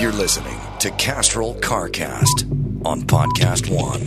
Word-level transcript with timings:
You're 0.00 0.12
listening 0.12 0.56
to 0.78 0.92
Castrol 0.92 1.56
CarCast 1.56 2.86
on 2.86 3.02
Podcast 3.02 3.68
One. 3.68 4.06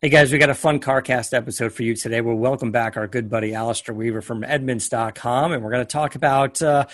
Hey 0.00 0.10
guys, 0.10 0.30
we 0.30 0.38
got 0.38 0.48
a 0.48 0.54
fun 0.54 0.78
CarCast 0.78 1.34
episode 1.34 1.72
for 1.72 1.82
you 1.82 1.96
today. 1.96 2.20
We'll 2.20 2.36
welcome 2.36 2.70
back 2.70 2.96
our 2.96 3.08
good 3.08 3.28
buddy 3.28 3.52
Alistair 3.52 3.96
Weaver 3.96 4.20
from 4.20 4.44
Edmunds.com, 4.44 5.50
and 5.50 5.64
we're 5.64 5.72
going 5.72 5.84
to 5.84 5.90
talk 5.90 6.14
about 6.14 6.62
uh, 6.62 6.86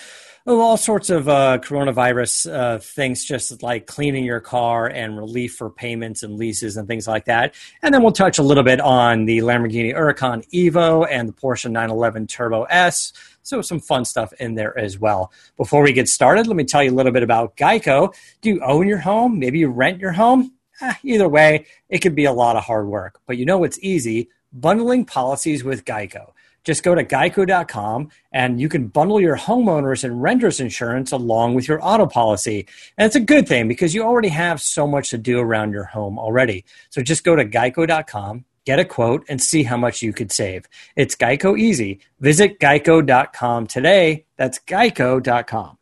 oh, 0.46 0.60
all 0.60 0.76
sorts 0.78 1.10
of 1.10 1.28
uh, 1.28 1.58
coronavirus 1.58 2.50
uh, 2.50 2.78
things, 2.78 3.22
just 3.22 3.62
like 3.62 3.86
cleaning 3.86 4.24
your 4.24 4.40
car 4.40 4.86
and 4.86 5.18
relief 5.18 5.54
for 5.54 5.68
payments 5.68 6.22
and 6.22 6.36
leases 6.36 6.78
and 6.78 6.88
things 6.88 7.06
like 7.06 7.26
that. 7.26 7.54
And 7.82 7.92
then 7.92 8.02
we'll 8.02 8.12
touch 8.12 8.38
a 8.38 8.42
little 8.42 8.64
bit 8.64 8.80
on 8.80 9.26
the 9.26 9.38
Lamborghini 9.38 9.94
Huracan 9.94 10.48
Evo 10.50 11.06
and 11.10 11.28
the 11.28 11.34
Porsche 11.34 11.70
911 11.70 12.26
Turbo 12.26 12.62
S. 12.64 13.12
So, 13.50 13.62
some 13.62 13.80
fun 13.80 14.04
stuff 14.04 14.32
in 14.34 14.54
there 14.54 14.78
as 14.78 14.96
well. 14.96 15.32
Before 15.56 15.82
we 15.82 15.92
get 15.92 16.08
started, 16.08 16.46
let 16.46 16.54
me 16.54 16.62
tell 16.62 16.84
you 16.84 16.92
a 16.92 16.94
little 16.94 17.10
bit 17.10 17.24
about 17.24 17.56
Geico. 17.56 18.14
Do 18.42 18.48
you 18.48 18.60
own 18.62 18.86
your 18.86 18.98
home? 18.98 19.40
Maybe 19.40 19.58
you 19.58 19.68
rent 19.68 19.98
your 19.98 20.12
home? 20.12 20.52
Eh, 20.80 20.94
either 21.02 21.28
way, 21.28 21.66
it 21.88 21.98
could 21.98 22.14
be 22.14 22.26
a 22.26 22.32
lot 22.32 22.54
of 22.54 22.62
hard 22.62 22.86
work. 22.86 23.20
But 23.26 23.38
you 23.38 23.44
know 23.44 23.58
what's 23.58 23.78
easy? 23.80 24.28
Bundling 24.52 25.04
policies 25.04 25.64
with 25.64 25.84
Geico. 25.84 26.30
Just 26.62 26.84
go 26.84 26.94
to 26.94 27.04
geico.com 27.04 28.10
and 28.32 28.60
you 28.60 28.68
can 28.68 28.86
bundle 28.86 29.20
your 29.20 29.36
homeowners 29.36 30.04
and 30.04 30.22
renters 30.22 30.60
insurance 30.60 31.10
along 31.10 31.54
with 31.54 31.66
your 31.66 31.84
auto 31.84 32.06
policy. 32.06 32.68
And 32.96 33.06
it's 33.06 33.16
a 33.16 33.20
good 33.20 33.48
thing 33.48 33.66
because 33.66 33.94
you 33.94 34.04
already 34.04 34.28
have 34.28 34.60
so 34.60 34.86
much 34.86 35.10
to 35.10 35.18
do 35.18 35.40
around 35.40 35.72
your 35.72 35.84
home 35.84 36.18
already. 36.18 36.64
So 36.90 37.02
just 37.02 37.24
go 37.24 37.34
to 37.34 37.44
geico.com, 37.44 38.44
get 38.64 38.78
a 38.78 38.84
quote, 38.84 39.24
and 39.28 39.40
see 39.40 39.62
how 39.62 39.76
much 39.76 40.02
you 40.02 40.12
could 40.12 40.32
save. 40.32 40.66
It's 40.96 41.16
Geico 41.16 41.58
easy. 41.58 42.00
Visit 42.20 42.58
geico.com 42.60 43.66
today. 43.66 44.26
That's 44.36 44.58
geico.com. 44.58 45.76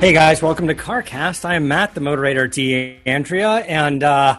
Hey 0.00 0.14
guys, 0.14 0.40
welcome 0.40 0.66
to 0.68 0.74
CarCast. 0.74 1.44
I 1.44 1.56
am 1.56 1.68
Matt, 1.68 1.94
the 1.94 2.00
moderator 2.00 2.48
D'Andrea, 2.48 3.56
and 3.68 4.02
uh, 4.02 4.38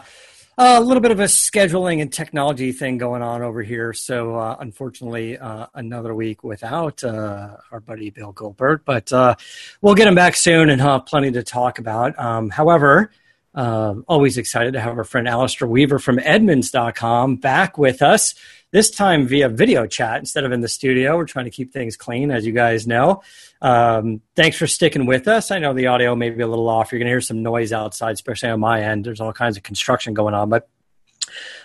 a 0.58 0.80
little 0.80 1.00
bit 1.00 1.10
of 1.10 1.20
a 1.20 1.24
scheduling 1.24 2.02
and 2.02 2.12
technology 2.12 2.72
thing 2.72 2.98
going 2.98 3.22
on 3.22 3.42
over 3.42 3.62
here. 3.62 3.92
So, 3.92 4.36
uh, 4.36 4.56
unfortunately, 4.60 5.38
uh, 5.38 5.66
another 5.74 6.14
week 6.14 6.44
without 6.44 7.02
uh, 7.02 7.56
our 7.70 7.80
buddy 7.80 8.10
Bill 8.10 8.32
Goldberg, 8.32 8.82
but 8.84 9.12
uh, 9.12 9.34
we'll 9.80 9.94
get 9.94 10.06
him 10.06 10.14
back 10.14 10.36
soon 10.36 10.70
and 10.70 10.80
have 10.80 11.06
plenty 11.06 11.30
to 11.32 11.42
talk 11.42 11.78
about. 11.78 12.18
Um, 12.18 12.50
however, 12.50 13.10
uh, 13.54 13.94
always 14.08 14.38
excited 14.38 14.72
to 14.72 14.80
have 14.80 14.96
our 14.96 15.04
friend 15.04 15.28
Alistair 15.28 15.68
Weaver 15.68 15.98
from 15.98 16.18
Edmunds.com 16.18 17.36
back 17.36 17.76
with 17.76 18.02
us 18.02 18.34
this 18.70 18.90
time 18.90 19.26
via 19.26 19.48
video 19.48 19.86
chat 19.86 20.18
instead 20.18 20.44
of 20.44 20.52
in 20.52 20.62
the 20.62 20.68
studio. 20.68 21.16
We're 21.16 21.26
trying 21.26 21.44
to 21.44 21.50
keep 21.50 21.72
things 21.72 21.96
clean, 21.96 22.30
as 22.30 22.46
you 22.46 22.52
guys 22.52 22.86
know. 22.86 23.22
Um, 23.60 24.22
thanks 24.34 24.56
for 24.56 24.66
sticking 24.66 25.04
with 25.06 25.28
us. 25.28 25.50
I 25.50 25.58
know 25.58 25.74
the 25.74 25.88
audio 25.88 26.16
may 26.16 26.30
be 26.30 26.42
a 26.42 26.46
little 26.46 26.68
off. 26.68 26.90
You're 26.90 26.98
going 26.98 27.06
to 27.06 27.12
hear 27.12 27.20
some 27.20 27.42
noise 27.42 27.72
outside, 27.72 28.12
especially 28.12 28.48
on 28.48 28.60
my 28.60 28.82
end. 28.82 29.04
There's 29.04 29.20
all 29.20 29.32
kinds 29.32 29.58
of 29.58 29.62
construction 29.62 30.14
going 30.14 30.34
on, 30.34 30.48
but 30.48 30.68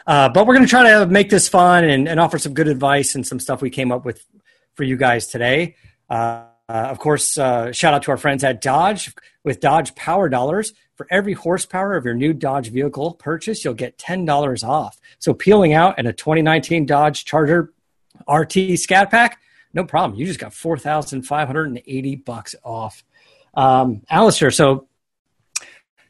uh, 0.06 0.30
but 0.30 0.46
we're 0.46 0.54
going 0.54 0.66
to 0.66 0.70
try 0.70 0.92
to 0.92 1.08
make 1.08 1.30
this 1.30 1.50
fun 1.50 1.84
and, 1.84 2.08
and, 2.08 2.20
offer 2.20 2.38
some 2.38 2.54
good 2.54 2.70
advice 2.70 3.16
and 3.16 3.28
some 3.28 3.40
stuff 3.40 3.62
we 3.62 3.70
came 3.70 3.92
up 3.92 4.06
with 4.06 4.24
for 4.76 4.84
you 4.84 4.96
guys 4.96 5.28
today. 5.28 5.76
Uh, 6.10 6.44
uh, 6.70 6.88
of 6.90 7.00
course, 7.00 7.38
uh, 7.38 7.72
shout 7.72 7.94
out 7.94 8.04
to 8.04 8.12
our 8.12 8.18
friends 8.18 8.44
at 8.44 8.62
Dodge 8.62 9.14
with 9.44 9.60
Dodge 9.60 9.96
Power 9.96 10.30
Dollars. 10.30 10.74
For 10.98 11.08
every 11.12 11.34
horsepower 11.34 11.96
of 11.96 12.06
your 12.06 12.16
new 12.16 12.34
Dodge 12.34 12.72
vehicle 12.72 13.14
purchase, 13.14 13.64
you'll 13.64 13.76
get 13.76 14.00
$10 14.00 14.68
off. 14.68 15.00
So 15.20 15.34
peeling 15.34 15.74
out 15.74 16.00
in 16.00 16.08
a 16.08 16.14
2019 16.14 16.88
Dodge 16.88 17.24
Charger 17.24 17.72
RT 18.28 18.80
Scat 18.80 19.12
Pack, 19.12 19.40
no 19.74 19.84
problem. 19.84 20.20
You 20.20 20.26
just 20.26 20.40
got 20.40 20.54
4,580 20.54 22.16
bucks 22.16 22.56
off. 22.64 23.04
Um, 23.54 24.02
Alistair, 24.10 24.50
so 24.50 24.88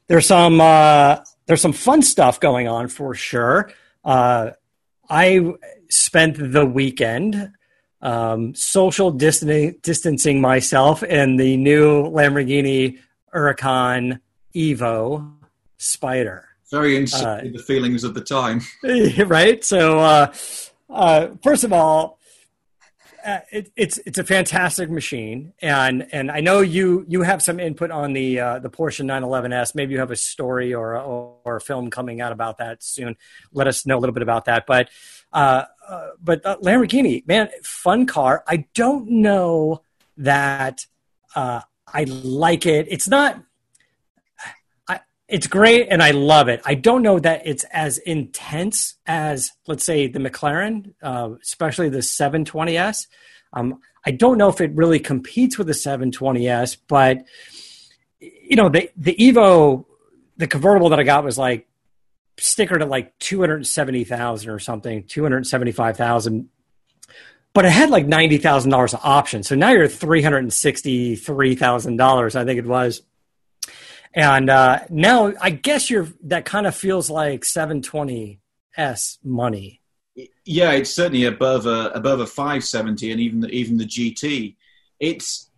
there's 0.08 0.26
some 0.26 0.62
uh, 0.62 1.18
there's 1.48 1.62
some 1.62 1.74
fun 1.74 2.02
stuff 2.02 2.40
going 2.40 2.70
on 2.70 2.88
for 2.88 3.14
sure. 3.14 3.70
Uh, 4.06 4.52
I 5.10 5.54
spent 5.90 6.38
the 6.38 6.66
weekend 6.66 7.52
um, 8.02 8.56
social 8.56 9.12
distancing, 9.12 9.76
distancing 9.82 10.40
myself 10.40 11.04
in 11.04 11.36
the 11.36 11.58
new 11.58 12.04
Lamborghini 12.04 13.00
Huracan 13.34 14.20
Evo 14.56 15.34
Spider. 15.78 16.48
Very 16.70 16.98
interesting 16.98 17.28
uh, 17.28 17.42
the 17.54 17.64
feelings 17.64 18.04
of 18.04 18.14
the 18.14 18.22
time. 18.22 18.62
right. 19.28 19.64
So, 19.64 20.00
uh, 20.00 20.34
uh, 20.90 21.30
first 21.42 21.64
of 21.64 21.72
all, 21.72 22.20
uh, 23.26 23.40
it, 23.52 23.72
it's 23.76 23.98
it's 24.00 24.18
a 24.18 24.24
fantastic 24.24 24.90
machine, 24.90 25.54
and 25.62 26.08
and 26.12 26.30
I 26.30 26.42
know 26.42 26.60
you 26.60 27.06
you 27.08 27.22
have 27.22 27.42
some 27.42 27.60
input 27.60 27.92
on 27.92 28.14
the 28.14 28.40
uh, 28.40 28.60
the 28.60 28.70
Porsche 28.70 29.06
911s. 29.06 29.76
Maybe 29.76 29.94
you 29.94 30.00
have 30.00 30.12
a 30.12 30.16
story 30.18 30.74
or 30.74 30.96
a, 30.96 31.02
or 31.02 31.56
a 31.58 31.62
film 31.62 31.90
coming 31.90 32.20
out 32.20 32.34
about 32.34 32.58
that 32.58 32.84
soon. 32.84 33.16
Let 33.54 33.68
us 33.68 33.86
know 33.86 33.98
a 33.98 34.00
little 34.00 34.14
bit 34.14 34.24
about 34.24 34.46
that. 34.46 34.66
But 34.66 34.90
uh, 35.32 35.66
uh 35.88 36.10
but 36.22 36.44
Lamborghini, 36.44 37.26
man, 37.28 37.50
fun 37.64 38.06
car. 38.06 38.44
I 38.48 38.66
don't 38.74 39.10
know 39.10 39.84
that 40.18 40.86
I 41.36 42.04
like 42.06 42.66
it. 42.66 42.88
It's 42.90 43.08
not 43.08 43.42
it's 45.28 45.48
great 45.48 45.88
and 45.90 46.02
I 46.02 46.12
love 46.12 46.48
it. 46.48 46.62
I 46.66 46.76
don't 46.76 47.02
know 47.02 47.20
that 47.20 47.46
it's 47.46 47.66
as 47.66 47.98
intense 47.98 48.96
as, 49.06 49.52
let's 49.68 49.84
say, 49.84 50.08
the 50.08 50.20
McLaren, 50.20 50.94
uh, 51.02 51.32
especially 51.42 51.90
the 51.90 52.00
720S. 52.00 53.08
Um, 53.54 53.80
I 54.06 54.12
don't 54.12 54.38
know 54.38 54.48
if 54.48 54.62
it 54.62 54.72
really 54.74 55.00
competes 55.00 55.58
with 55.58 55.68
the 55.68 55.74
720S, 55.74 56.78
but 56.88 57.26
you 58.20 58.56
know, 58.56 58.70
the 58.70 58.90
the 58.96 59.16
Evo, 59.16 59.86
the 60.38 60.48
convertible 60.48 60.90
that 60.90 61.00
I 61.00 61.04
got 61.04 61.24
was 61.24 61.38
like 61.38 61.68
stickered 62.38 62.82
at 62.82 62.90
like 62.90 63.18
two 63.20 63.40
hundred 63.40 63.68
seventy 63.68 64.04
thousand 64.04 64.50
or 64.50 64.60
something, 64.60 65.04
two 65.04 65.24
hundred 65.24 65.46
seventy 65.46 65.72
five 65.72 65.98
thousand. 65.98 66.50
But 67.54 67.66
it 67.66 67.72
had 67.72 67.90
like 67.90 68.08
ninety 68.08 68.38
thousand 68.38 68.72
dollars 68.72 68.94
of 68.94 69.02
options, 69.04 69.48
so 69.48 69.56
now 69.56 69.72
you're 69.72 69.88
three 69.88 70.22
hundred 70.22 70.52
sixty 70.54 71.16
three 71.16 71.56
thousand 71.56 71.98
dollars, 71.98 72.36
I 72.36 72.46
think 72.46 72.58
it 72.60 72.66
was 72.66 73.02
and 74.18 74.50
uh, 74.50 74.80
now 74.90 75.34
I 75.40 75.52
guess 75.52 75.90
you're 75.90 76.08
that 76.24 76.44
kind 76.44 76.66
of 76.66 76.76
feels 76.76 77.10
like 77.10 77.42
720s 77.42 78.40
money. 79.24 79.82
Yeah, 80.44 80.72
it's 80.72 80.90
certainly 80.90 81.26
above 81.26 81.68
a 81.68 81.92
above 81.94 82.20
a 82.20 82.26
570 82.26 83.12
and 83.12 83.22
even 83.22 83.40
the, 83.42 83.50
even 83.50 83.78
the 83.78 83.86
GT. 83.86 84.56
It's 85.00 85.52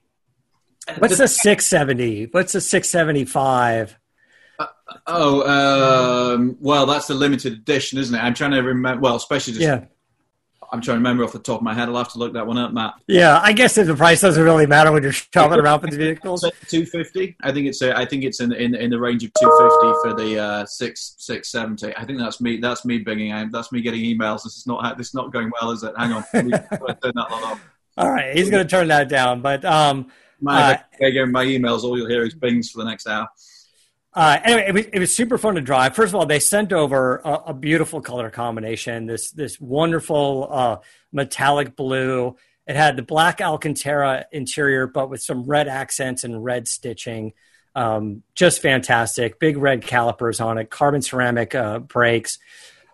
what's 0.98 1.18
the, 1.18 1.24
the 1.24 1.28
670? 1.30 2.26
What's 2.32 2.52
the 2.52 2.60
675? 2.60 3.98
Uh, 4.60 4.68
oh, 5.08 6.34
um, 6.34 6.58
well, 6.60 6.86
that's 6.86 7.08
the 7.08 7.14
limited 7.14 7.54
edition, 7.54 7.98
isn't 7.98 8.14
it? 8.14 8.22
I'm 8.22 8.34
trying 8.34 8.52
to 8.52 8.60
remember. 8.60 9.00
Well, 9.00 9.16
especially 9.16 9.54
just 9.54 9.66
yeah. 9.66 9.86
I'm 10.72 10.82
trying 10.82 10.96
to 10.96 11.00
remember 11.00 11.24
off 11.24 11.32
the 11.32 11.40
top 11.40 11.60
of 11.60 11.64
my 11.64 11.74
head. 11.74 11.90
I'll 11.90 11.98
have 11.98 12.12
to 12.14 12.20
look 12.20 12.34
that 12.34 12.46
one 12.46 12.58
up, 12.58 12.72
Matt. 12.72 12.94
Yeah, 13.08 13.40
I 13.42 13.54
guess 13.54 13.76
the 13.76 13.96
price 13.96 14.22
doesn't 14.22 14.44
really 14.44 14.68
matter 14.68 14.92
when 14.92 15.04
you're 15.04 15.12
shopping 15.12 15.60
around 15.60 15.82
for 15.82 15.88
the 15.88 15.98
vehicles. 15.98 16.50
Two 16.68 16.86
fifty. 16.86 17.36
I 17.42 17.52
think 17.52 17.68
it's. 17.68 17.82
A, 17.82 17.98
I 17.98 18.06
think 18.06 18.24
it's 18.24 18.40
in, 18.40 18.54
in 18.54 18.76
in 18.76 18.90
the 18.90 19.00
range 19.00 19.24
of 19.24 19.32
two 19.40 19.50
fifty 19.60 19.94
for 20.04 20.14
the 20.16 20.40
uh, 20.40 20.66
six 20.66 21.16
six 21.18 21.52
seventy. 21.52 21.96
I 21.96 22.06
think 22.06 22.20
that's 22.20 22.40
me. 22.40 22.58
That's 22.58 22.86
me 22.86 23.00
bringing. 23.00 23.50
That's 23.52 23.72
me 23.72 23.82
getting 23.82 24.02
emails. 24.02 24.44
This 24.44 24.58
is 24.58 24.68
not. 24.68 24.98
This 24.98 25.08
is 25.08 25.14
not 25.14 25.34
going 25.34 25.52
well, 25.60 25.72
is 25.72 25.84
it? 25.84 25.94
Hang 25.98 26.14
on. 26.14 26.24
turn 26.32 26.50
that 26.50 27.60
All 27.98 28.10
right, 28.10 28.36
he's 28.36 28.50
going 28.50 28.66
to 28.66 28.70
turn 28.70 28.90
that 28.90 29.10
down. 29.10 29.42
But 29.42 29.66
um, 29.66 30.12
my, 30.40 30.74
uh, 30.74 31.26
my 31.26 31.46
emails. 31.46 31.84
All 31.84 31.98
you'll 31.98 32.10
hear 32.10 32.24
is 32.24 32.36
bings 32.36 32.70
for 32.70 32.80
the 32.80 32.90
next 32.90 33.08
hour. 33.08 33.28
Uh, 34.14 34.40
anyway, 34.44 34.66
it 34.68 34.74
was, 34.74 34.86
it 34.94 35.00
was 35.00 35.16
super 35.16 35.38
fun 35.38 35.56
to 35.56 35.62
drive. 35.62 35.96
First 35.96 36.12
of 36.12 36.16
all, 36.16 36.26
they 36.26 36.40
sent 36.40 36.74
over 36.74 37.18
a, 37.18 37.34
a 37.48 37.54
beautiful 37.54 38.02
color 38.02 38.30
combination. 38.32 39.06
This 39.06 39.32
this 39.32 39.60
wonderful 39.62 40.48
uh, 40.50 40.78
metallic 41.12 41.76
blue. 41.76 42.36
It 42.66 42.76
had 42.76 42.96
the 42.96 43.04
black 43.04 43.40
Alcantara 43.40 44.26
interior, 44.32 44.88
but 44.88 45.10
with 45.10 45.22
some 45.22 45.44
red 45.44 45.68
accents 45.68 46.24
and 46.24 46.44
red 46.44 46.68
stitching. 46.68 47.34
Um, 47.76 48.24
just 48.34 48.62
fantastic. 48.62 49.40
Big 49.40 49.58
red 49.58 49.84
calipers 49.84 50.40
on 50.40 50.58
it, 50.58 50.72
carbon 50.72 51.04
ceramic 51.04 51.54
uh, 51.54 51.80
brakes, 51.80 52.40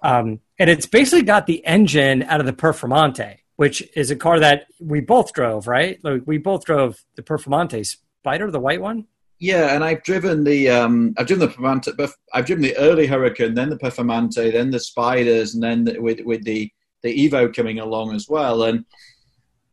um, 0.04 0.42
and 0.60 0.70
it's 0.70 0.86
basically 0.86 1.24
got 1.24 1.48
the 1.48 1.66
engine 1.66 2.24
out 2.24 2.42
of 2.42 2.46
the 2.46 2.54
Performante, 2.54 3.38
which 3.56 3.82
is 3.96 4.12
a 4.12 4.18
car 4.18 4.42
that 4.42 4.68
we 4.82 5.00
both 5.00 5.32
drove. 5.32 5.66
Right? 5.66 5.98
Like 6.04 6.24
we 6.26 6.40
both 6.40 6.66
drove 6.66 7.02
the 7.16 7.24
Performante 7.24 7.86
Spider, 7.86 8.52
the 8.52 8.60
white 8.60 8.82
one. 8.82 9.08
Yeah, 9.40 9.76
and 9.76 9.84
I've 9.84 10.04
driven 10.04 10.44
the 10.44 10.70
um, 10.70 11.14
I've 11.18 11.28
driven 11.28 11.48
the 11.48 11.54
Performante, 11.54 12.12
I've 12.34 12.46
driven 12.46 12.64
the 12.64 12.78
early 12.78 13.08
Huracan, 13.08 13.56
then 13.56 13.70
the 13.70 13.78
Performante, 13.78 14.52
then 14.52 14.72
the 14.72 14.80
Spiders, 14.80 15.54
and 15.54 15.64
then 15.64 15.84
the, 15.84 16.00
with 16.00 16.22
with 16.22 16.44
the 16.46 16.72
the 17.04 17.30
Evo 17.30 17.54
coming 17.54 17.80
along 17.80 18.16
as 18.16 18.28
well. 18.30 18.64
And 18.64 18.86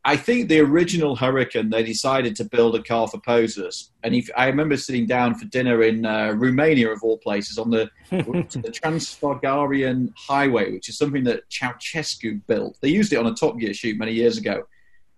I 0.05 0.17
think 0.17 0.49
the 0.49 0.59
original 0.59 1.15
Huracan 1.15 1.71
they 1.71 1.81
decided 1.81 2.35
to 2.35 2.43
build 2.43 2.75
a 2.75 2.83
car 2.83 3.07
for 3.07 3.19
posers. 3.21 3.91
And 4.03 4.13
if, 4.13 4.29
I 4.35 4.47
remember 4.47 4.75
sitting 4.75 5.05
down 5.05 5.35
for 5.35 5.45
dinner 5.45 5.81
in 5.83 6.05
uh, 6.05 6.33
Romania, 6.33 6.91
of 6.91 7.01
all 7.03 7.17
places, 7.19 7.57
on 7.57 7.69
the, 7.69 7.89
the 8.09 8.73
Transfagarasan 8.83 10.11
Highway, 10.17 10.73
which 10.73 10.89
is 10.89 10.97
something 10.97 11.23
that 11.23 11.49
Ceausescu 11.49 12.45
built. 12.47 12.77
They 12.81 12.89
used 12.89 13.13
it 13.13 13.19
on 13.19 13.27
a 13.27 13.33
Top 13.33 13.57
Gear 13.57 13.73
shoot 13.73 13.97
many 13.97 14.11
years 14.11 14.37
ago. 14.37 14.63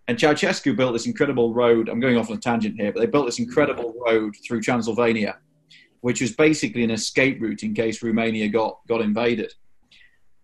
And 0.08 0.18
Ceausescu 0.18 0.76
built 0.76 0.94
this 0.94 1.08
incredible 1.08 1.54
road. 1.54 1.90
I'm 1.90 2.00
going 2.00 2.18
off 2.18 2.30
on 2.30 2.38
a 2.38 2.40
tangent 2.40 2.80
here, 2.80 2.94
but 2.94 3.00
they 3.00 3.08
built 3.08 3.26
this 3.26 3.40
incredible 3.40 3.96
road 4.06 4.36
through 4.46 4.62
Transylvania, 4.62 5.38
which 6.02 6.22
was 6.22 6.32
basically 6.34 6.84
an 6.84 6.92
escape 6.92 7.42
route 7.42 7.64
in 7.64 7.74
case 7.74 8.04
Romania 8.04 8.48
got, 8.48 8.80
got 8.88 9.02
invaded 9.02 9.52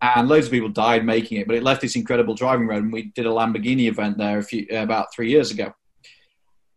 and 0.01 0.27
loads 0.27 0.47
of 0.47 0.51
people 0.51 0.69
died 0.69 1.05
making 1.05 1.39
it. 1.39 1.47
But 1.47 1.55
it 1.55 1.63
left 1.63 1.81
this 1.81 1.95
incredible 1.95 2.33
driving 2.33 2.67
road, 2.67 2.83
and 2.83 2.93
we 2.93 3.11
did 3.15 3.25
a 3.25 3.29
Lamborghini 3.29 3.87
event 3.87 4.17
there 4.17 4.39
a 4.39 4.43
few 4.43 4.65
uh, 4.71 4.77
about 4.77 5.13
three 5.13 5.29
years 5.29 5.51
ago. 5.51 5.73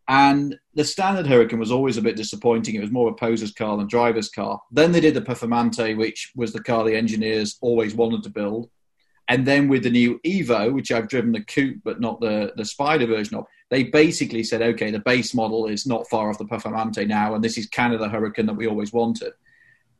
And 0.06 0.58
the 0.74 0.84
standard 0.84 1.24
Huracan 1.24 1.58
was 1.58 1.72
always 1.72 1.96
a 1.96 2.02
bit 2.02 2.16
disappointing. 2.16 2.74
It 2.74 2.82
was 2.82 2.90
more 2.90 3.08
a 3.08 3.14
poser's 3.14 3.52
car 3.52 3.78
than 3.78 3.86
driver's 3.86 4.28
car. 4.28 4.60
Then 4.70 4.92
they 4.92 5.00
did 5.00 5.14
the 5.14 5.22
Performante, 5.22 5.96
which 5.96 6.30
was 6.36 6.52
the 6.52 6.62
car 6.62 6.84
the 6.84 6.94
engineers 6.94 7.56
always 7.62 7.94
wanted 7.94 8.22
to 8.24 8.30
build. 8.30 8.68
And 9.28 9.46
then 9.46 9.68
with 9.68 9.84
the 9.84 9.90
new 9.90 10.20
Evo, 10.20 10.72
which 10.72 10.92
I've 10.92 11.08
driven 11.08 11.32
the 11.32 11.42
coupe 11.42 11.80
but 11.82 12.00
not 12.00 12.20
the, 12.20 12.52
the 12.56 12.64
Spider 12.64 13.06
version 13.06 13.36
of, 13.36 13.46
they 13.70 13.84
basically 13.84 14.44
said, 14.44 14.60
okay, 14.60 14.90
the 14.90 14.98
base 14.98 15.34
model 15.34 15.66
is 15.66 15.86
not 15.86 16.08
far 16.08 16.28
off 16.28 16.38
the 16.38 16.44
Performante 16.44 17.06
now, 17.06 17.34
and 17.34 17.42
this 17.42 17.56
is 17.56 17.66
kind 17.66 17.94
of 17.94 18.00
the 18.00 18.08
Huracan 18.08 18.46
that 18.46 18.56
we 18.56 18.66
always 18.66 18.92
wanted. 18.92 19.32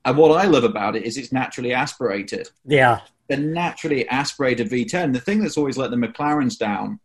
And 0.05 0.19
what 0.19 0.39
I 0.39 0.47
love 0.47 0.65
about 0.65 0.97
it 0.97 1.05
is 1.05 1.17
it's 1.17 1.33
naturally 1.33 1.73
aspirated. 1.73 2.51
Yeah, 2.67 3.01
the 3.29 3.39
naturally 3.39 4.07
aspirated 4.09 4.69
V10. 4.69 5.15
The 5.15 5.21
thing 5.21 5.41
that's 5.41 5.57
always 5.57 5.79
let 5.79 5.91
the 5.91 5.97
McLarens 5.97 6.59
down 6.59 7.01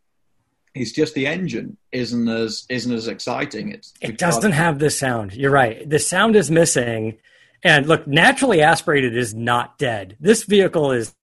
is 0.76 0.92
just 0.92 1.14
the 1.14 1.26
engine 1.26 1.78
isn't 1.92 2.28
as 2.28 2.66
isn't 2.70 2.94
as 2.94 3.08
exciting. 3.08 3.72
It's 3.72 3.94
it 4.02 4.18
doesn't 4.18 4.52
have 4.52 4.80
the 4.80 4.90
sound. 4.90 5.34
You're 5.34 5.52
right. 5.52 5.90
The 5.90 6.00
sound 6.00 6.36
is 6.36 6.52
missing. 6.52 7.18
And 7.64 7.88
look, 7.88 8.08
naturally 8.08 8.62
aspirated 8.62 9.18
is 9.18 9.34
not 9.34 9.78
dead. 9.78 10.16
This 10.20 10.44
vehicle 10.44 10.92
is 10.92 11.14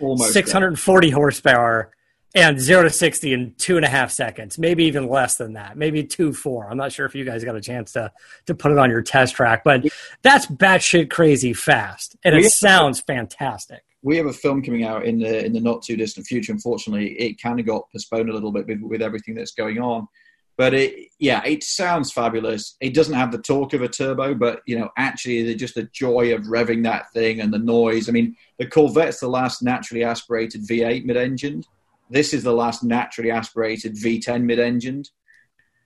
Almost 0.00 0.32
640 0.32 1.08
dead. 1.08 1.14
horsepower 1.14 1.92
and 2.34 2.60
zero 2.60 2.82
to 2.82 2.90
60 2.90 3.32
in 3.32 3.54
two 3.56 3.76
and 3.76 3.84
a 3.84 3.88
half 3.88 4.10
seconds, 4.10 4.58
maybe 4.58 4.84
even 4.84 5.08
less 5.08 5.36
than 5.36 5.54
that, 5.54 5.76
maybe 5.76 6.04
two, 6.04 6.32
four. 6.32 6.68
I'm 6.70 6.76
not 6.76 6.92
sure 6.92 7.06
if 7.06 7.14
you 7.14 7.24
guys 7.24 7.42
got 7.44 7.56
a 7.56 7.60
chance 7.60 7.92
to, 7.92 8.12
to 8.46 8.54
put 8.54 8.72
it 8.72 8.78
on 8.78 8.90
your 8.90 9.02
test 9.02 9.34
track, 9.34 9.64
but 9.64 9.84
that's 10.22 10.46
batshit 10.46 11.10
crazy 11.10 11.54
fast. 11.54 12.16
And 12.24 12.34
it 12.34 12.50
sounds 12.50 13.00
fantastic 13.00 13.82
we 14.06 14.16
have 14.16 14.26
a 14.26 14.32
film 14.32 14.62
coming 14.62 14.84
out 14.84 15.04
in 15.04 15.18
the 15.18 15.44
in 15.44 15.52
the 15.52 15.60
not 15.60 15.82
too 15.82 15.96
distant 15.96 16.26
future. 16.26 16.52
Unfortunately, 16.52 17.14
it 17.18 17.42
kind 17.42 17.58
of 17.58 17.66
got 17.66 17.90
postponed 17.90 18.30
a 18.30 18.32
little 18.32 18.52
bit 18.52 18.68
with, 18.68 18.80
with 18.82 19.02
everything 19.02 19.34
that's 19.34 19.50
going 19.50 19.80
on. 19.80 20.06
But 20.58 20.72
it, 20.72 21.08
yeah, 21.18 21.42
it 21.44 21.62
sounds 21.62 22.12
fabulous. 22.12 22.76
It 22.80 22.94
doesn't 22.94 23.14
have 23.14 23.30
the 23.30 23.38
torque 23.38 23.74
of 23.74 23.82
a 23.82 23.88
turbo, 23.88 24.34
but 24.34 24.62
you 24.66 24.78
know, 24.78 24.90
actually, 24.96 25.42
the, 25.42 25.54
just 25.54 25.74
the 25.74 25.88
joy 25.92 26.34
of 26.34 26.42
revving 26.42 26.82
that 26.84 27.12
thing 27.12 27.40
and 27.40 27.52
the 27.52 27.58
noise. 27.58 28.08
I 28.08 28.12
mean, 28.12 28.36
the 28.58 28.66
Corvette's 28.66 29.20
the 29.20 29.28
last 29.28 29.62
naturally 29.62 30.02
aspirated 30.02 30.66
V8 30.66 31.04
mid-engined. 31.04 31.66
This 32.08 32.32
is 32.32 32.42
the 32.42 32.52
last 32.52 32.82
naturally 32.82 33.30
aspirated 33.30 33.96
V10 33.96 34.44
mid-engined. 34.44 35.10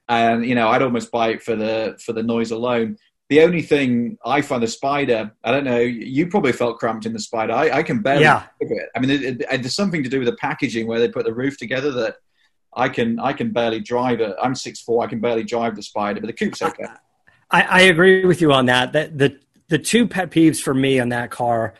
And 0.07 0.45
you 0.45 0.55
know, 0.55 0.69
I'd 0.69 0.81
almost 0.81 1.11
buy 1.11 1.29
it 1.29 1.41
for 1.41 1.55
the 1.55 1.99
for 2.03 2.13
the 2.13 2.23
noise 2.23 2.51
alone 2.51 2.97
the 3.31 3.43
only 3.43 3.61
thing 3.61 4.17
I 4.25 4.41
find 4.41 4.61
the 4.61 4.67
spider, 4.67 5.31
I 5.41 5.51
don't 5.51 5.63
know, 5.63 5.79
you 5.79 6.27
probably 6.27 6.51
felt 6.51 6.79
cramped 6.79 7.05
in 7.05 7.13
the 7.13 7.19
spider. 7.19 7.53
I, 7.53 7.77
I 7.77 7.81
can 7.81 8.01
barely 8.01 8.23
yeah. 8.23 8.43
it. 8.59 8.89
I 8.93 8.99
mean, 8.99 9.09
it, 9.09 9.23
it, 9.23 9.61
there's 9.61 9.73
something 9.73 10.03
to 10.03 10.09
do 10.09 10.19
with 10.19 10.27
the 10.27 10.35
packaging 10.35 10.85
where 10.85 10.99
they 10.99 11.07
put 11.07 11.23
the 11.23 11.33
roof 11.33 11.57
together 11.57 11.91
that 11.91 12.17
I 12.73 12.89
can 12.89 13.19
I 13.19 13.33
can 13.33 13.51
barely 13.51 13.79
drive 13.79 14.21
it. 14.21 14.35
I'm 14.41 14.55
six 14.55 14.81
four. 14.81 15.03
I 15.03 15.07
can 15.07 15.19
barely 15.19 15.43
drive 15.43 15.75
the 15.75 15.83
spider, 15.83 16.21
but 16.21 16.27
the 16.27 16.33
coupe's 16.33 16.61
okay. 16.61 16.85
I, 17.49 17.61
I 17.63 17.81
agree 17.81 18.25
with 18.25 18.41
you 18.41 18.53
on 18.53 18.67
that. 18.67 18.93
That 18.93 19.17
the 19.17 19.39
the 19.67 19.79
two 19.79 20.07
pet 20.07 20.31
peeves 20.31 20.61
for 20.61 20.73
me 20.73 20.99
on 20.99 21.09
that 21.09 21.31
car 21.31 21.73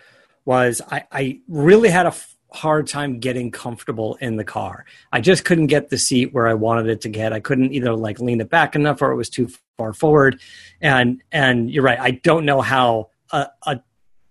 was 0.45 0.81
I, 0.89 1.03
I 1.11 1.39
really 1.47 1.89
had 1.89 2.05
a 2.05 2.15
hard 2.53 2.87
time 2.87 3.19
getting 3.19 3.51
comfortable 3.51 4.15
in 4.15 4.35
the 4.35 4.43
car. 4.43 4.85
I 5.11 5.21
just 5.21 5.45
couldn't 5.45 5.67
get 5.67 5.89
the 5.89 5.97
seat 5.97 6.33
where 6.33 6.47
I 6.47 6.53
wanted 6.53 6.87
it 6.87 7.01
to 7.01 7.09
get. 7.09 7.31
I 7.31 7.39
couldn't 7.39 7.73
either 7.73 7.93
like 7.93 8.19
lean 8.19 8.41
it 8.41 8.49
back 8.49 8.75
enough 8.75 9.01
or 9.01 9.11
it 9.11 9.15
was 9.15 9.29
too 9.29 9.49
far 9.77 9.93
forward. 9.93 10.41
And 10.81 11.23
and 11.31 11.71
you're 11.71 11.83
right. 11.83 11.99
I 11.99 12.11
don't 12.11 12.45
know 12.45 12.61
how 12.61 13.09
a, 13.31 13.47
a 13.65 13.81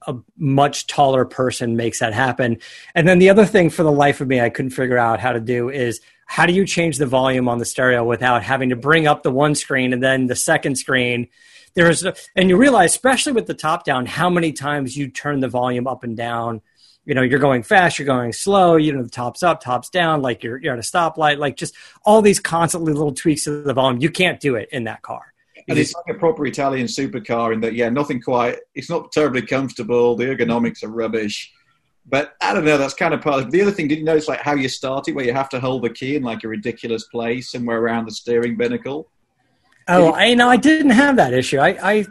a 0.06 0.16
much 0.38 0.86
taller 0.86 1.24
person 1.24 1.76
makes 1.76 1.98
that 2.00 2.14
happen. 2.14 2.58
And 2.94 3.06
then 3.06 3.18
the 3.18 3.30
other 3.30 3.44
thing 3.44 3.68
for 3.68 3.82
the 3.82 3.92
life 3.92 4.20
of 4.20 4.28
me 4.28 4.40
I 4.40 4.50
couldn't 4.50 4.70
figure 4.70 4.98
out 4.98 5.20
how 5.20 5.32
to 5.32 5.40
do 5.40 5.68
is 5.68 6.00
how 6.30 6.46
do 6.46 6.52
you 6.52 6.64
change 6.64 6.98
the 6.98 7.06
volume 7.06 7.48
on 7.48 7.58
the 7.58 7.64
stereo 7.64 8.04
without 8.04 8.44
having 8.44 8.68
to 8.68 8.76
bring 8.76 9.08
up 9.08 9.24
the 9.24 9.32
one 9.32 9.56
screen 9.56 9.92
and 9.92 10.00
then 10.00 10.28
the 10.28 10.36
second 10.36 10.76
screen 10.76 11.26
there's 11.74 12.06
and 12.36 12.48
you 12.48 12.56
realize 12.56 12.92
especially 12.92 13.32
with 13.32 13.46
the 13.46 13.54
top 13.54 13.84
down 13.84 14.06
how 14.06 14.30
many 14.30 14.52
times 14.52 14.96
you 14.96 15.08
turn 15.08 15.40
the 15.40 15.48
volume 15.48 15.88
up 15.88 16.04
and 16.04 16.16
down 16.16 16.60
you 17.04 17.16
know 17.16 17.22
you're 17.22 17.40
going 17.40 17.64
fast 17.64 17.98
you're 17.98 18.06
going 18.06 18.32
slow 18.32 18.76
you 18.76 18.92
know 18.92 19.02
the 19.02 19.10
tops 19.10 19.42
up 19.42 19.60
tops 19.60 19.90
down 19.90 20.22
like 20.22 20.44
you're, 20.44 20.56
you're 20.58 20.72
at 20.72 20.78
a 20.78 20.82
stoplight 20.82 21.38
like 21.38 21.56
just 21.56 21.74
all 22.04 22.22
these 22.22 22.38
constantly 22.38 22.92
little 22.92 23.12
tweaks 23.12 23.42
to 23.44 23.62
the 23.62 23.74
volume 23.74 24.00
you 24.00 24.08
can't 24.08 24.38
do 24.38 24.54
it 24.54 24.68
in 24.70 24.84
that 24.84 25.02
car 25.02 25.34
and 25.68 25.78
it's 25.78 25.94
like 25.94 26.16
a 26.16 26.18
proper 26.18 26.46
Italian 26.46 26.86
supercar 26.86 27.52
in 27.52 27.60
that, 27.60 27.74
yeah, 27.74 27.90
nothing 27.90 28.20
quite. 28.20 28.56
It's 28.74 28.90
not 28.90 29.12
terribly 29.12 29.42
comfortable. 29.42 30.16
The 30.16 30.24
ergonomics 30.24 30.82
are 30.82 30.88
rubbish. 30.88 31.52
But 32.10 32.34
I 32.40 32.52
don't 32.52 32.64
know. 32.64 32.76
That's 32.76 32.94
kind 32.94 33.14
of 33.14 33.20
part 33.20 33.42
of 33.42 33.50
the 33.50 33.62
other 33.62 33.70
thing. 33.70 33.88
Did 33.88 33.98
you 33.98 34.04
notice 34.04 34.28
like 34.28 34.40
how 34.40 34.54
you 34.54 34.68
start 34.68 35.08
it, 35.08 35.14
where 35.14 35.24
you 35.24 35.32
have 35.32 35.48
to 35.50 35.60
hold 35.60 35.82
the 35.82 35.90
key 35.90 36.16
in 36.16 36.22
like 36.22 36.42
a 36.44 36.48
ridiculous 36.48 37.04
place 37.04 37.50
somewhere 37.50 37.78
around 37.78 38.06
the 38.06 38.12
steering 38.12 38.56
binnacle? 38.56 39.10
Oh, 39.88 40.12
I 40.12 40.34
know. 40.34 40.48
I 40.48 40.56
didn't 40.56 40.90
have 40.90 41.16
that 41.16 41.32
issue. 41.32 41.58
I, 41.58 41.68
I 41.82 42.06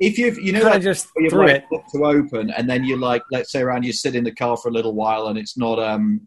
if 0.00 0.18
you've 0.18 0.38
you 0.38 0.52
know 0.52 0.62
like, 0.62 0.82
just 0.82 1.08
you 1.16 1.30
threw 1.30 1.46
it 1.46 1.64
to 1.92 2.04
open 2.04 2.50
and 2.50 2.68
then 2.68 2.84
you 2.84 2.96
like 2.96 3.22
let's 3.30 3.52
say 3.52 3.60
around 3.60 3.84
you 3.84 3.92
sit 3.92 4.16
in 4.16 4.24
the 4.24 4.34
car 4.34 4.56
for 4.56 4.68
a 4.68 4.72
little 4.72 4.94
while 4.94 5.28
and 5.28 5.38
it's 5.38 5.56
not 5.56 5.78
um 5.78 6.26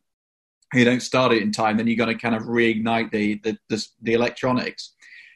you 0.74 0.86
don't 0.86 1.01
start 1.01 1.33
it 1.33 1.42
in 1.42 1.51
time 1.51 1.75
then 1.75 1.88
you're 1.88 1.98
going 1.98 2.15
to 2.15 2.21
kind 2.21 2.36
of 2.36 2.44
reignite 2.44 3.12
the 3.12 3.39
the, 3.44 3.57
the, 3.69 3.86
the 4.04 4.13
electronics 4.13 4.94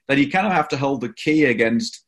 then 0.08 0.20
you 0.20 0.30
kind 0.30 0.48
of 0.48 0.54
have 0.54 0.70
to 0.70 0.78
hold 0.78 1.02
the 1.02 1.12
key 1.14 1.46
against 1.46 2.06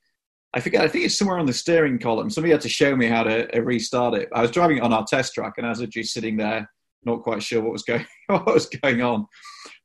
I 0.54 0.60
forget. 0.60 0.84
I 0.84 0.88
think 0.88 1.06
it's 1.06 1.18
somewhere 1.18 1.38
on 1.38 1.46
the 1.46 1.54
steering 1.54 2.00
column. 2.00 2.30
Somebody 2.30 2.52
had 2.52 2.62
to 2.62 2.70
show 2.70 2.96
me 2.96 3.08
how 3.08 3.24
to 3.24 3.56
uh, 3.56 3.62
restart 3.62 4.16
it. 4.16 4.30
I 4.34 4.42
was 4.42 4.52
driving 4.52 4.78
it 4.78 4.84
on 4.84 4.94
our 4.94 5.06
test 5.06 5.34
track, 5.36 5.54
and 5.58 5.66
I 5.66 5.70
was 5.70 5.82
actually 5.82 6.04
sitting 6.04 6.38
there, 6.38 6.70
not 7.04 7.22
quite 7.22 7.44
sure 7.44 7.62
what 7.62 7.72
was 7.72 7.84
going 7.84 8.06
what 8.28 8.46
was 8.46 8.68
going 8.68 9.02
on. 9.02 9.28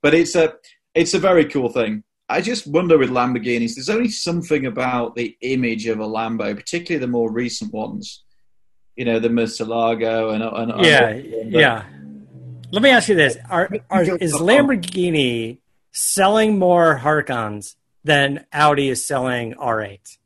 But 0.02 0.14
it's 0.14 0.34
a 0.34 0.54
it's 0.94 1.14
a 1.14 1.18
very 1.18 1.44
cool 1.44 1.68
thing. 1.68 2.02
I 2.30 2.40
just 2.40 2.66
wonder 2.66 2.96
with 2.96 3.10
Lamborghinis, 3.10 3.74
there's 3.74 3.90
only 3.90 4.08
something 4.08 4.64
about 4.64 5.14
the 5.14 5.36
image 5.42 5.86
of 5.86 6.00
a 6.00 6.06
Lambo, 6.06 6.56
particularly 6.56 7.04
the 7.04 7.10
more 7.10 7.30
recent 7.30 7.72
ones. 7.72 8.24
You 8.96 9.04
know, 9.04 9.18
the 9.18 9.28
Murcielago 9.28 10.32
and, 10.32 10.42
and 10.42 10.84
yeah, 10.86 11.08
and, 11.08 11.52
yeah. 11.52 11.84
Let 12.70 12.82
me 12.82 12.88
ask 12.88 13.08
you 13.10 13.16
this: 13.16 13.36
Are, 13.50 13.68
are 13.90 14.02
is 14.20 14.32
Lamborghini 14.32 15.58
selling 15.92 16.58
more 16.58 16.98
Huracans 17.00 17.74
than 18.02 18.46
Audi 18.50 18.88
is 18.88 19.06
selling 19.06 19.54
R8? 19.54 20.16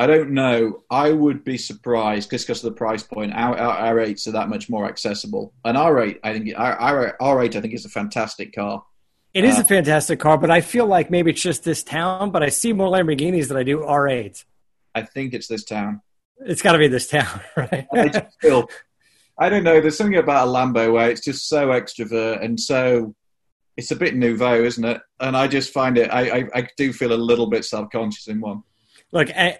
I 0.00 0.06
don't 0.06 0.30
know. 0.30 0.82
I 0.90 1.12
would 1.12 1.44
be 1.44 1.58
surprised 1.58 2.30
just 2.30 2.46
because 2.46 2.64
of 2.64 2.72
the 2.72 2.76
price 2.78 3.02
point. 3.02 3.34
Our, 3.34 3.54
our 3.58 3.94
R8s 3.96 4.26
are 4.28 4.30
that 4.30 4.48
much 4.48 4.70
more 4.70 4.86
accessible, 4.88 5.52
and 5.62 5.76
R8, 5.76 6.20
I 6.24 6.32
think, 6.32 6.54
our, 6.56 7.18
R8, 7.20 7.54
I 7.54 7.60
think, 7.60 7.74
is 7.74 7.84
a 7.84 7.90
fantastic 7.90 8.54
car. 8.54 8.82
It 9.34 9.44
is 9.44 9.58
uh, 9.58 9.60
a 9.60 9.64
fantastic 9.64 10.18
car, 10.18 10.38
but 10.38 10.50
I 10.50 10.62
feel 10.62 10.86
like 10.86 11.10
maybe 11.10 11.32
it's 11.32 11.42
just 11.42 11.64
this 11.64 11.82
town. 11.82 12.30
But 12.30 12.42
I 12.42 12.48
see 12.48 12.72
more 12.72 12.88
Lamborghinis 12.88 13.48
than 13.48 13.58
I 13.58 13.62
do 13.62 13.80
R8s. 13.80 14.44
I 14.94 15.02
think 15.02 15.34
it's 15.34 15.48
this 15.48 15.64
town. 15.64 16.00
It's 16.46 16.62
got 16.62 16.72
to 16.72 16.78
be 16.78 16.88
this 16.88 17.06
town, 17.06 17.42
right? 17.58 17.86
I, 17.92 18.26
feel, 18.40 18.70
I 19.38 19.50
don't 19.50 19.64
know. 19.64 19.82
There's 19.82 19.98
something 19.98 20.16
about 20.16 20.48
a 20.48 20.50
Lambo 20.50 20.94
where 20.94 21.10
it's 21.10 21.22
just 21.22 21.46
so 21.46 21.68
extrovert 21.68 22.42
and 22.42 22.58
so. 22.58 23.14
It's 23.76 23.90
a 23.90 23.96
bit 23.96 24.14
nouveau, 24.14 24.64
isn't 24.64 24.84
it? 24.84 25.00
And 25.20 25.36
I 25.36 25.46
just 25.46 25.74
find 25.74 25.98
it. 25.98 26.10
I, 26.10 26.38
I, 26.38 26.44
I 26.54 26.68
do 26.78 26.92
feel 26.92 27.12
a 27.12 27.14
little 27.14 27.48
bit 27.48 27.66
self-conscious 27.66 28.28
in 28.28 28.40
one. 28.40 28.62
Look, 29.12 29.30
I, 29.30 29.58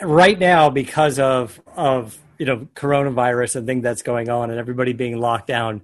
right 0.00 0.38
now 0.38 0.70
because 0.70 1.18
of 1.18 1.60
of 1.76 2.18
you 2.38 2.46
know 2.46 2.68
coronavirus 2.74 3.56
and 3.56 3.66
thing 3.66 3.80
that's 3.80 4.02
going 4.02 4.28
on 4.28 4.50
and 4.50 4.58
everybody 4.58 4.92
being 4.92 5.18
locked 5.18 5.46
down, 5.46 5.82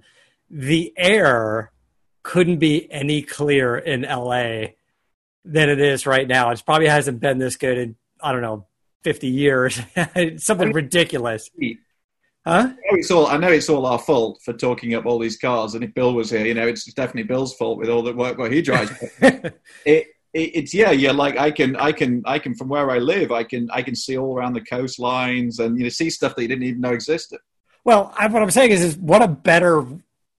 the 0.49 0.93
air 0.97 1.71
couldn't 2.23 2.57
be 2.57 2.91
any 2.91 3.21
clearer 3.21 3.77
in 3.77 4.01
LA 4.01 4.73
than 5.43 5.69
it 5.69 5.79
is 5.79 6.05
right 6.05 6.27
now. 6.27 6.51
It 6.51 6.61
probably 6.65 6.87
hasn't 6.87 7.19
been 7.19 7.37
this 7.37 7.55
good 7.55 7.77
in 7.77 7.95
I 8.21 8.31
don't 8.31 8.41
know 8.41 8.67
fifty 9.03 9.27
years. 9.27 9.79
Something 10.37 10.71
ridiculous. 10.73 11.49
Huh? 12.45 12.53
I 12.53 12.63
know, 12.63 12.75
it's 12.93 13.11
all, 13.11 13.27
I 13.27 13.37
know 13.37 13.49
it's 13.49 13.69
all 13.69 13.85
our 13.85 13.99
fault 13.99 14.41
for 14.43 14.53
talking 14.53 14.95
up 14.95 15.05
all 15.05 15.19
these 15.19 15.37
cars, 15.37 15.75
and 15.75 15.83
if 15.83 15.93
Bill 15.93 16.13
was 16.15 16.31
here, 16.31 16.43
you 16.43 16.55
know, 16.55 16.67
it's 16.67 16.91
definitely 16.91 17.23
Bill's 17.23 17.53
fault 17.53 17.77
with 17.77 17.87
all 17.87 18.01
the 18.01 18.13
work 18.13 18.39
what 18.39 18.51
he 18.51 18.63
drives. 18.63 18.91
it, 19.85 20.07
it's 20.33 20.73
yeah 20.73 20.91
yeah 20.91 21.11
like 21.11 21.37
i 21.37 21.51
can 21.51 21.75
i 21.75 21.91
can 21.91 22.21
i 22.25 22.39
can 22.39 22.55
from 22.55 22.69
where 22.69 22.89
i 22.89 22.97
live 22.97 23.31
i 23.31 23.43
can 23.43 23.69
i 23.71 23.81
can 23.81 23.95
see 23.95 24.17
all 24.17 24.35
around 24.35 24.53
the 24.53 24.61
coastlines 24.61 25.59
and 25.59 25.77
you 25.77 25.83
know 25.83 25.89
see 25.89 26.09
stuff 26.09 26.35
that 26.35 26.41
you 26.41 26.47
didn't 26.47 26.63
even 26.63 26.79
know 26.79 26.93
existed 26.93 27.39
well 27.83 28.13
I, 28.17 28.27
what 28.27 28.41
i'm 28.41 28.49
saying 28.49 28.71
is, 28.71 28.81
is 28.81 28.97
what 28.97 29.21
a 29.21 29.27
better 29.27 29.85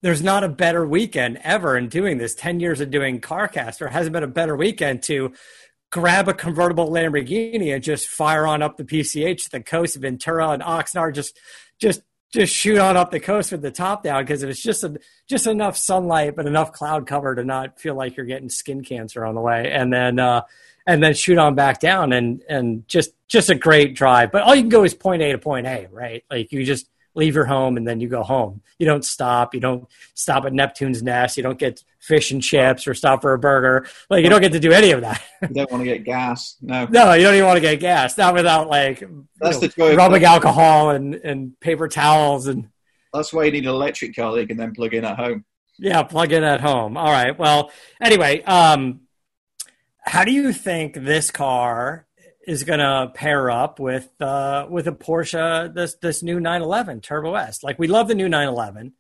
there's 0.03 0.23
not 0.23 0.43
a 0.43 0.49
better 0.49 0.85
weekend 0.85 1.39
ever 1.43 1.77
in 1.77 1.89
doing 1.89 2.19
this. 2.19 2.35
10 2.35 2.61
years 2.61 2.81
of 2.81 2.91
doing 2.91 3.21
CarCast, 3.21 3.79
there 3.79 3.89
hasn't 3.89 4.13
been 4.13 4.25
a 4.25 4.29
better 4.29 4.57
weekend 4.57 5.03
to 5.05 5.33
grab 5.91 6.29
a 6.29 6.35
convertible 6.35 6.91
Lamborghini 6.91 7.73
and 7.73 7.85
just 7.85 8.09
fire 8.09 8.47
on 8.47 8.63
up 8.63 8.77
the 8.77 8.85
PCH, 8.85 9.51
the 9.51 9.63
coast 9.63 9.95
of 9.95 10.03
Ventura 10.03 10.51
and 10.51 10.63
Oxnard, 10.63 11.15
just, 11.15 11.39
just, 11.79 12.03
just 12.33 12.55
shoot 12.55 12.79
on 12.79 12.97
up 12.97 13.11
the 13.11 13.21
coast 13.21 13.53
with 13.53 13.63
the 13.63 13.71
top 13.71 14.03
down 14.03 14.25
because 14.25 14.43
it 14.43 14.47
was 14.47 14.61
just 14.61 14.83
a, 14.85 14.99
just 15.29 15.47
enough 15.47 15.77
sunlight 15.77 16.35
but 16.35 16.47
enough 16.47 16.73
cloud 16.73 17.07
cover 17.07 17.35
to 17.35 17.45
not 17.45 17.79
feel 17.79 17.95
like 17.95 18.17
you're 18.17 18.27
getting 18.27 18.49
skin 18.49 18.83
cancer 18.83 19.25
on 19.25 19.35
the 19.35 19.41
way, 19.41 19.71
and 19.71 19.93
then 19.93 20.19
uh, 20.19 20.43
and 20.87 21.03
then 21.03 21.15
shoot 21.15 21.39
on 21.39 21.55
back 21.55 21.79
down 21.79 22.13
and 22.13 22.43
and 22.49 22.89
just 22.89 23.13
just 23.29 23.51
a 23.51 23.55
great 23.55 23.95
drive. 23.95 24.33
But 24.33 24.43
all 24.43 24.55
you 24.55 24.63
can 24.63 24.71
go 24.71 24.85
is 24.85 24.95
point 24.95 25.23
A 25.23 25.33
to 25.33 25.39
point 25.39 25.67
A, 25.67 25.89
right? 25.91 26.25
Like 26.31 26.53
you 26.53 26.65
just 26.65 26.89
leave 27.15 27.35
your 27.35 27.45
home 27.45 27.77
and 27.77 27.87
then 27.87 28.01
you 28.01 28.09
go 28.09 28.23
home. 28.23 28.63
You 28.79 28.87
don't 28.87 29.05
stop. 29.05 29.55
You 29.55 29.61
don't 29.61 29.87
stop 30.15 30.45
at 30.47 30.53
Neptune's 30.53 31.03
Nest. 31.03 31.37
You 31.37 31.43
don't 31.43 31.59
get 31.59 31.85
fish 31.99 32.31
and 32.31 32.43
chips 32.43 32.87
or 32.89 32.95
stop 32.95 33.23
for 33.23 33.33
a 33.35 33.39
burger. 33.39 33.87
Like 34.11 34.25
you 34.25 34.31
don't 34.31 34.41
get 34.41 34.53
to 34.53 34.61
do 34.61 34.73
any 34.73 34.91
of 34.93 35.03
that. 35.03 35.23
you 35.43 35.49
don't 35.49 35.71
want 35.71 35.83
to 35.83 35.89
get 35.89 36.05
gas. 36.05 36.57
No. 36.61 36.87
No, 36.87 37.13
you 37.13 37.23
don't 37.23 37.35
even 37.35 37.47
want 37.47 37.57
to 37.59 37.61
get 37.61 37.81
gas. 37.81 38.17
Not 38.17 38.35
without 38.35 38.69
like 38.69 39.03
That's 39.41 39.59
the 39.59 39.67
of- 39.91 39.97
rubbing 39.97 40.25
alcohol 40.25 40.91
and, 40.91 41.15
and 41.17 41.59
paper 41.61 41.87
towels 41.89 42.47
and 42.47 42.69
That's 43.13 43.33
why 43.33 43.45
you 43.45 43.53
need 43.53 43.65
an 43.65 43.71
electric 43.71 44.17
car 44.17 44.33
that 44.35 44.41
you 44.41 44.47
can 44.47 44.57
then 44.57 44.75
plug 44.75 44.95
in 44.95 45.05
at 45.05 45.17
home. 45.17 45.45
yeah, 45.79 46.03
plug 46.03 46.33
in 46.33 46.43
at 46.45 46.61
home. 46.61 46.97
All 46.97 47.11
right. 47.11 47.39
Well, 47.39 47.71
anyway, 48.01 48.43
um, 48.43 49.03
how 50.05 50.25
do 50.25 50.33
you 50.33 50.53
think 50.53 50.95
this 50.95 51.31
car 51.31 52.07
is 52.47 52.65
going 52.65 52.81
to 52.81 53.11
pair 53.15 53.51
up 53.51 53.79
with 53.79 54.11
uh, 54.21 54.67
with 54.69 54.87
a 54.89 54.93
Porsche 54.93 55.73
this 55.73 55.95
this 55.97 56.23
new 56.23 56.41
911 56.41 57.01
Turbo 57.01 57.35
S? 57.35 57.63
Like 57.63 57.79
we 57.79 57.87
love 57.87 58.09
the 58.09 58.15
new 58.15 58.29
911. 58.29 58.93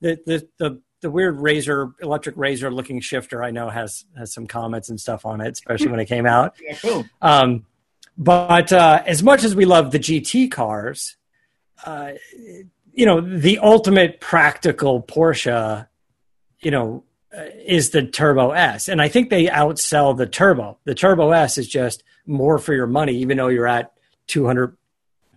The 0.00 0.18
the 0.26 0.48
the 0.58 0.80
the 1.00 1.10
weird 1.10 1.40
razor 1.40 1.92
electric 2.00 2.36
razor 2.36 2.70
looking 2.70 3.00
shifter 3.00 3.42
I 3.42 3.50
know 3.50 3.68
has 3.68 4.04
has 4.16 4.32
some 4.32 4.46
comments 4.46 4.88
and 4.88 5.00
stuff 5.00 5.26
on 5.26 5.40
it, 5.40 5.52
especially 5.52 5.88
when 5.88 6.00
it 6.00 6.06
came 6.06 6.26
out. 6.26 6.56
Yeah, 6.62 6.76
cool. 6.76 7.04
Um, 7.20 7.66
but 8.16 8.72
uh, 8.72 9.02
as 9.06 9.22
much 9.22 9.42
as 9.42 9.56
we 9.56 9.64
love 9.64 9.90
the 9.90 9.98
GT 9.98 10.50
cars, 10.50 11.16
uh, 11.84 12.12
you 12.92 13.06
know, 13.06 13.20
the 13.20 13.58
ultimate 13.58 14.20
practical 14.20 15.02
Porsche, 15.02 15.86
you 16.60 16.70
know, 16.70 17.04
uh, 17.36 17.44
is 17.64 17.90
the 17.90 18.02
Turbo 18.02 18.50
S. 18.50 18.88
And 18.88 19.00
I 19.00 19.08
think 19.08 19.30
they 19.30 19.46
outsell 19.46 20.16
the 20.16 20.26
Turbo. 20.26 20.78
The 20.84 20.94
Turbo 20.94 21.30
S 21.30 21.56
is 21.56 21.66
just 21.66 22.04
more 22.26 22.58
for 22.58 22.74
your 22.74 22.86
money, 22.86 23.14
even 23.16 23.36
though 23.36 23.48
you're 23.48 23.66
at 23.66 23.92
200 24.28 24.76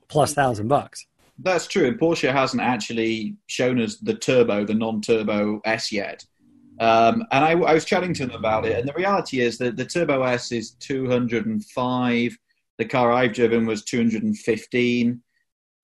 plus 0.07 0.33
thousand 0.33 0.67
bucks. 0.67 1.05
That's 1.39 1.67
true. 1.67 1.87
And 1.87 1.99
Porsche 1.99 2.31
hasn't 2.31 2.61
actually 2.61 3.35
shown 3.47 3.81
us 3.81 3.97
the 3.97 4.13
turbo, 4.13 4.65
the 4.65 4.73
non-turbo 4.73 5.61
S 5.65 5.91
yet. 5.91 6.25
Um, 6.79 7.25
and 7.31 7.43
I, 7.43 7.51
I 7.51 7.73
was 7.73 7.85
chatting 7.85 8.13
to 8.15 8.25
them 8.25 8.35
about 8.35 8.65
it, 8.65 8.77
and 8.77 8.87
the 8.87 8.93
reality 8.93 9.39
is 9.39 9.57
that 9.59 9.77
the 9.77 9.85
Turbo 9.85 10.23
S 10.23 10.51
is 10.51 10.71
205. 10.71 12.37
The 12.77 12.85
car 12.85 13.13
I've 13.13 13.33
driven 13.33 13.65
was 13.65 13.85
215, 13.85 15.21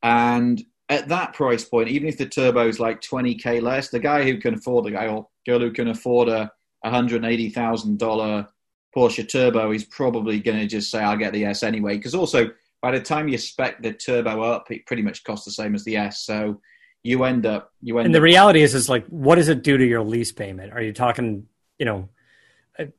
and 0.03 0.63
at 0.89 1.07
that 1.07 1.33
price 1.33 1.63
point, 1.63 1.87
even 1.87 2.09
if 2.09 2.17
the 2.17 2.25
turbo 2.25 2.67
is 2.67 2.81
like 2.81 2.99
20k 2.99 3.61
less, 3.61 3.87
the 3.87 3.99
guy 3.99 4.23
who 4.23 4.37
can 4.37 4.55
afford 4.55 4.83
the 4.83 4.91
guy 4.91 5.07
or 5.07 5.25
girl 5.47 5.59
who 5.59 5.71
can 5.71 5.87
afford 5.87 6.27
a 6.27 6.51
180 6.81 7.49
thousand 7.51 7.97
dollar 7.97 8.45
Porsche 8.95 9.29
Turbo 9.29 9.71
is 9.71 9.85
probably 9.85 10.39
going 10.39 10.59
to 10.59 10.67
just 10.67 10.91
say, 10.91 10.99
"I'll 10.99 11.17
get 11.17 11.33
the 11.33 11.45
S 11.45 11.63
anyway." 11.63 11.97
Because 11.97 12.15
also, 12.15 12.51
by 12.81 12.91
the 12.91 12.99
time 12.99 13.27
you 13.27 13.37
spec 13.37 13.81
the 13.81 13.93
turbo 13.93 14.41
up, 14.41 14.71
it 14.71 14.85
pretty 14.85 15.03
much 15.03 15.23
costs 15.23 15.45
the 15.45 15.51
same 15.51 15.75
as 15.75 15.83
the 15.83 15.97
S. 15.97 16.23
So 16.23 16.59
you 17.03 17.23
end 17.23 17.45
up 17.45 17.71
you 17.81 17.97
end 17.97 18.05
up. 18.05 18.07
And 18.07 18.15
the 18.15 18.19
up 18.19 18.23
reality 18.23 18.61
is, 18.61 18.75
is 18.75 18.89
like, 18.89 19.05
what 19.07 19.35
does 19.35 19.49
it 19.49 19.63
do 19.63 19.77
to 19.77 19.85
your 19.85 20.03
lease 20.03 20.31
payment? 20.31 20.73
Are 20.73 20.81
you 20.81 20.93
talking, 20.93 21.47
you 21.79 21.85
know, 21.85 22.09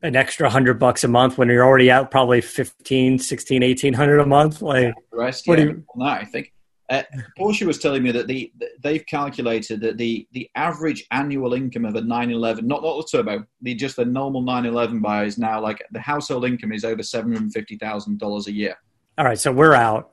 an 0.02 0.16
extra 0.16 0.48
hundred 0.48 0.78
bucks 0.78 1.02
a 1.04 1.08
month 1.08 1.38
when 1.38 1.48
you're 1.48 1.64
already 1.64 1.90
out 1.90 2.10
probably 2.10 2.40
15, 2.40 3.18
16, 3.18 3.62
1800 3.62 4.20
a 4.20 4.26
month? 4.26 4.62
Like, 4.62 4.94
the 5.10 5.18
rest. 5.18 5.46
What 5.46 5.58
yeah, 5.58 5.64
do 5.64 5.70
you- 5.70 5.84
that, 5.98 6.20
I 6.20 6.24
think. 6.24 6.52
Uh, 6.90 7.02
Porsche 7.38 7.66
was 7.66 7.78
telling 7.78 8.02
me 8.02 8.10
that 8.12 8.26
the 8.26 8.52
they've 8.82 9.06
calculated 9.06 9.80
that 9.80 9.98
the 9.98 10.26
the 10.32 10.50
average 10.56 11.06
annual 11.10 11.54
income 11.54 11.84
of 11.84 11.94
a 11.94 12.00
911, 12.00 12.66
not 12.66 12.82
not 12.82 12.96
the 12.96 13.08
turbo, 13.10 13.44
the 13.62 13.74
just 13.74 13.96
the 13.96 14.04
normal 14.04 14.42
911 14.42 15.00
buyer 15.00 15.24
is 15.24 15.38
now 15.38 15.60
like 15.60 15.82
the 15.92 16.00
household 16.00 16.44
income 16.44 16.72
is 16.72 16.84
over 16.84 17.02
seven 17.02 17.32
hundred 17.32 17.52
fifty 17.52 17.76
thousand 17.76 18.18
dollars 18.18 18.46
a 18.46 18.52
year. 18.52 18.76
all 19.18 19.24
right, 19.24 19.38
so 19.38 19.52
we're 19.52 19.74
out. 19.74 20.10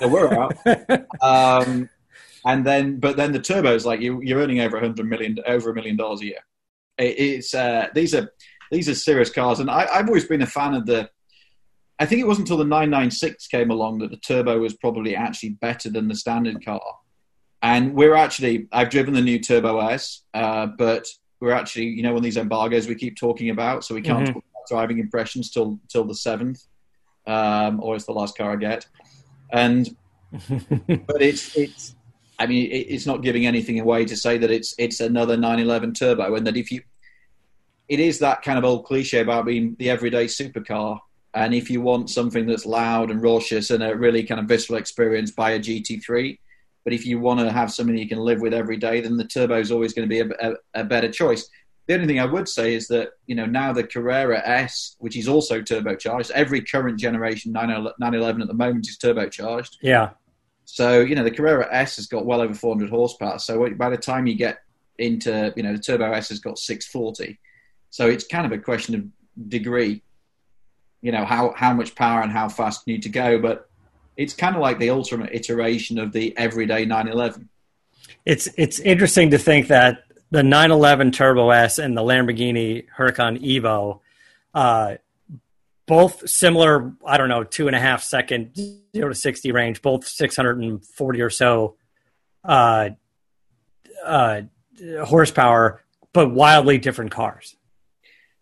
So 0.00 0.08
we're 0.08 0.32
out. 0.34 0.56
um, 1.22 1.88
and 2.44 2.64
then, 2.66 2.98
but 2.98 3.16
then 3.16 3.32
the 3.32 3.40
turbo 3.40 3.74
is 3.74 3.86
like 3.86 4.00
you, 4.00 4.20
you're 4.22 4.40
earning 4.40 4.60
over 4.60 4.76
a 4.76 4.80
hundred 4.80 5.06
million, 5.06 5.36
over 5.46 5.70
a 5.70 5.74
million 5.74 5.96
dollars 5.96 6.22
a 6.22 6.26
year. 6.26 6.40
It, 6.98 7.18
it's 7.18 7.54
uh, 7.54 7.88
these 7.94 8.14
are 8.14 8.32
these 8.70 8.88
are 8.88 8.94
serious 8.94 9.30
cars, 9.30 9.60
and 9.60 9.70
I, 9.70 9.86
I've 9.92 10.06
always 10.06 10.26
been 10.26 10.42
a 10.42 10.46
fan 10.46 10.74
of 10.74 10.86
the. 10.86 11.10
I 12.00 12.06
think 12.06 12.22
it 12.22 12.26
wasn't 12.26 12.48
until 12.48 12.56
the 12.56 12.64
996 12.64 13.46
came 13.48 13.70
along 13.70 13.98
that 13.98 14.10
the 14.10 14.16
turbo 14.16 14.58
was 14.58 14.74
probably 14.74 15.14
actually 15.14 15.50
better 15.50 15.90
than 15.90 16.08
the 16.08 16.14
standard 16.14 16.64
car. 16.64 16.80
And 17.60 17.92
we're 17.94 18.14
actually, 18.14 18.68
I've 18.72 18.88
driven 18.88 19.12
the 19.12 19.20
new 19.20 19.38
Turbo 19.38 19.78
S, 19.80 20.22
uh, 20.32 20.66
but 20.78 21.06
we're 21.42 21.52
actually, 21.52 21.88
you 21.88 22.02
know, 22.02 22.16
on 22.16 22.22
these 22.22 22.38
embargoes 22.38 22.88
we 22.88 22.94
keep 22.94 23.18
talking 23.18 23.50
about, 23.50 23.84
so 23.84 23.94
we 23.94 24.00
can't 24.00 24.26
Mhm. 24.26 24.32
talk 24.32 24.44
about 24.50 24.68
driving 24.70 24.98
impressions 24.98 25.50
till 25.50 25.78
till 25.88 26.04
the 26.04 26.14
seventh, 26.14 26.62
um, 27.26 27.80
or 27.82 27.96
it's 27.96 28.06
the 28.06 28.12
last 28.12 28.34
car 28.36 28.52
I 28.52 28.56
get. 28.56 28.86
And 29.52 29.86
but 31.06 31.20
it's 31.20 31.54
it's 31.54 31.94
I 32.38 32.46
mean 32.46 32.70
it, 32.70 32.86
it's 32.94 33.04
not 33.04 33.22
giving 33.22 33.44
anything 33.44 33.78
away 33.78 34.06
to 34.06 34.16
say 34.16 34.38
that 34.38 34.50
it's 34.50 34.74
it's 34.78 35.00
another 35.00 35.36
911 35.36 35.92
turbo 35.92 36.34
and 36.36 36.46
that 36.46 36.56
if 36.56 36.72
you 36.72 36.80
it 37.88 38.00
is 38.00 38.20
that 38.20 38.40
kind 38.40 38.56
of 38.58 38.64
old 38.64 38.86
cliche 38.86 39.20
about 39.20 39.44
being 39.44 39.76
the 39.78 39.90
everyday 39.90 40.26
supercar 40.26 40.98
and 41.34 41.54
if 41.54 41.70
you 41.70 41.80
want 41.80 42.10
something 42.10 42.46
that's 42.46 42.66
loud 42.66 43.10
and 43.10 43.22
raucous 43.22 43.70
and 43.70 43.82
a 43.82 43.94
really 43.94 44.22
kind 44.24 44.40
of 44.40 44.46
visceral 44.46 44.78
experience 44.78 45.30
buy 45.30 45.52
a 45.52 45.58
GT3 45.58 46.38
but 46.84 46.92
if 46.92 47.04
you 47.06 47.18
want 47.18 47.40
to 47.40 47.52
have 47.52 47.72
something 47.72 47.96
you 47.96 48.08
can 48.08 48.18
live 48.18 48.40
with 48.40 48.54
every 48.54 48.76
day 48.76 49.00
then 49.00 49.16
the 49.16 49.24
turbo 49.24 49.58
is 49.58 49.70
always 49.70 49.92
going 49.92 50.08
to 50.08 50.12
be 50.12 50.20
a, 50.20 50.50
a, 50.50 50.80
a 50.80 50.84
better 50.84 51.10
choice 51.10 51.48
the 51.90 51.94
only 51.94 52.06
thing 52.06 52.20
I 52.20 52.24
would 52.24 52.48
say 52.48 52.74
is 52.74 52.86
that 52.86 53.14
you 53.26 53.34
know 53.34 53.46
now 53.46 53.72
the 53.72 53.82
Carrera 53.82 54.40
S, 54.46 54.94
which 55.00 55.16
is 55.16 55.26
also 55.26 55.60
turbocharged, 55.60 56.30
every 56.30 56.60
current 56.62 57.00
generation 57.00 57.50
911 57.50 58.42
at 58.42 58.46
the 58.46 58.54
moment 58.54 58.88
is 58.88 58.96
turbocharged. 58.96 59.78
yeah. 59.82 60.10
So 60.66 61.00
you 61.00 61.16
know 61.16 61.24
the 61.24 61.32
Carrera 61.32 61.66
S 61.72 61.96
has 61.96 62.06
got 62.06 62.26
well 62.26 62.42
over 62.42 62.54
400 62.54 62.90
horsepower. 62.90 63.40
So 63.40 63.68
by 63.70 63.90
the 63.90 63.96
time 63.96 64.28
you 64.28 64.36
get 64.36 64.60
into 64.98 65.52
you 65.56 65.64
know 65.64 65.72
the 65.72 65.80
Turbo 65.80 66.12
S 66.12 66.28
has 66.28 66.38
got 66.38 66.58
640. 66.58 67.40
So 67.90 68.06
it's 68.06 68.24
kind 68.24 68.46
of 68.46 68.52
a 68.52 68.62
question 68.62 68.94
of 68.94 69.48
degree. 69.48 70.04
You 71.02 71.12
know 71.12 71.24
how 71.24 71.52
how 71.56 71.72
much 71.72 71.94
power 71.94 72.20
and 72.22 72.30
how 72.30 72.48
fast 72.48 72.82
you 72.86 72.94
need 72.94 73.02
to 73.04 73.08
go, 73.08 73.38
but 73.38 73.68
it's 74.16 74.34
kind 74.34 74.54
of 74.54 74.60
like 74.60 74.78
the 74.78 74.90
ultimate 74.90 75.30
iteration 75.32 75.98
of 75.98 76.12
the 76.12 76.36
everyday 76.36 76.84
911. 76.84 77.48
It's 78.26 78.48
it's 78.58 78.78
interesting 78.80 79.30
to 79.30 79.38
think 79.38 79.68
that 79.68 80.04
the 80.30 80.42
911 80.42 81.12
Turbo 81.12 81.50
S 81.50 81.78
and 81.78 81.96
the 81.96 82.02
Lamborghini 82.02 82.86
Huracan 82.96 83.40
Evo, 83.42 84.00
uh, 84.54 84.96
both 85.86 86.28
similar. 86.28 86.92
I 87.04 87.16
don't 87.16 87.28
know, 87.28 87.44
two 87.44 87.66
and 87.66 87.74
a 87.74 87.80
half 87.80 88.02
second 88.02 88.54
zero 88.94 89.08
to 89.08 89.14
sixty 89.14 89.52
range, 89.52 89.82
both 89.82 90.06
640 90.06 91.20
or 91.20 91.30
so 91.30 91.76
uh, 92.44 92.90
uh, 94.04 94.42
horsepower, 95.04 95.82
but 96.12 96.30
wildly 96.30 96.78
different 96.78 97.10
cars. 97.10 97.56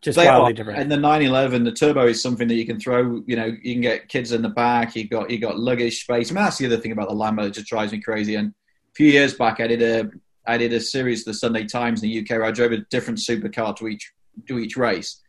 Just 0.00 0.16
They 0.16 0.26
wildly 0.26 0.50
are. 0.50 0.54
different. 0.54 0.78
And 0.80 0.90
the 0.90 0.96
911, 0.96 1.64
the 1.64 1.72
turbo 1.72 2.06
is 2.06 2.22
something 2.22 2.46
that 2.48 2.54
you 2.54 2.64
can 2.66 2.78
throw. 2.78 3.22
You 3.26 3.36
know, 3.36 3.46
you 3.46 3.74
can 3.74 3.80
get 3.80 4.08
kids 4.08 4.32
in 4.32 4.42
the 4.42 4.48
back. 4.48 4.94
You 4.94 5.08
got 5.08 5.28
you 5.30 5.38
got 5.38 5.58
luggage 5.58 6.02
space. 6.02 6.30
I 6.30 6.34
mean, 6.34 6.44
that's 6.44 6.58
the 6.58 6.66
other 6.66 6.76
thing 6.76 6.92
about 6.92 7.08
the 7.08 7.14
Lambo 7.14 7.42
that 7.44 7.54
just 7.54 7.66
drives 7.66 7.92
me 7.92 8.00
crazy. 8.00 8.36
And 8.36 8.48
a 8.50 8.94
few 8.94 9.08
years 9.08 9.34
back, 9.34 9.60
I 9.60 9.66
did 9.66 9.82
a 9.82 10.10
I 10.46 10.56
did 10.56 10.72
a 10.72 10.80
series, 10.80 11.20
of 11.20 11.26
the 11.26 11.34
Sunday 11.34 11.64
Times 11.64 12.02
in 12.02 12.08
the 12.08 12.20
UK, 12.20 12.30
where 12.30 12.44
I 12.44 12.52
drove 12.52 12.72
a 12.72 12.78
different 12.90 13.18
supercar 13.18 13.76
to 13.76 13.88
each 13.88 14.12
to 14.46 14.58
each 14.58 14.76
race. 14.76 15.20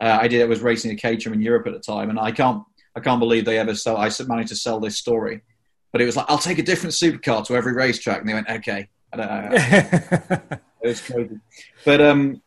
Uh, 0.00 0.18
I 0.20 0.28
did. 0.28 0.40
I 0.40 0.44
was 0.44 0.60
racing 0.60 0.92
a 0.92 0.96
Caterham 0.96 1.34
in 1.34 1.42
Europe 1.42 1.66
at 1.66 1.72
the 1.72 1.80
time, 1.80 2.08
and 2.08 2.18
I 2.18 2.30
can't 2.30 2.62
I 2.94 3.00
can't 3.00 3.18
believe 3.18 3.44
they 3.44 3.58
ever 3.58 3.74
sell. 3.74 3.96
I 3.96 4.10
managed 4.28 4.50
to 4.50 4.56
sell 4.56 4.78
this 4.78 4.98
story, 4.98 5.40
but 5.90 6.00
it 6.00 6.04
was 6.04 6.16
like 6.16 6.26
I'll 6.28 6.38
take 6.38 6.58
a 6.58 6.62
different 6.62 6.94
supercar 6.94 7.44
to 7.46 7.56
every 7.56 7.72
racetrack, 7.72 8.20
and 8.20 8.28
they 8.28 8.34
went 8.34 8.48
okay. 8.48 8.88
I 9.12 9.16
don't 9.16 9.28
know. 9.28 10.58
It 10.82 10.88
was 10.88 11.00
crazy, 11.00 11.38
but 11.84 12.00
um. 12.00 12.42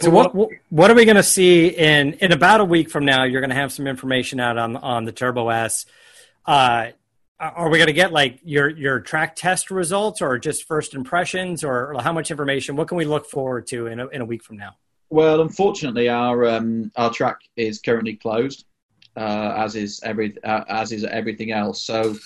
So 0.00 0.10
what 0.10 0.34
what- 0.70 0.90
are 0.90 0.94
we 0.94 1.04
going 1.04 1.16
to 1.16 1.22
see 1.22 1.68
in 1.68 2.14
in 2.14 2.32
about 2.32 2.60
a 2.60 2.64
week 2.64 2.90
from 2.90 3.04
now? 3.04 3.24
You're 3.24 3.40
going 3.40 3.50
to 3.50 3.56
have 3.56 3.72
some 3.72 3.86
information 3.86 4.40
out 4.40 4.58
on 4.58 4.76
on 4.76 5.04
the 5.04 5.12
Turbo 5.12 5.48
S. 5.48 5.86
Uh, 6.46 6.88
are 7.38 7.68
we 7.68 7.78
going 7.78 7.88
to 7.88 7.94
get 7.94 8.12
like 8.12 8.40
your 8.44 8.68
your 8.68 9.00
track 9.00 9.36
test 9.36 9.70
results, 9.70 10.20
or 10.20 10.38
just 10.38 10.64
first 10.64 10.94
impressions, 10.94 11.62
or 11.62 11.94
how 12.00 12.12
much 12.12 12.30
information? 12.30 12.76
What 12.76 12.88
can 12.88 12.96
we 12.96 13.04
look 13.04 13.26
forward 13.26 13.66
to 13.68 13.86
in 13.86 14.00
a, 14.00 14.08
in 14.08 14.20
a 14.20 14.24
week 14.24 14.42
from 14.42 14.56
now? 14.56 14.76
Well, 15.10 15.42
unfortunately, 15.42 16.08
our 16.08 16.44
um, 16.46 16.90
our 16.96 17.10
track 17.10 17.38
is 17.56 17.80
currently 17.80 18.16
closed, 18.16 18.64
uh, 19.16 19.54
as 19.56 19.76
is 19.76 20.00
every 20.02 20.34
uh, 20.42 20.64
as 20.68 20.92
is 20.92 21.04
everything 21.04 21.52
else. 21.52 21.84
So, 21.84 22.16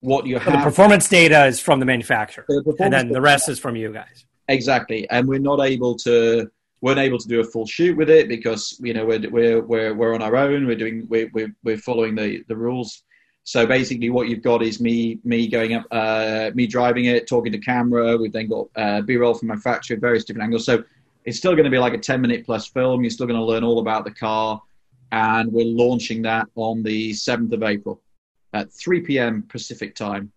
what 0.00 0.26
you 0.26 0.38
So 0.40 0.50
the 0.50 0.58
performance 0.58 1.08
data 1.08 1.46
is 1.46 1.60
from 1.60 1.80
the 1.80 1.86
manufacturer, 1.86 2.44
the 2.48 2.74
and 2.80 2.92
then 2.92 3.08
the 3.08 3.20
rest 3.20 3.48
is 3.48 3.58
from 3.58 3.76
you 3.76 3.92
guys. 3.92 4.24
Exactly, 4.48 5.08
and 5.10 5.28
we're 5.28 5.38
not 5.38 5.60
able 5.60 5.96
to 5.98 6.50
weren't 6.84 6.98
able 6.98 7.16
to 7.16 7.28
do 7.28 7.40
a 7.40 7.44
full 7.44 7.64
shoot 7.66 7.96
with 7.96 8.10
it 8.10 8.28
because 8.28 8.78
you 8.78 8.92
know 8.92 9.06
we're 9.06 9.30
we're 9.30 9.62
we're, 9.62 9.94
we're 9.94 10.14
on 10.14 10.20
our 10.20 10.36
own. 10.36 10.66
We're 10.66 10.76
doing 10.76 11.06
we're, 11.08 11.30
we're 11.32 11.52
we're 11.64 11.78
following 11.78 12.14
the 12.14 12.44
the 12.46 12.54
rules. 12.54 13.04
So 13.44 13.66
basically, 13.66 14.10
what 14.10 14.28
you've 14.28 14.42
got 14.42 14.62
is 14.62 14.82
me 14.82 15.18
me 15.24 15.48
going 15.48 15.72
up, 15.72 15.86
uh, 15.90 16.50
me 16.54 16.66
driving 16.66 17.06
it, 17.06 17.26
talking 17.26 17.52
to 17.52 17.58
camera. 17.58 18.18
We've 18.18 18.32
then 18.32 18.48
got 18.48 18.66
uh, 18.76 19.00
B-roll 19.00 19.32
from 19.32 19.48
manufacturer, 19.48 19.96
various 19.96 20.24
different 20.24 20.44
angles. 20.44 20.66
So 20.66 20.84
it's 21.24 21.38
still 21.38 21.52
going 21.52 21.64
to 21.64 21.70
be 21.70 21.78
like 21.78 21.94
a 21.94 21.98
10 21.98 22.20
minute 22.20 22.44
plus 22.44 22.66
film. 22.68 23.02
You're 23.02 23.10
still 23.10 23.26
going 23.26 23.40
to 23.40 23.44
learn 23.44 23.64
all 23.64 23.78
about 23.78 24.04
the 24.04 24.10
car, 24.10 24.60
and 25.10 25.50
we're 25.50 25.64
launching 25.64 26.20
that 26.22 26.48
on 26.54 26.82
the 26.82 27.12
7th 27.12 27.52
of 27.52 27.62
April 27.62 28.02
at 28.52 28.70
3 28.70 29.00
p.m. 29.00 29.42
Pacific 29.48 29.94
time. 29.94 30.32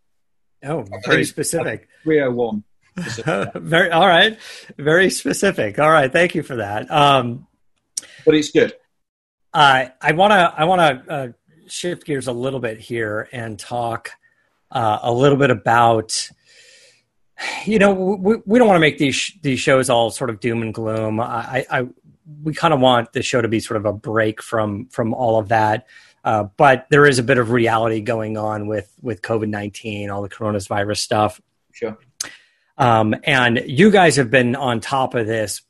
Oh, 0.63 0.85
very 1.05 1.25
specific. 1.25 1.89
301. 2.03 2.63
very 3.55 3.91
all 3.91 4.07
right, 4.07 4.37
very 4.77 5.09
specific. 5.09 5.77
All 5.79 5.89
right, 5.89 6.11
thank 6.11 6.33
you 6.35 6.43
for 6.43 6.55
that. 6.57 6.89
Um, 6.89 7.47
but 8.25 8.35
it's 8.35 8.51
good. 8.51 8.73
Uh, 9.53 9.85
I 10.01 10.11
want 10.13 10.31
to 10.31 10.53
I 10.57 10.65
want 10.65 10.81
to 10.81 11.11
uh, 11.11 11.27
shift 11.67 12.05
gears 12.05 12.27
a 12.27 12.31
little 12.31 12.59
bit 12.59 12.79
here 12.79 13.29
and 13.31 13.57
talk 13.57 14.11
uh, 14.71 14.99
a 15.01 15.11
little 15.11 15.37
bit 15.37 15.51
about. 15.51 16.29
You 17.65 17.77
know, 17.77 17.93
we, 17.93 18.37
we 18.47 18.57
don't 18.57 18.67
want 18.67 18.77
to 18.77 18.81
make 18.81 18.97
these 18.97 19.31
these 19.43 19.59
shows 19.59 19.89
all 19.91 20.09
sort 20.09 20.31
of 20.31 20.39
doom 20.39 20.63
and 20.63 20.73
gloom. 20.73 21.19
I, 21.19 21.65
I 21.69 21.87
we 22.43 22.53
kind 22.53 22.73
of 22.73 22.79
want 22.79 23.13
the 23.13 23.21
show 23.21 23.41
to 23.41 23.47
be 23.47 23.59
sort 23.59 23.77
of 23.77 23.85
a 23.85 23.93
break 23.93 24.41
from 24.41 24.87
from 24.87 25.13
all 25.13 25.39
of 25.39 25.49
that. 25.49 25.85
Uh, 26.23 26.43
but 26.57 26.87
there 26.89 27.05
is 27.05 27.19
a 27.19 27.23
bit 27.23 27.37
of 27.37 27.51
reality 27.51 28.01
going 28.01 28.37
on 28.37 28.65
with 28.67 28.91
with 29.03 29.21
COVID 29.21 29.49
nineteen, 29.49 30.09
all 30.09 30.23
the 30.23 30.29
coronavirus 30.29 30.97
stuff. 30.97 31.39
Sure. 31.71 31.97
Um, 32.77 33.15
and 33.23 33.63
you 33.65 33.89
guys 33.89 34.17
have 34.17 34.29
been 34.29 34.55
on 34.55 34.79
top 34.79 35.15
of 35.15 35.25
this 35.25 35.61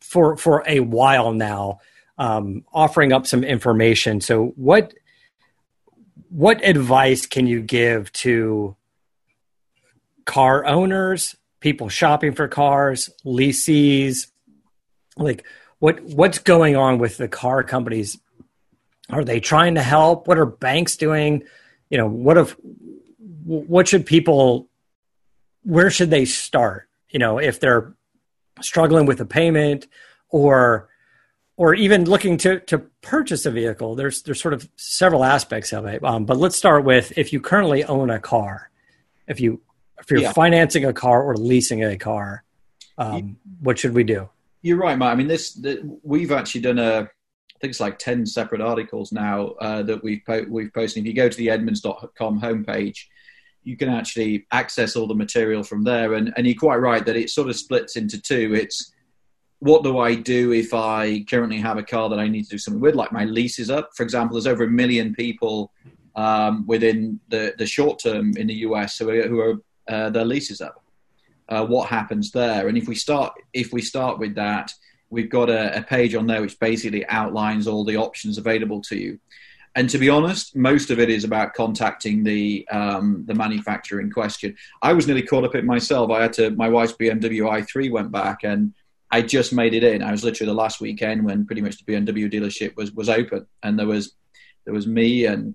for 0.00 0.36
for 0.36 0.64
a 0.66 0.80
while 0.80 1.32
now, 1.32 1.80
um, 2.18 2.64
offering 2.72 3.12
up 3.12 3.26
some 3.26 3.44
information. 3.44 4.20
So 4.20 4.46
what 4.56 4.94
what 6.30 6.64
advice 6.64 7.26
can 7.26 7.46
you 7.46 7.60
give 7.60 8.12
to 8.12 8.76
car 10.24 10.66
owners, 10.66 11.36
people 11.60 11.88
shopping 11.88 12.32
for 12.32 12.48
cars, 12.48 13.10
leasees? 13.24 14.28
Like 15.16 15.44
what 15.78 16.02
what's 16.02 16.38
going 16.38 16.76
on 16.76 16.98
with 16.98 17.18
the 17.18 17.28
car 17.28 17.62
companies? 17.62 18.18
Are 19.10 19.24
they 19.24 19.40
trying 19.40 19.74
to 19.74 19.82
help? 19.82 20.26
What 20.26 20.38
are 20.38 20.46
banks 20.46 20.96
doing? 20.96 21.44
You 21.90 21.98
know, 21.98 22.08
what 22.08 22.38
if 22.38 22.56
what 23.44 23.86
should 23.86 24.06
people 24.06 24.68
where 25.66 25.90
should 25.90 26.10
they 26.10 26.24
start? 26.24 26.88
You 27.10 27.18
know, 27.18 27.38
if 27.38 27.60
they're 27.60 27.94
struggling 28.60 29.06
with 29.06 29.20
a 29.20 29.26
payment 29.26 29.86
or 30.30 30.88
or 31.56 31.74
even 31.74 32.04
looking 32.04 32.36
to 32.38 32.60
to 32.60 32.78
purchase 33.02 33.46
a 33.46 33.50
vehicle. 33.50 33.94
There's 33.94 34.22
there's 34.22 34.40
sort 34.40 34.54
of 34.54 34.68
several 34.76 35.24
aspects 35.24 35.72
of 35.72 35.86
it. 35.86 36.04
Um, 36.04 36.24
but 36.24 36.36
let's 36.36 36.56
start 36.56 36.84
with 36.84 37.16
if 37.16 37.32
you 37.32 37.40
currently 37.40 37.84
own 37.84 38.10
a 38.10 38.18
car, 38.18 38.70
if 39.26 39.40
you 39.40 39.60
if 39.98 40.10
you're 40.10 40.20
yeah. 40.20 40.32
financing 40.32 40.84
a 40.84 40.92
car 40.92 41.22
or 41.22 41.36
leasing 41.36 41.82
a 41.82 41.96
car, 41.96 42.44
um, 42.98 43.38
what 43.60 43.78
should 43.78 43.94
we 43.94 44.04
do? 44.04 44.28
You're 44.62 44.76
right, 44.76 44.98
Matt. 44.98 45.12
I 45.12 45.14
mean, 45.14 45.28
this 45.28 45.54
the, 45.54 45.98
we've 46.02 46.32
actually 46.32 46.60
done 46.62 46.78
a 46.78 47.02
I 47.02 47.58
think 47.58 47.70
it's 47.70 47.80
like 47.80 47.98
ten 47.98 48.26
separate 48.26 48.60
articles 48.60 49.12
now 49.12 49.48
uh, 49.60 49.82
that 49.84 50.02
we've 50.04 50.20
po- 50.26 50.46
we've 50.48 50.72
posted. 50.72 51.02
If 51.02 51.06
you 51.06 51.14
go 51.14 51.28
to 51.28 51.36
the 51.36 51.48
Edmunds.com 51.48 52.40
homepage, 52.40 53.06
you 53.66 53.76
can 53.76 53.88
actually 53.88 54.46
access 54.52 54.94
all 54.94 55.08
the 55.08 55.14
material 55.14 55.64
from 55.64 55.82
there. 55.82 56.14
And, 56.14 56.32
and 56.36 56.46
you're 56.46 56.56
quite 56.56 56.76
right 56.76 57.04
that 57.04 57.16
it 57.16 57.30
sort 57.30 57.48
of 57.48 57.56
splits 57.56 57.96
into 57.96 58.22
two. 58.22 58.54
It's 58.54 58.92
what 59.58 59.82
do 59.82 59.98
I 59.98 60.14
do 60.14 60.52
if 60.52 60.72
I 60.72 61.24
currently 61.28 61.58
have 61.58 61.76
a 61.76 61.82
car 61.82 62.08
that 62.10 62.20
I 62.20 62.28
need 62.28 62.44
to 62.44 62.50
do 62.50 62.58
something 62.58 62.80
with, 62.80 62.94
like 62.94 63.10
my 63.10 63.24
lease 63.24 63.58
is 63.58 63.68
up. 63.68 63.90
For 63.96 64.04
example, 64.04 64.36
there's 64.36 64.46
over 64.46 64.64
a 64.64 64.70
million 64.70 65.12
people 65.14 65.72
um, 66.14 66.64
within 66.68 67.18
the, 67.28 67.54
the 67.58 67.66
short 67.66 67.98
term 67.98 68.36
in 68.36 68.46
the 68.46 68.54
US 68.68 68.98
who 68.98 69.10
are, 69.10 69.26
who 69.26 69.40
are 69.40 69.54
uh, 69.88 70.10
their 70.10 70.24
leases 70.24 70.60
up. 70.60 70.84
Uh, 71.48 71.66
what 71.66 71.88
happens 71.88 72.30
there? 72.30 72.68
And 72.68 72.78
if 72.78 72.86
we 72.86 72.94
start 72.94 73.32
if 73.52 73.72
we 73.72 73.82
start 73.82 74.20
with 74.20 74.36
that, 74.36 74.72
we've 75.10 75.30
got 75.30 75.50
a, 75.50 75.78
a 75.78 75.82
page 75.82 76.14
on 76.14 76.28
there 76.28 76.40
which 76.40 76.58
basically 76.60 77.04
outlines 77.08 77.66
all 77.66 77.84
the 77.84 77.96
options 77.96 78.38
available 78.38 78.80
to 78.82 78.96
you 78.96 79.18
and 79.76 79.90
to 79.90 79.98
be 79.98 80.08
honest, 80.08 80.56
most 80.56 80.90
of 80.90 80.98
it 80.98 81.10
is 81.10 81.22
about 81.22 81.52
contacting 81.52 82.24
the 82.24 82.66
um, 82.70 83.24
the 83.26 83.34
manufacturer 83.34 84.00
in 84.00 84.10
question. 84.10 84.56
I 84.80 84.94
was 84.94 85.06
nearly 85.06 85.22
caught 85.22 85.44
up 85.44 85.54
in 85.54 85.66
myself. 85.66 86.10
I 86.10 86.22
had 86.22 86.32
to. 86.34 86.50
My 86.52 86.70
wife's 86.70 86.94
BMW 86.94 87.42
i3 87.42 87.90
went 87.90 88.10
back, 88.10 88.42
and 88.42 88.72
I 89.10 89.20
just 89.20 89.52
made 89.52 89.74
it 89.74 89.84
in. 89.84 90.02
I 90.02 90.12
was 90.12 90.24
literally 90.24 90.50
the 90.50 90.56
last 90.56 90.80
weekend 90.80 91.26
when 91.26 91.44
pretty 91.44 91.60
much 91.60 91.76
the 91.76 91.92
BMW 91.92 92.32
dealership 92.32 92.74
was 92.74 92.92
was 92.92 93.10
open, 93.10 93.46
and 93.62 93.78
there 93.78 93.86
was 93.86 94.14
there 94.64 94.72
was 94.72 94.86
me 94.86 95.26
and 95.26 95.54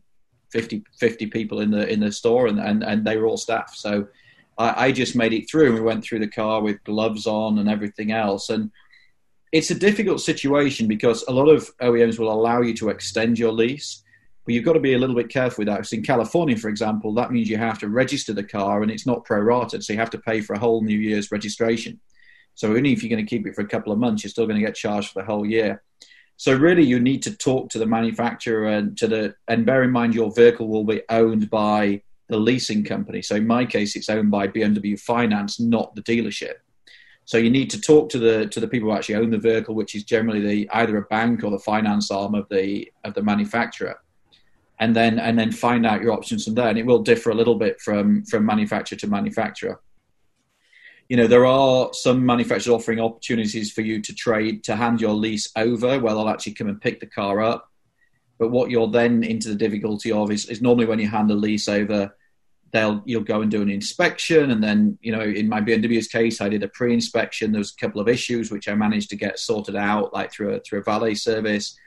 50, 0.51 0.84
50 0.99 1.25
people 1.27 1.60
in 1.60 1.71
the 1.71 1.91
in 1.91 1.99
the 1.99 2.12
store, 2.12 2.45
and 2.45 2.60
and, 2.60 2.84
and 2.84 3.03
they 3.03 3.17
were 3.17 3.25
all 3.25 3.38
staff. 3.38 3.73
So 3.73 4.07
I, 4.55 4.86
I 4.86 4.91
just 4.91 5.15
made 5.15 5.34
it 5.34 5.49
through, 5.49 5.65
and 5.65 5.75
we 5.75 5.81
went 5.81 6.03
through 6.03 6.19
the 6.19 6.27
car 6.27 6.62
with 6.62 6.84
gloves 6.84 7.25
on 7.25 7.57
and 7.57 7.67
everything 7.67 8.12
else, 8.12 8.51
and 8.51 8.69
it's 9.51 9.71
a 9.71 9.75
difficult 9.75 10.21
situation 10.21 10.88
because 10.88 11.23
a 11.27 11.31
lot 11.31 11.49
of 11.49 11.75
OEMs 11.79 12.19
will 12.19 12.31
allow 12.31 12.62
you 12.62 12.75
to 12.75 12.89
extend 12.89 13.39
your 13.39 13.51
lease 13.51 14.03
but 14.45 14.56
you've 14.56 14.65
got 14.65 14.73
to 14.73 14.80
be 14.80 14.93
a 14.93 14.97
little 14.97 15.15
bit 15.15 15.30
careful 15.30 15.62
with 15.62 15.67
that. 15.67 15.77
Because 15.77 15.93
in 15.93 16.04
California, 16.04 16.58
for 16.58 16.69
example, 16.69 17.13
that 17.13 17.32
means 17.32 17.49
you 17.49 17.58
have 17.58 17.80
to 17.80 17.89
register 17.89 18.34
the 18.34 18.43
car 18.43 18.82
and 18.82 18.91
it's 18.91 19.06
not 19.06 19.25
prorated. 19.25 19.84
So 19.84 19.93
you 19.93 19.99
have 19.99 20.10
to 20.12 20.17
pay 20.17 20.41
for 20.41 20.54
a 20.54 20.60
whole 20.60 20.82
new 20.82 20.97
year's 20.97 21.32
registration. 21.32 21.99
So 22.56 22.75
only 22.75 22.91
if 22.91 23.04
you're 23.04 23.10
going 23.10 23.25
to 23.25 23.30
keep 23.30 23.45
it 23.45 23.56
for 23.56 23.62
a 23.62 23.67
couple 23.67 23.93
of 23.93 23.99
months, 23.99 24.23
you're 24.23 24.32
still 24.32 24.47
going 24.47 24.60
to 24.60 24.65
get 24.65 24.75
charged 24.75 25.10
for 25.10 25.21
the 25.21 25.25
whole 25.25 25.45
year. 25.45 25.84
So 26.38 26.56
really, 26.56 26.84
you 26.84 26.99
need 26.99 27.21
to 27.23 27.38
talk 27.38 27.69
to 27.69 27.80
the 27.80 27.86
manufacturer 27.86 28.67
and 28.67 28.97
to 28.97 29.08
the 29.08 29.36
and 29.47 29.63
bear 29.63 29.84
in 29.84 29.91
mind 29.91 30.15
your 30.15 30.32
vehicle 30.32 30.67
will 30.67 30.84
be 30.84 31.04
owned 31.10 31.51
by 31.51 32.01
the 32.30 32.38
leasing 32.38 32.84
company. 32.84 33.21
So 33.21 33.36
in 33.36 33.45
my 33.45 33.63
case, 33.63 33.95
it's 33.95 34.10
owned 34.10 34.32
by 34.32 34.47
BMW 34.47 34.99
Finance, 34.99 35.60
not 35.60 35.93
the 35.93 36.01
dealership. 36.01 36.56
So 37.25 37.38
you 37.38 37.51
need 37.51 37.69
to 37.69 37.80
talk 37.80 38.10
to 38.10 38.17
the 38.17 38.47
to 38.47 38.60
the 38.60 38.67
people 38.67 38.89
who 38.89 38.95
actually 38.95 39.15
own 39.15 39.30
the 39.30 39.38
vehicle, 39.38 39.75
which 39.75 39.93
is 39.93 40.04
generally 40.04 40.39
the 40.41 40.69
either 40.71 40.97
a 40.97 41.04
bank 41.04 41.43
or 41.43 41.51
the 41.51 41.60
finance 41.60 42.10
arm 42.10 42.34
of 42.34 42.49
the 42.49 42.91
of 43.04 43.13
the 43.13 43.21
manufacturer 43.21 43.99
and 44.81 44.95
then 44.95 45.19
and 45.19 45.37
then 45.37 45.51
find 45.51 45.85
out 45.85 46.01
your 46.01 46.11
options 46.11 46.43
from 46.43 46.55
there. 46.55 46.67
And 46.67 46.77
it 46.77 46.85
will 46.85 47.03
differ 47.03 47.29
a 47.29 47.35
little 47.35 47.55
bit 47.55 47.79
from 47.79 48.25
from 48.25 48.45
manufacturer 48.45 48.97
to 48.97 49.07
manufacturer. 49.07 49.79
You 51.07 51.17
know, 51.17 51.27
there 51.27 51.45
are 51.45 51.93
some 51.93 52.25
manufacturers 52.25 52.73
offering 52.73 52.99
opportunities 52.99 53.71
for 53.71 53.81
you 53.81 54.01
to 54.01 54.13
trade 54.13 54.63
to 54.65 54.75
hand 54.75 54.99
your 54.99 55.13
lease 55.13 55.51
over, 55.55 55.99
where 55.99 56.13
they'll 56.13 56.29
actually 56.29 56.53
come 56.53 56.67
and 56.67 56.81
pick 56.81 56.99
the 56.99 57.05
car 57.05 57.41
up. 57.41 57.69
But 58.39 58.49
what 58.49 58.71
you're 58.71 58.89
then 58.89 59.23
into 59.23 59.49
the 59.49 59.55
difficulty 59.55 60.11
of 60.11 60.31
is, 60.31 60.47
is 60.47 60.61
normally 60.63 60.87
when 60.87 60.99
you 60.99 61.07
hand 61.07 61.29
a 61.29 61.35
lease 61.35 61.67
over, 61.67 62.15
they'll 62.71 63.03
you'll 63.05 63.21
go 63.21 63.41
and 63.41 63.51
do 63.51 63.61
an 63.61 63.69
inspection, 63.69 64.49
and 64.49 64.63
then 64.63 64.97
you 65.01 65.11
know, 65.11 65.21
in 65.21 65.47
my 65.47 65.61
BMW's 65.61 66.07
case, 66.07 66.41
I 66.41 66.49
did 66.49 66.63
a 66.63 66.69
pre-inspection. 66.69 67.51
There 67.51 67.59
was 67.59 67.75
a 67.77 67.85
couple 67.85 68.01
of 68.01 68.07
issues 68.07 68.49
which 68.49 68.67
I 68.67 68.73
managed 68.73 69.11
to 69.11 69.15
get 69.15 69.37
sorted 69.37 69.75
out, 69.75 70.11
like 70.11 70.31
through 70.31 70.55
a 70.55 70.59
through 70.61 70.79
a 70.79 70.83
valet 70.83 71.13
service 71.13 71.77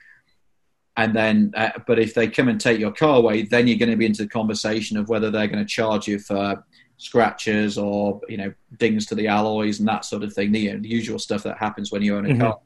and 0.97 1.15
then 1.15 1.51
uh, 1.55 1.71
but 1.87 1.99
if 1.99 2.13
they 2.13 2.27
come 2.27 2.47
and 2.47 2.59
take 2.59 2.79
your 2.79 2.91
car 2.91 3.17
away 3.17 3.43
then 3.43 3.67
you're 3.67 3.77
going 3.77 3.91
to 3.91 3.97
be 3.97 4.05
into 4.05 4.23
the 4.23 4.29
conversation 4.29 4.97
of 4.97 5.09
whether 5.09 5.29
they're 5.29 5.47
going 5.47 5.63
to 5.63 5.69
charge 5.69 6.07
you 6.07 6.19
for 6.19 6.63
scratches 6.97 7.77
or 7.77 8.21
you 8.29 8.37
know 8.37 8.53
dings 8.77 9.05
to 9.05 9.15
the 9.15 9.27
alloys 9.27 9.79
and 9.79 9.87
that 9.87 10.05
sort 10.05 10.23
of 10.23 10.33
thing 10.33 10.51
the, 10.51 10.75
the 10.77 10.87
usual 10.87 11.19
stuff 11.19 11.43
that 11.43 11.57
happens 11.57 11.91
when 11.91 12.01
you 12.01 12.15
own 12.15 12.25
a 12.25 12.29
mm-hmm. 12.29 12.41
car. 12.41 12.59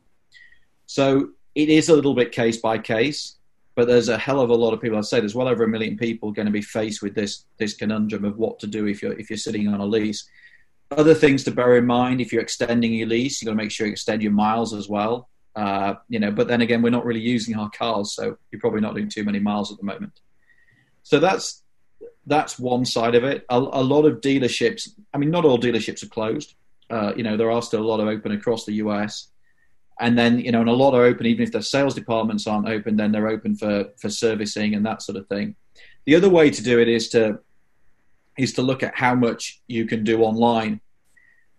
So 0.86 1.30
it 1.56 1.70
is 1.70 1.90
a 1.90 1.96
little 1.96 2.14
bit 2.14 2.32
case 2.32 2.58
by 2.58 2.78
case 2.78 3.38
but 3.76 3.88
there's 3.88 4.10
a 4.10 4.18
hell 4.18 4.42
of 4.42 4.50
a 4.50 4.56
lot 4.56 4.74
of 4.74 4.82
people 4.82 4.98
i 4.98 5.02
say 5.02 5.20
there's 5.20 5.36
well 5.36 5.48
over 5.48 5.64
a 5.64 5.68
million 5.68 5.98
people 5.98 6.32
going 6.32 6.46
to 6.46 6.52
be 6.52 6.62
faced 6.62 7.02
with 7.02 7.16
this 7.16 7.46
this 7.58 7.74
conundrum 7.74 8.26
of 8.26 8.38
what 8.38 8.60
to 8.60 8.68
do 8.68 8.88
if 8.88 9.02
you're 9.02 9.14
if 9.14 9.30
you're 9.30 9.38
sitting 9.38 9.68
on 9.68 9.80
a 9.80 9.86
lease. 9.86 10.28
Other 10.92 11.14
things 11.14 11.44
to 11.44 11.52
bear 11.52 11.78
in 11.78 11.86
mind 11.86 12.20
if 12.20 12.34
you're 12.34 12.42
extending 12.42 12.94
your 12.94 13.08
lease 13.08 13.42
you've 13.42 13.48
got 13.48 13.52
to 13.52 13.58
make 13.58 13.72
sure 13.72 13.86
you 13.88 13.94
extend 13.94 14.24
your 14.24 14.32
miles 14.32 14.74
as 14.74 14.90
well 14.90 15.30
uh, 15.56 15.96
you 16.08 16.20
know, 16.20 16.32
but 16.32 16.48
then 16.48 16.62
again, 16.62 16.82
we're 16.82 16.90
not 16.90 17.06
really 17.06 17.20
using 17.20 17.56
our 17.56 17.70
cars, 17.70 18.14
so 18.14 18.38
you're 18.52 18.62
probably 18.62 18.82
not 18.82 18.96
doing 18.96 19.10
too 19.10 19.24
many 19.24 19.40
miles 19.40 19.72
at 19.72 19.78
the 19.78 19.84
moment. 19.84 20.20
So 21.04 21.20
that's 21.20 21.64
that's 22.26 22.60
one 22.60 22.86
side 22.86 23.16
of 23.16 23.24
it. 23.24 23.46
A, 23.50 23.58
a 23.58 23.84
lot 23.84 24.06
of 24.06 24.22
dealerships, 24.22 24.90
I 25.14 25.18
mean, 25.18 25.32
not 25.32 25.46
all 25.46 25.58
dealerships 25.58 26.04
are 26.04 26.10
closed. 26.10 26.54
Uh, 26.90 27.14
you 27.16 27.24
know, 27.24 27.36
there 27.36 27.52
are 27.52 27.62
still 27.62 27.82
a 27.82 27.86
lot 27.86 28.00
of 28.00 28.08
open 28.08 28.32
across 28.32 28.66
the 28.66 28.74
US. 28.74 29.30
And 30.00 30.18
then, 30.18 30.40
you 30.40 30.52
know, 30.52 30.62
and 30.62 30.70
a 30.70 30.74
lot 30.74 30.94
are 30.94 31.04
open, 31.04 31.26
even 31.26 31.44
if 31.44 31.52
their 31.52 31.62
sales 31.62 31.94
departments 31.94 32.48
aren't 32.48 32.70
open, 32.70 32.96
then 32.96 33.12
they're 33.12 33.28
open 33.28 33.56
for, 33.56 33.86
for 33.98 34.10
servicing 34.10 34.76
and 34.76 34.86
that 34.86 35.02
sort 35.02 35.18
of 35.18 35.28
thing. 35.28 35.56
The 36.06 36.16
other 36.16 36.30
way 36.30 36.50
to 36.50 36.64
do 36.64 36.80
it 36.80 36.88
is 36.88 37.10
to 37.10 37.40
is 38.38 38.54
to 38.54 38.62
look 38.62 38.84
at 38.84 38.96
how 38.96 39.16
much 39.16 39.62
you 39.68 39.86
can 39.86 40.06
do 40.06 40.22
online 40.22 40.80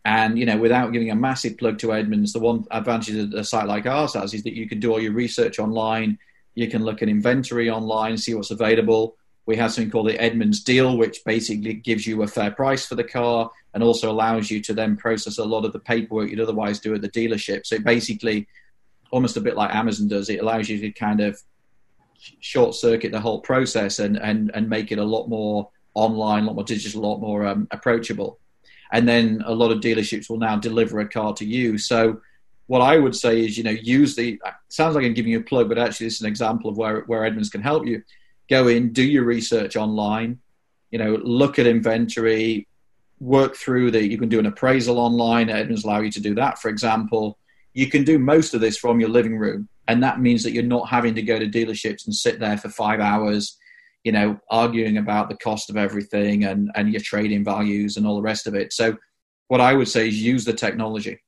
and 0.04 0.38
you 0.38 0.46
know, 0.46 0.56
without 0.56 0.92
giving 0.92 1.10
a 1.10 1.14
massive 1.14 1.58
plug 1.58 1.78
to 1.78 1.92
Edmunds, 1.92 2.32
the 2.32 2.40
one 2.40 2.64
advantage 2.70 3.14
that 3.14 3.38
a 3.38 3.44
site 3.44 3.66
like 3.66 3.86
ours 3.86 4.14
has 4.14 4.32
is 4.32 4.42
that 4.44 4.56
you 4.56 4.68
can 4.68 4.80
do 4.80 4.92
all 4.92 5.00
your 5.00 5.12
research 5.12 5.58
online. 5.58 6.18
You 6.54 6.68
can 6.68 6.84
look 6.84 7.02
at 7.02 7.08
inventory 7.08 7.70
online, 7.70 8.16
see 8.16 8.34
what's 8.34 8.50
available. 8.50 9.16
We 9.46 9.56
have 9.56 9.72
something 9.72 9.90
called 9.90 10.08
the 10.08 10.20
Edmunds 10.20 10.62
deal, 10.62 10.96
which 10.96 11.24
basically 11.24 11.74
gives 11.74 12.06
you 12.06 12.22
a 12.22 12.26
fair 12.26 12.50
price 12.50 12.86
for 12.86 12.94
the 12.94 13.04
car 13.04 13.50
and 13.74 13.82
also 13.82 14.10
allows 14.10 14.50
you 14.50 14.60
to 14.62 14.74
then 14.74 14.96
process 14.96 15.38
a 15.38 15.44
lot 15.44 15.64
of 15.64 15.72
the 15.72 15.78
paperwork 15.78 16.30
you'd 16.30 16.40
otherwise 16.40 16.80
do 16.80 16.94
at 16.94 17.02
the 17.02 17.08
dealership. 17.08 17.66
So 17.66 17.78
basically, 17.78 18.48
almost 19.10 19.36
a 19.36 19.40
bit 19.40 19.56
like 19.56 19.74
Amazon 19.74 20.08
does, 20.08 20.28
it 20.28 20.40
allows 20.40 20.68
you 20.68 20.78
to 20.80 20.90
kind 20.92 21.20
of 21.20 21.40
short 22.40 22.74
circuit 22.74 23.12
the 23.12 23.20
whole 23.20 23.40
process 23.40 23.98
and, 23.98 24.16
and, 24.18 24.50
and 24.54 24.68
make 24.68 24.92
it 24.92 24.98
a 24.98 25.04
lot 25.04 25.28
more 25.28 25.70
online, 25.94 26.44
a 26.44 26.46
lot 26.46 26.56
more 26.56 26.64
digital, 26.64 27.04
a 27.04 27.06
lot 27.06 27.20
more 27.20 27.46
um, 27.46 27.68
approachable. 27.70 28.39
And 28.92 29.08
then 29.08 29.42
a 29.46 29.54
lot 29.54 29.70
of 29.70 29.80
dealerships 29.80 30.28
will 30.28 30.38
now 30.38 30.56
deliver 30.56 31.00
a 31.00 31.08
car 31.08 31.32
to 31.34 31.44
you. 31.44 31.78
So 31.78 32.20
what 32.66 32.80
I 32.80 32.98
would 32.98 33.16
say 33.16 33.44
is, 33.44 33.58
you 33.58 33.64
know, 33.64 33.70
use 33.70 34.14
the. 34.14 34.40
Sounds 34.68 34.94
like 34.94 35.04
I'm 35.04 35.14
giving 35.14 35.32
you 35.32 35.40
a 35.40 35.42
plug, 35.42 35.68
but 35.68 35.78
actually, 35.78 36.06
this 36.06 36.16
is 36.16 36.20
an 36.20 36.28
example 36.28 36.70
of 36.70 36.76
where 36.76 37.00
where 37.02 37.24
Edmunds 37.24 37.50
can 37.50 37.62
help 37.62 37.86
you. 37.86 38.02
Go 38.48 38.68
in, 38.68 38.92
do 38.92 39.02
your 39.02 39.24
research 39.24 39.76
online. 39.76 40.38
You 40.90 40.98
know, 40.98 41.20
look 41.22 41.58
at 41.58 41.66
inventory, 41.66 42.66
work 43.20 43.56
through 43.56 43.92
the. 43.92 44.06
You 44.06 44.18
can 44.18 44.28
do 44.28 44.38
an 44.38 44.46
appraisal 44.46 44.98
online. 44.98 45.50
Edmunds 45.50 45.84
allow 45.84 46.00
you 46.00 46.10
to 46.12 46.20
do 46.20 46.34
that. 46.36 46.58
For 46.58 46.68
example, 46.68 47.38
you 47.74 47.88
can 47.88 48.04
do 48.04 48.18
most 48.18 48.54
of 48.54 48.60
this 48.60 48.76
from 48.76 49.00
your 49.00 49.08
living 49.08 49.36
room, 49.36 49.68
and 49.88 50.02
that 50.02 50.20
means 50.20 50.42
that 50.42 50.52
you're 50.52 50.62
not 50.62 50.88
having 50.88 51.14
to 51.14 51.22
go 51.22 51.38
to 51.38 51.46
dealerships 51.46 52.06
and 52.06 52.14
sit 52.14 52.40
there 52.40 52.56
for 52.56 52.68
five 52.68 53.00
hours 53.00 53.56
you 54.04 54.12
know, 54.12 54.38
arguing 54.50 54.96
about 54.96 55.28
the 55.28 55.36
cost 55.36 55.70
of 55.70 55.76
everything 55.76 56.44
and, 56.44 56.70
and 56.74 56.92
your 56.92 57.02
trading 57.02 57.44
values 57.44 57.96
and 57.96 58.06
all 58.06 58.16
the 58.16 58.22
rest 58.22 58.46
of 58.46 58.54
it. 58.54 58.72
So, 58.72 58.96
what 59.48 59.60
I 59.60 59.74
would 59.74 59.88
say 59.88 60.08
is 60.08 60.22
use 60.22 60.44
the 60.44 60.52
technology. 60.52 61.18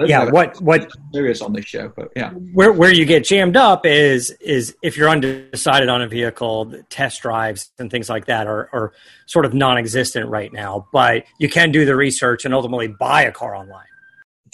Yeah 0.00 0.30
what 0.30 0.60
what 0.60 0.90
serious 1.12 1.40
on 1.40 1.52
this 1.52 1.64
show 1.64 1.92
but 1.96 2.08
yeah. 2.16 2.30
Where 2.30 2.72
where 2.72 2.92
you 2.92 3.04
get 3.04 3.24
jammed 3.24 3.56
up 3.56 3.86
is 3.86 4.30
is 4.40 4.76
if 4.82 4.96
you're 4.96 5.08
undecided 5.08 5.88
on 5.88 6.02
a 6.02 6.08
vehicle 6.08 6.72
test 6.90 7.22
drives 7.22 7.70
and 7.78 7.90
things 7.90 8.08
like 8.08 8.26
that 8.26 8.46
are, 8.46 8.68
are 8.72 8.92
sort 9.26 9.44
of 9.44 9.54
non-existent 9.54 10.28
right 10.28 10.52
now 10.52 10.86
but 10.92 11.24
you 11.38 11.48
can 11.48 11.70
do 11.70 11.84
the 11.84 11.96
research 11.96 12.44
and 12.44 12.54
ultimately 12.54 12.88
buy 12.88 13.22
a 13.22 13.32
car 13.32 13.54
online 13.54 13.86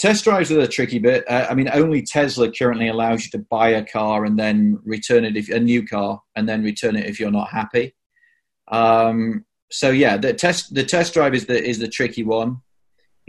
test 0.00 0.24
drives 0.24 0.50
are 0.50 0.60
the 0.60 0.66
tricky 0.66 0.98
bit 0.98 1.24
uh, 1.30 1.46
i 1.48 1.54
mean 1.54 1.68
only 1.72 2.02
tesla 2.02 2.50
currently 2.50 2.88
allows 2.88 3.24
you 3.24 3.30
to 3.30 3.38
buy 3.50 3.68
a 3.68 3.84
car 3.84 4.24
and 4.24 4.38
then 4.38 4.78
return 4.84 5.24
it 5.24 5.36
if 5.36 5.48
a 5.50 5.60
new 5.60 5.86
car 5.86 6.20
and 6.34 6.48
then 6.48 6.64
return 6.64 6.96
it 6.96 7.06
if 7.06 7.20
you're 7.20 7.30
not 7.30 7.50
happy 7.50 7.94
um, 8.68 9.44
so 9.70 9.90
yeah 9.90 10.16
the 10.16 10.32
test 10.32 10.74
the 10.74 10.84
test 10.84 11.14
drive 11.14 11.34
is 11.34 11.46
the 11.46 11.62
is 11.62 11.78
the 11.78 11.88
tricky 11.88 12.24
one 12.24 12.60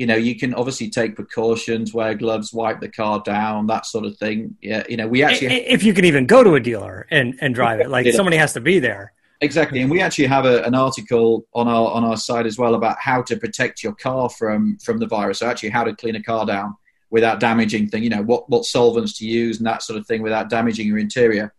you 0.02 0.08
know, 0.08 0.16
you 0.16 0.36
can 0.36 0.56
obviously 0.56 0.90
take 0.90 1.16
precautions, 1.16 1.94
wear 1.94 2.16
gloves, 2.16 2.52
wipe 2.52 2.80
the 2.80 2.90
car 2.90 3.22
down, 3.24 3.68
that 3.68 3.86
sort 3.86 4.04
of 4.04 4.18
thing. 4.18 4.58
Yeah, 4.60 4.84
you 4.90 4.98
know, 4.98 5.08
we 5.08 5.22
actually 5.22 5.54
if 5.68 5.84
you 5.84 5.94
can 5.94 6.06
even 6.06 6.26
go 6.26 6.44
to 6.44 6.56
a 6.56 6.60
dealer 6.60 7.06
and 7.12 7.38
and 7.40 7.54
drive 7.54 7.82
it, 7.82 7.90
like 7.90 8.08
somebody 8.14 8.38
has 8.38 8.54
to 8.54 8.62
be 8.62 8.80
there. 8.80 9.14
Exactly, 9.44 9.82
and 9.82 9.90
we 9.90 10.02
actually 10.02 10.28
have 10.28 10.46
a, 10.46 10.62
an 10.64 10.76
article 10.76 11.48
on 11.56 11.68
our 11.68 11.90
on 11.92 12.04
our 12.04 12.16
site 12.16 12.46
as 12.46 12.60
well 12.60 12.76
about 12.76 13.00
how 13.00 13.24
to 13.24 13.36
protect 13.36 13.84
your 13.84 13.94
car 13.94 14.30
from 14.30 14.78
from 14.78 15.00
the 15.00 15.08
virus. 15.08 15.40
So 15.40 15.48
actually, 15.48 15.70
how 15.70 15.84
to 15.84 15.96
clean 15.96 16.16
a 16.16 16.22
car 16.22 16.46
down 16.46 16.76
without 17.10 17.40
damaging 17.40 17.90
thing. 17.90 18.04
You 18.04 18.12
know, 18.12 18.22
what 18.22 18.48
what 18.52 18.66
solvents 18.66 19.18
to 19.18 19.26
use 19.26 19.58
and 19.58 19.66
that 19.66 19.82
sort 19.82 20.00
of 20.00 20.06
thing 20.06 20.22
without 20.22 20.50
damaging 20.50 20.88
your 20.88 21.00
interior. 21.00 21.54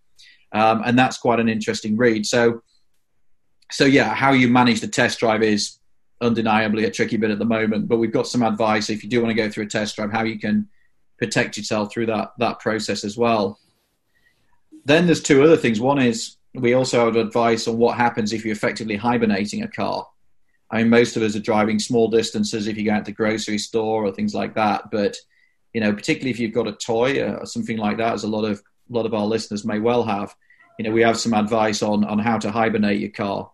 Um, 0.53 0.83
and 0.85 0.97
that's 0.97 1.19
quite 1.19 1.41
an 1.41 1.49
interesting 1.49 1.97
read. 1.97 2.25
So, 2.25 2.63
so 3.73 3.85
yeah, 3.85 4.15
how 4.15 4.31
you 4.33 4.47
manage 4.47 4.81
the 4.81 4.87
test 4.87 5.19
drive 5.19 5.43
is 5.43 5.79
undeniably 6.21 6.85
a 6.85 6.91
tricky 6.91 7.17
bit 7.17 7.33
at 7.33 7.41
the 7.41 7.45
moment. 7.45 7.89
But 7.89 7.97
we've 7.97 8.13
got 8.13 8.29
some 8.29 8.45
advice 8.45 8.91
if 8.91 9.03
you 9.03 9.11
do 9.11 9.21
want 9.21 9.31
to 9.31 9.43
go 9.43 9.51
through 9.51 9.65
a 9.65 9.69
test 9.69 9.97
drive, 9.97 10.13
how 10.13 10.23
you 10.23 10.39
can 10.39 10.69
protect 11.19 11.57
yourself 11.57 11.93
through 11.93 12.07
that 12.07 12.33
that 12.39 12.61
process 12.61 13.03
as 13.03 13.17
well. 13.17 13.59
Then 14.85 15.07
there's 15.07 15.23
two 15.23 15.43
other 15.43 15.57
things. 15.57 15.81
One 15.81 16.01
is 16.01 16.37
we 16.55 16.75
also 16.75 17.05
have 17.05 17.17
advice 17.17 17.67
on 17.67 17.79
what 17.79 17.97
happens 17.97 18.33
if 18.33 18.45
you're 18.45 18.53
effectively 18.53 18.97
hibernating 18.97 19.63
a 19.63 19.69
car. 19.69 20.07
I 20.71 20.79
mean, 20.79 20.91
most 20.91 21.17
of 21.17 21.23
us 21.23 21.37
are 21.37 21.41
driving 21.41 21.79
small 21.79 22.09
distances 22.09 22.67
if 22.67 22.77
you 22.77 22.85
go 22.85 22.93
out 22.93 23.05
to 23.05 23.11
the 23.11 23.17
grocery 23.17 23.59
store 23.59 24.05
or 24.05 24.13
things 24.13 24.35
like 24.35 24.55
that. 24.55 24.91
But 24.91 25.17
you 25.73 25.81
know, 25.81 25.93
particularly 25.93 26.31
if 26.31 26.39
you've 26.39 26.53
got 26.53 26.69
a 26.69 26.73
toy 26.73 27.23
or 27.23 27.47
something 27.47 27.79
like 27.79 27.97
that, 27.99 28.15
as 28.15 28.25
a 28.25 28.29
lot 28.29 28.45
of 28.45 28.63
a 28.91 28.93
lot 28.93 29.07
of 29.07 29.15
our 29.15 29.27
listeners 29.27 29.65
may 29.65 29.79
well 29.79 30.03
have, 30.03 30.35
you 30.79 30.85
know, 30.85 30.91
we 30.91 31.03
have 31.03 31.19
some 31.19 31.35
advice 31.35 31.83
on 31.83 32.05
on 32.05 32.19
how 32.19 32.39
to 32.39 32.51
hibernate 32.51 33.01
your 33.01 33.11
car. 33.11 33.51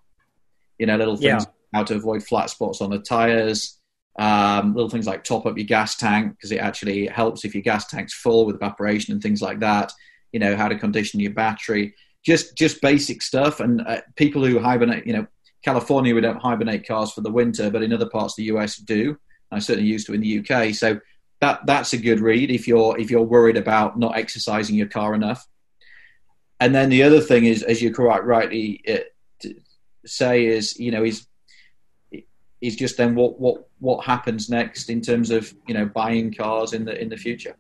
You 0.79 0.87
know, 0.87 0.97
little 0.97 1.17
things 1.17 1.45
yeah 1.45 1.53
how 1.73 1.85
to 1.85 1.97
avoid 1.97 2.23
flat 2.23 2.51
spots 2.51 2.81
on 2.81 2.91
the 2.91 2.99
tires. 2.99 3.79
Um, 4.19 4.75
little 4.75 4.91
things 4.91 5.07
like 5.07 5.23
top 5.23 5.47
up 5.47 5.57
your 5.57 5.67
gas 5.67 5.95
tank 5.95 6.33
because 6.33 6.51
it 6.51 6.59
actually 6.59 7.07
helps 7.07 7.45
if 7.45 7.55
your 7.55 7.63
gas 7.63 7.87
tank's 7.87 8.15
full 8.15 8.47
with 8.47 8.57
evaporation 8.57 9.13
and 9.13 9.23
things 9.23 9.41
like 9.41 9.61
that. 9.61 9.93
You 10.33 10.41
know 10.41 10.57
how 10.57 10.69
to 10.69 10.79
condition 10.79 11.21
your 11.21 11.33
battery, 11.33 11.95
just 12.29 12.55
just 12.55 12.83
basic 12.83 13.23
stuff. 13.23 13.59
And 13.59 13.81
uh, 13.81 14.03
people 14.15 14.45
who 14.45 14.59
hibernate, 14.59 15.07
you 15.07 15.15
know, 15.15 15.27
California 15.65 16.15
we 16.15 16.21
don't 16.21 16.37
hibernate 16.37 16.87
cars 16.87 17.11
for 17.11 17.23
the 17.23 17.33
winter, 17.33 17.71
but 17.71 17.83
in 17.83 17.91
other 17.91 18.09
parts 18.09 18.35
of 18.35 18.37
the 18.37 18.53
US 18.55 18.77
do. 18.77 19.19
I 19.51 19.61
certainly 19.61 19.89
used 19.89 20.07
to 20.09 20.13
in 20.13 20.21
the 20.21 20.41
UK. 20.41 20.75
So 20.75 21.01
that 21.41 21.65
that's 21.65 21.95
a 21.95 21.97
good 21.97 22.21
read 22.21 22.51
if 22.51 22.69
you're 22.69 22.99
if 22.99 23.11
you're 23.11 23.23
worried 23.23 23.57
about 23.57 23.99
not 23.99 24.19
exercising 24.19 24.77
your 24.77 24.89
car 24.89 25.15
enough. 25.15 25.49
And 26.61 26.75
then 26.75 26.91
the 26.91 27.03
other 27.03 27.23
thing 27.23 27.47
is, 27.47 27.63
as 27.63 27.81
you 27.81 27.95
quite 27.95 28.25
rightly 28.27 28.83
uh, 28.87 29.49
say, 30.05 30.45
is 30.45 30.79
you 30.79 30.91
know 30.91 31.03
is 31.03 31.27
is 32.61 32.77
just 32.77 32.99
then 32.99 33.15
what 33.15 33.41
what 33.41 33.69
what 33.79 34.05
happens 34.05 34.51
next 34.51 34.91
in 34.91 35.01
terms 35.01 35.31
of 35.31 35.55
you 35.67 35.73
know 35.73 35.87
buying 35.87 36.35
cars 36.35 36.75
in 36.75 36.85
the 36.85 37.01
in 37.01 37.09
the 37.09 37.17
future. 37.17 37.57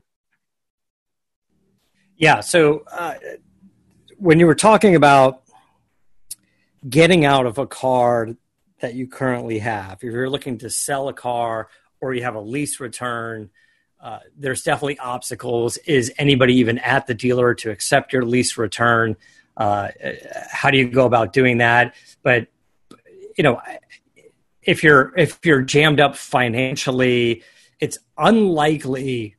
Yeah. 2.18 2.40
So 2.40 2.84
uh, 2.92 3.14
when 4.18 4.38
you 4.38 4.46
were 4.46 4.54
talking 4.54 4.94
about 4.94 5.42
getting 6.88 7.24
out 7.24 7.46
of 7.46 7.58
a 7.58 7.66
car 7.66 8.28
that 8.80 8.94
you 8.94 9.06
currently 9.08 9.58
have, 9.58 9.94
if 9.94 10.02
you're 10.04 10.30
looking 10.30 10.58
to 10.58 10.70
sell 10.70 11.08
a 11.08 11.12
car 11.12 11.68
or 12.00 12.14
you 12.14 12.22
have 12.22 12.34
a 12.34 12.40
lease 12.40 12.80
return. 12.80 13.50
Uh, 14.00 14.20
there's 14.36 14.62
definitely 14.62 14.98
obstacles. 14.98 15.76
Is 15.78 16.12
anybody 16.18 16.54
even 16.54 16.78
at 16.78 17.06
the 17.06 17.14
dealer 17.14 17.54
to 17.56 17.70
accept 17.70 18.12
your 18.12 18.24
lease 18.24 18.56
return? 18.56 19.16
Uh, 19.56 19.88
how 20.50 20.70
do 20.70 20.78
you 20.78 20.88
go 20.88 21.04
about 21.04 21.32
doing 21.32 21.58
that? 21.58 21.94
But 22.22 22.46
you 23.36 23.42
know, 23.42 23.60
if 24.62 24.84
you're 24.84 25.12
if 25.16 25.38
you're 25.44 25.62
jammed 25.62 26.00
up 26.00 26.14
financially, 26.14 27.42
it's 27.80 27.98
unlikely 28.16 29.36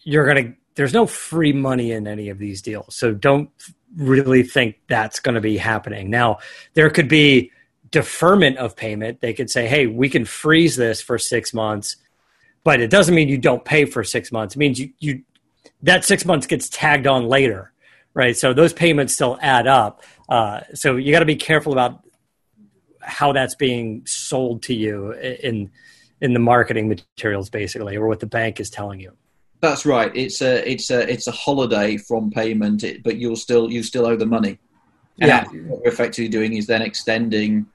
you're 0.00 0.26
gonna. 0.26 0.54
There's 0.76 0.94
no 0.94 1.06
free 1.06 1.52
money 1.52 1.90
in 1.90 2.06
any 2.06 2.28
of 2.28 2.38
these 2.38 2.62
deals, 2.62 2.94
so 2.94 3.12
don't 3.12 3.50
really 3.96 4.42
think 4.42 4.76
that's 4.88 5.20
going 5.20 5.34
to 5.34 5.40
be 5.40 5.56
happening. 5.56 6.10
Now, 6.10 6.38
there 6.74 6.90
could 6.90 7.08
be 7.08 7.52
deferment 7.90 8.58
of 8.58 8.76
payment. 8.76 9.20
They 9.20 9.32
could 9.32 9.50
say, 9.50 9.66
"Hey, 9.66 9.86
we 9.86 10.08
can 10.08 10.24
freeze 10.24 10.76
this 10.76 11.00
for 11.02 11.18
six 11.18 11.52
months," 11.52 11.96
but 12.64 12.80
it 12.80 12.90
doesn't 12.90 13.14
mean 13.14 13.28
you 13.28 13.38
don't 13.38 13.64
pay 13.64 13.84
for 13.84 14.04
six 14.04 14.30
months. 14.30 14.54
It 14.54 14.58
means 14.58 14.78
you 14.78 14.90
you 14.98 15.22
that 15.82 16.04
six 16.04 16.24
months 16.24 16.46
gets 16.46 16.68
tagged 16.68 17.06
on 17.06 17.26
later, 17.26 17.72
right? 18.14 18.36
So 18.36 18.52
those 18.52 18.72
payments 18.72 19.14
still 19.14 19.38
add 19.40 19.66
up. 19.66 20.02
Uh, 20.28 20.60
so 20.74 20.96
you 20.96 21.12
got 21.12 21.20
to 21.20 21.26
be 21.26 21.36
careful 21.36 21.72
about 21.72 22.04
how 23.00 23.32
that's 23.32 23.54
being 23.54 24.02
sold 24.06 24.62
to 24.64 24.74
you 24.74 25.12
in 25.12 25.70
in 26.20 26.34
the 26.34 26.38
marketing 26.38 26.88
materials 26.88 27.48
basically 27.48 27.96
or 27.96 28.06
what 28.06 28.20
the 28.20 28.26
bank 28.26 28.60
is 28.60 28.70
telling 28.70 29.00
you 29.00 29.16
that's 29.60 29.84
right 29.84 30.14
it's 30.14 30.40
a 30.40 30.68
it's 30.70 30.90
a 30.90 31.10
it's 31.10 31.26
a 31.26 31.32
holiday 31.32 31.96
from 31.96 32.30
payment 32.30 32.84
but 33.04 33.16
you'll 33.16 33.36
still 33.36 33.70
you 33.70 33.82
still 33.82 34.06
owe 34.06 34.16
the 34.16 34.26
money 34.26 34.58
and 35.20 35.28
yeah 35.28 35.44
what 35.68 35.80
we're 35.80 35.88
effectively 35.88 36.28
doing 36.28 36.54
is 36.54 36.66
then 36.66 36.82
extending 36.82 37.66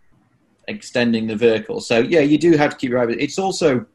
extending 0.67 1.27
the 1.27 1.35
vehicle 1.35 1.79
so 1.79 1.99
yeah 1.99 2.21
you 2.21 2.37
do 2.37 2.57
have 2.57 2.71
to 2.71 2.77
keep 2.77 2.89
your 2.89 2.99
eye 2.99 3.15
it's 3.19 3.37
also 3.37 3.85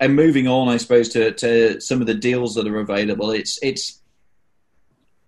and 0.00 0.14
moving 0.14 0.48
on 0.48 0.68
i 0.68 0.76
suppose 0.76 1.08
to 1.08 1.32
to 1.32 1.80
some 1.80 2.00
of 2.00 2.06
the 2.06 2.14
deals 2.14 2.54
that 2.54 2.66
are 2.66 2.80
available 2.80 3.30
it's 3.30 3.58
it's 3.62 3.98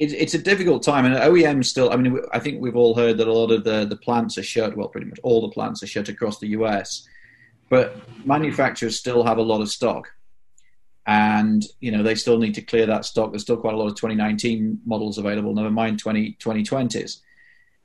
it, 0.01 0.15
it's 0.15 0.35
a 0.35 0.39
difficult 0.39 0.83
time, 0.83 1.05
and 1.05 1.15
OEM 1.15 1.65
still. 1.65 1.93
I 1.93 1.97
mean, 1.97 2.19
I 2.33 2.39
think 2.39 2.61
we've 2.61 2.75
all 2.75 2.95
heard 2.95 3.19
that 3.19 3.29
a 3.29 3.33
lot 3.33 3.53
of 3.53 3.65
the 3.65 3.85
the 3.85 3.97
plants 3.97 4.39
are 4.39 4.43
shut. 4.43 4.77
Well, 4.77 4.89
pretty 4.89 5.07
much 5.07 5.21
all 5.23 5.43
the 5.43 5.51
plants 5.51 5.83
are 5.83 5.87
shut 5.87 6.09
across 6.09 6.41
the 6.41 6.49
US, 6.49 7.07
but 7.69 7.97
manufacturers 8.25 8.99
still 8.99 9.23
have 9.23 9.37
a 9.37 9.43
lot 9.43 9.61
of 9.61 9.69
stock, 9.69 10.11
and 11.07 11.65
you 11.81 11.91
know 11.91 12.03
they 12.03 12.15
still 12.15 12.39
need 12.39 12.55
to 12.55 12.63
clear 12.63 12.87
that 12.87 13.05
stock. 13.05 13.31
There's 13.31 13.43
still 13.43 13.57
quite 13.57 13.75
a 13.75 13.77
lot 13.77 13.89
of 13.89 13.97
2019 13.97 14.81
models 14.85 15.19
available. 15.19 15.55
Never 15.55 15.71
mind 15.71 15.99
20 15.99 16.37
2020s. 16.41 17.21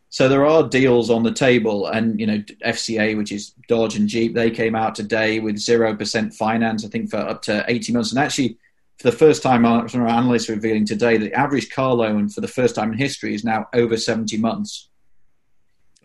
So 0.10 0.30
there 0.30 0.46
are 0.46 0.68
deals 0.68 1.10
on 1.10 1.24
the 1.24 1.34
table, 1.34 1.88
and 1.88 2.20
you 2.20 2.28
know 2.28 2.44
FCA, 2.66 3.18
which 3.18 3.32
is 3.32 3.54
Dodge 3.68 3.96
and 3.98 4.08
Jeep, 4.08 4.34
they 4.34 4.52
came 4.52 4.76
out 4.76 4.96
today 4.96 5.40
with 5.40 5.58
zero 5.58 5.96
percent 5.96 6.34
finance. 6.34 6.86
I 6.86 6.90
think 6.90 7.10
for 7.10 7.18
up 7.18 7.42
to 7.44 7.66
80 7.68 7.94
months, 7.94 8.12
and 8.12 8.20
actually 8.20 8.58
for 8.98 9.12
the 9.12 9.18
first 9.18 9.44
time, 9.44 9.66
our 9.66 9.86
analysts 10.08 10.50
are 10.50 10.54
revealing 10.54 10.86
today 10.86 11.18
that 11.18 11.26
the 11.26 11.34
average 11.34 11.70
car 11.70 11.94
loan 11.94 12.30
for 12.30 12.42
the 12.42 12.48
first 12.48 12.76
time 12.76 12.94
in 12.94 12.98
history 12.98 13.36
is 13.36 13.44
now 13.44 13.68
over 13.74 13.98
70 13.98 14.38
months. 14.38 14.90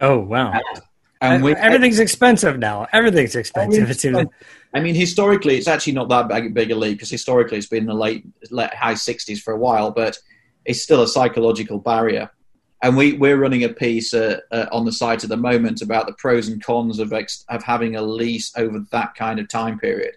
Oh, 0.01 0.19
wow. 0.19 0.53
And, 0.53 1.35
and 1.35 1.45
we, 1.45 1.55
everything's 1.55 2.01
expensive 2.01 2.59
now. 2.59 2.89
Everything's 2.93 3.37
expensive. 3.37 3.91
It's 3.91 4.05
I 4.73 4.81
mean, 4.81 4.95
historically, 4.95 5.57
it's 5.57 5.69
actually 5.69 5.95
not 5.95 6.09
that 6.11 6.29
big, 6.29 6.55
big 6.55 6.71
a 6.71 6.77
leap 6.77 6.99
because 6.99 7.11
historically 7.11 7.59
it's 7.59 7.67
been 7.67 7.85
in 7.85 7.87
the 7.87 7.95
late, 7.95 8.25
late 8.51 8.73
high 8.73 8.95
60s 8.95 9.41
for 9.41 9.53
a 9.53 9.59
while, 9.59 9.91
but 9.91 10.17
it's 10.65 10.83
still 10.83 11.03
a 11.03 11.09
psychological 11.09 11.79
barrier. 11.79 12.31
and 12.83 12.97
we 12.97 13.13
we're 13.15 13.37
running 13.37 13.65
a 13.65 13.69
piece 13.69 14.15
uh, 14.15 14.41
uh, 14.53 14.67
on 14.73 14.85
the 14.85 14.93
site 14.93 15.23
at 15.23 15.29
the 15.29 15.37
moment 15.37 15.83
about 15.83 16.07
the 16.07 16.15
pros 16.15 16.49
and 16.49 16.65
cons 16.65 16.99
of 16.99 17.13
ex- 17.13 17.45
of 17.49 17.63
having 17.63 17.97
a 17.97 18.03
lease 18.03 18.53
over 18.57 18.85
that 18.91 19.15
kind 19.15 19.39
of 19.39 19.49
time 19.49 19.79
period. 19.79 20.15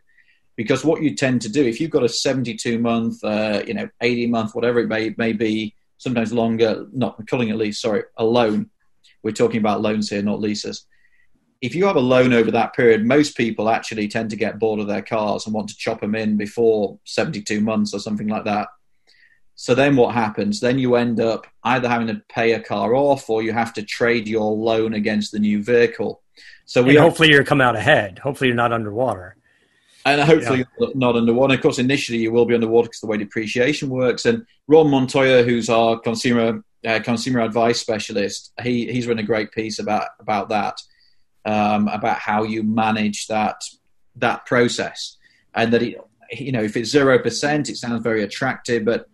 Because 0.56 0.86
what 0.86 1.02
you 1.02 1.16
tend 1.16 1.42
to 1.42 1.50
do, 1.50 1.63
if 1.63 1.82
you've 1.82 1.89
got 1.89 2.04
a 2.04 2.10
72 2.10 2.78
month, 2.78 3.24
uh, 3.24 3.63
you 3.66 3.74
know, 3.74 3.89
80 4.02 4.28
month, 4.28 4.54
whatever 4.54 4.80
it 4.80 4.88
may, 4.88 5.16
may 5.18 5.34
be, 5.34 5.76
sometimes 5.98 6.32
longer, 6.32 6.86
not 6.94 7.20
calling 7.28 7.50
it 7.50 7.56
lease, 7.56 7.82
sorry, 7.82 8.04
a 8.18 8.24
loan. 8.24 8.70
We're 9.24 9.32
talking 9.32 9.58
about 9.58 9.82
loans 9.82 10.10
here, 10.10 10.22
not 10.22 10.39
leases. 10.39 10.86
If 11.63 11.76
you 11.76 11.86
have 11.86 11.95
a 11.95 12.02
loan 12.02 12.34
over 12.34 12.52
that 12.52 12.76
period, 12.76 13.06
most 13.06 13.38
people 13.38 13.69
actually 13.69 14.10
tend 14.10 14.30
to 14.32 14.36
get 14.36 14.60
bored 14.60 14.82
of 14.82 14.88
their 14.88 15.02
cars 15.02 15.45
and 15.45 15.56
want 15.56 15.69
to 15.69 15.78
chop 15.78 16.02
them 16.02 16.13
in 16.13 16.36
before 16.36 16.99
72 17.06 17.62
months 17.62 17.93
or 17.93 17.99
something 17.99 18.28
like 18.28 18.43
that. 18.43 18.67
So 19.56 19.73
then 19.73 19.95
what 19.95 20.13
happens? 20.13 20.60
Then 20.60 20.78
you 20.78 20.95
end 20.95 21.21
up 21.21 21.47
either 21.63 21.88
having 21.88 22.08
to 22.08 22.21
pay 22.28 22.52
a 22.52 22.60
car 22.60 22.93
off 22.93 23.30
or 23.30 23.41
you 23.43 23.54
have 23.54 23.73
to 23.76 23.82
trade 23.82 24.28
your 24.28 24.52
loan 24.52 24.93
against 24.93 25.32
the 25.32 25.39
new 25.39 25.63
vehicle. 25.63 26.21
So 26.65 26.84
we 26.84 26.95
hopefully 26.95 27.30
you're 27.30 27.45
come 27.45 27.62
out 27.62 27.78
ahead. 27.78 28.19
Hopefully 28.19 28.49
you're 28.49 28.58
not 28.58 28.73
underwater. 28.73 29.38
And 30.06 30.19
hopefully 30.19 30.65
yeah. 30.80 30.88
not 30.95 31.15
underwater. 31.15 31.54
Of 31.54 31.62
course, 31.62 31.80
initially 31.80 32.17
you 32.17 32.34
will 32.34 32.45
be 32.45 32.56
underwater 32.56 32.88
because 32.89 32.99
the 32.99 33.08
way 33.08 33.17
depreciation 33.17 33.89
works. 33.89 34.26
And 34.26 34.45
Ron 34.67 34.89
Montoya, 34.89 35.43
who's 35.43 35.69
our 35.69 35.97
consumer 35.97 36.63
uh, 36.86 36.99
consumer 36.99 37.39
advice 37.39 37.80
specialist, 37.80 38.52
he 38.62 38.91
he's 38.91 39.08
written 39.08 39.23
a 39.23 39.28
great 39.28 39.52
piece 39.54 39.80
about 39.80 40.10
about 40.19 40.49
that, 40.49 40.76
um, 41.45 41.88
about 41.88 42.17
how 42.17 42.43
you 42.43 42.63
manage 42.63 43.27
that 43.27 43.62
that 44.15 44.45
process, 44.45 45.17
and 45.53 45.73
that 45.73 45.82
it, 45.82 45.97
you 46.32 46.51
know 46.51 46.63
if 46.63 46.77
it's 46.77 46.89
zero 46.89 47.19
percent, 47.19 47.69
it 47.69 47.77
sounds 47.77 48.03
very 48.03 48.23
attractive, 48.23 48.86
but 48.86 49.08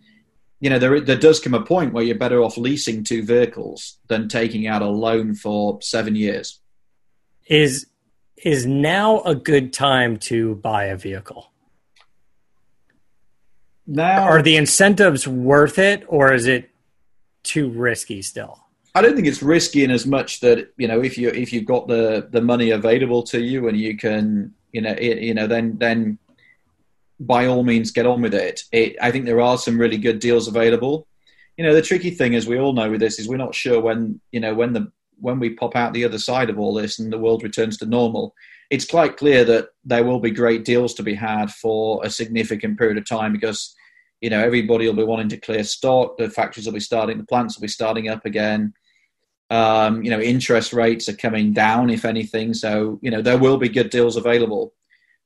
you 0.59 0.69
know 0.69 0.79
there 0.79 0.99
there 0.99 1.17
does 1.17 1.39
come 1.39 1.53
a 1.53 1.63
point 1.63 1.93
where 1.93 2.03
you're 2.03 2.17
better 2.17 2.41
off 2.41 2.57
leasing 2.57 3.03
two 3.03 3.23
vehicles 3.23 3.97
than 4.07 4.27
taking 4.27 4.67
out 4.67 4.81
a 4.81 4.89
loan 4.89 5.35
for 5.35 5.81
seven 5.81 6.15
years. 6.15 6.59
Is 7.47 7.87
is 8.37 8.65
now 8.65 9.21
a 9.21 9.35
good 9.35 9.73
time 9.73 10.17
to 10.17 10.55
buy 10.55 10.85
a 10.85 10.97
vehicle? 10.97 11.51
Now, 13.85 14.23
are 14.23 14.43
the 14.43 14.55
incentives 14.55 15.27
worth 15.27 15.79
it, 15.79 16.03
or 16.07 16.31
is 16.31 16.45
it 16.45 16.69
too 17.41 17.69
risky 17.69 18.21
still? 18.21 18.63
I 18.95 19.01
don't 19.01 19.15
think 19.15 19.27
it's 19.27 19.43
risky 19.43 19.83
in 19.83 19.91
as 19.91 20.05
much 20.05 20.39
that 20.39 20.73
you 20.77 20.87
know 20.87 21.01
if 21.01 21.17
you 21.17 21.29
if 21.29 21.53
you've 21.53 21.65
got 21.65 21.87
the 21.87 22.27
the 22.31 22.41
money 22.41 22.71
available 22.71 23.23
to 23.23 23.39
you 23.41 23.67
and 23.67 23.77
you 23.77 23.97
can 23.97 24.53
you 24.71 24.81
know 24.81 24.95
it, 24.97 25.19
you 25.19 25.33
know 25.33 25.47
then 25.47 25.77
then 25.77 26.17
by 27.19 27.45
all 27.45 27.63
means 27.63 27.91
get 27.91 28.05
on 28.05 28.21
with 28.21 28.33
it. 28.33 28.63
it. 28.71 28.95
I 29.01 29.11
think 29.11 29.25
there 29.25 29.41
are 29.41 29.57
some 29.57 29.77
really 29.77 29.97
good 29.97 30.19
deals 30.19 30.47
available. 30.47 31.05
You 31.57 31.65
know 31.65 31.73
the 31.73 31.81
tricky 31.81 32.11
thing 32.11 32.35
as 32.35 32.47
we 32.47 32.57
all 32.57 32.73
know 32.73 32.89
with 32.89 33.01
this 33.01 33.19
is 33.19 33.27
we're 33.27 33.37
not 33.37 33.55
sure 33.55 33.81
when 33.81 34.21
you 34.31 34.39
know 34.39 34.53
when 34.55 34.73
the 34.73 34.91
when 35.19 35.39
we 35.39 35.49
pop 35.49 35.75
out 35.75 35.93
the 35.93 36.05
other 36.05 36.17
side 36.17 36.49
of 36.49 36.57
all 36.57 36.73
this 36.73 36.97
and 36.97 37.11
the 37.11 37.17
world 37.17 37.43
returns 37.43 37.77
to 37.77 37.85
normal, 37.85 38.33
it's 38.69 38.85
quite 38.85 39.17
clear 39.17 39.43
that 39.43 39.67
there 39.83 40.05
will 40.05 40.19
be 40.21 40.31
great 40.31 40.63
deals 40.63 40.93
to 40.93 41.03
be 41.03 41.13
had 41.13 41.51
for 41.51 41.99
a 42.05 42.09
significant 42.09 42.77
period 42.77 42.97
of 42.97 43.05
time 43.05 43.33
because 43.33 43.75
you 44.21 44.29
know 44.29 44.39
everybody 44.39 44.87
will 44.87 44.95
be 44.95 45.03
wanting 45.03 45.29
to 45.29 45.37
clear 45.37 45.63
stock. 45.63 46.17
The 46.17 46.29
factories 46.29 46.65
will 46.65 46.73
be 46.73 46.79
starting, 46.79 47.17
the 47.17 47.25
plants 47.25 47.57
will 47.57 47.63
be 47.63 47.67
starting 47.67 48.09
up 48.09 48.25
again. 48.25 48.73
Um, 49.49 50.03
you 50.03 50.11
know, 50.11 50.19
interest 50.19 50.73
rates 50.73 51.09
are 51.09 51.15
coming 51.15 51.53
down, 51.53 51.89
if 51.89 52.05
anything. 52.05 52.53
So 52.53 52.99
you 53.01 53.11
know 53.11 53.21
there 53.21 53.37
will 53.37 53.57
be 53.57 53.69
good 53.69 53.89
deals 53.89 54.15
available. 54.15 54.73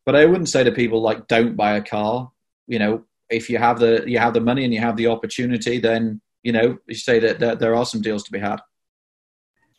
But 0.06 0.16
I 0.16 0.26
wouldn't 0.26 0.50
say 0.50 0.64
to 0.64 0.72
people 0.72 1.02
like 1.02 1.28
don't 1.28 1.56
buy 1.56 1.76
a 1.76 1.82
car. 1.82 2.32
You 2.68 2.80
know, 2.80 3.06
if 3.30 3.50
you 3.50 3.58
have 3.58 3.80
the 3.80 4.04
you 4.08 4.20
have 4.20 4.34
the 4.34 4.42
money 4.42 4.64
and 4.64 4.74
you 4.74 4.80
have 4.80 4.98
the 4.98 5.08
opportunity, 5.08 5.80
then 5.80 6.22
you 6.44 6.52
know 6.52 6.78
you 6.88 6.96
say 6.96 7.20
that, 7.20 7.40
that 7.40 7.60
there 7.60 7.76
are 7.76 7.86
some 7.86 8.02
deals 8.02 8.24
to 8.24 8.32
be 8.32 8.40
had. 8.40 8.62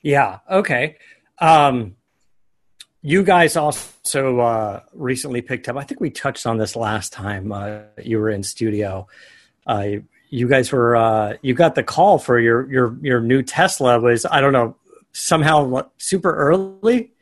Yeah. 0.02 0.40
Okay. 0.50 0.98
Um, 1.38 1.96
you 3.00 3.22
guys 3.22 3.56
also 3.56 4.40
uh, 4.40 4.80
recently 4.92 5.42
picked 5.42 5.68
up. 5.68 5.76
I 5.76 5.82
think 5.82 6.00
we 6.00 6.10
touched 6.10 6.46
on 6.46 6.58
this 6.58 6.74
last 6.74 7.12
time 7.12 7.52
uh, 7.52 7.80
you 8.02 8.18
were 8.18 8.30
in 8.30 8.42
studio. 8.42 9.06
Uh, 9.66 9.96
you 10.34 10.48
guys 10.48 10.72
were 10.72 10.96
uh, 10.96 11.36
you 11.42 11.54
got 11.54 11.76
the 11.76 11.82
call 11.84 12.18
for 12.18 12.40
your 12.40 12.70
your 12.70 12.98
your 13.00 13.20
new 13.20 13.42
Tesla 13.42 14.00
was 14.00 14.26
I 14.26 14.40
don't 14.40 14.52
know 14.52 14.76
somehow 15.12 15.88
super 15.96 16.34
early. 16.34 17.12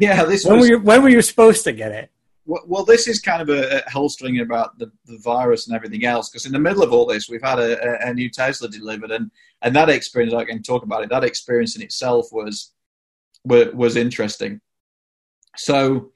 Yeah, 0.00 0.24
this 0.24 0.44
when 0.44 0.58
was, 0.58 0.68
were 0.68 0.76
you, 0.76 0.80
when 0.80 1.02
were 1.02 1.10
you 1.10 1.20
supposed 1.20 1.64
to 1.64 1.72
get 1.72 1.92
it? 1.92 2.10
Well, 2.46 2.82
this 2.82 3.06
is 3.08 3.20
kind 3.20 3.42
of 3.42 3.50
a, 3.50 3.82
a 3.84 3.90
holstering 3.90 4.40
about 4.40 4.78
the, 4.78 4.90
the 5.04 5.18
virus 5.18 5.66
and 5.66 5.76
everything 5.76 6.06
else. 6.06 6.30
Because 6.30 6.46
in 6.46 6.52
the 6.52 6.58
middle 6.58 6.82
of 6.82 6.94
all 6.94 7.04
this, 7.04 7.28
we've 7.28 7.42
had 7.42 7.58
a, 7.58 8.06
a, 8.06 8.08
a 8.08 8.14
new 8.14 8.30
Tesla 8.30 8.68
delivered, 8.68 9.10
and 9.10 9.30
and 9.60 9.76
that 9.76 9.90
experience 9.90 10.32
I 10.32 10.44
can 10.44 10.62
talk 10.62 10.82
about 10.82 11.02
it. 11.02 11.10
That 11.10 11.24
experience 11.24 11.76
in 11.76 11.82
itself 11.82 12.28
was 12.32 12.72
was 13.44 13.96
interesting. 13.96 14.62
So 15.56 16.12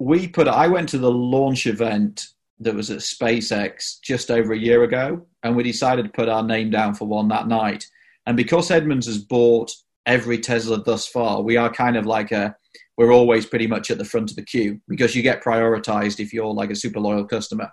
we 0.00 0.26
put. 0.26 0.48
I 0.48 0.66
went 0.66 0.88
to 0.90 0.98
the 0.98 1.12
launch 1.12 1.68
event 1.68 2.33
that 2.60 2.74
was 2.74 2.90
at 2.90 2.98
SpaceX 2.98 4.00
just 4.02 4.30
over 4.30 4.52
a 4.52 4.58
year 4.58 4.84
ago, 4.84 5.26
and 5.42 5.56
we 5.56 5.62
decided 5.62 6.04
to 6.04 6.12
put 6.12 6.28
our 6.28 6.42
name 6.42 6.70
down 6.70 6.94
for 6.94 7.06
one 7.06 7.28
that 7.28 7.48
night. 7.48 7.86
And 8.26 8.36
because 8.36 8.70
Edmunds 8.70 9.06
has 9.06 9.18
bought 9.18 9.72
every 10.06 10.38
Tesla 10.38 10.82
thus 10.82 11.06
far, 11.06 11.42
we 11.42 11.56
are 11.56 11.70
kind 11.70 11.96
of 11.96 12.06
like 12.06 12.32
a 12.32 12.56
we're 12.96 13.12
always 13.12 13.44
pretty 13.44 13.66
much 13.66 13.90
at 13.90 13.98
the 13.98 14.04
front 14.04 14.30
of 14.30 14.36
the 14.36 14.44
queue 14.44 14.80
because 14.88 15.16
you 15.16 15.22
get 15.22 15.42
prioritized 15.42 16.20
if 16.20 16.32
you're 16.32 16.52
like 16.52 16.70
a 16.70 16.76
super 16.76 17.00
loyal 17.00 17.24
customer. 17.24 17.72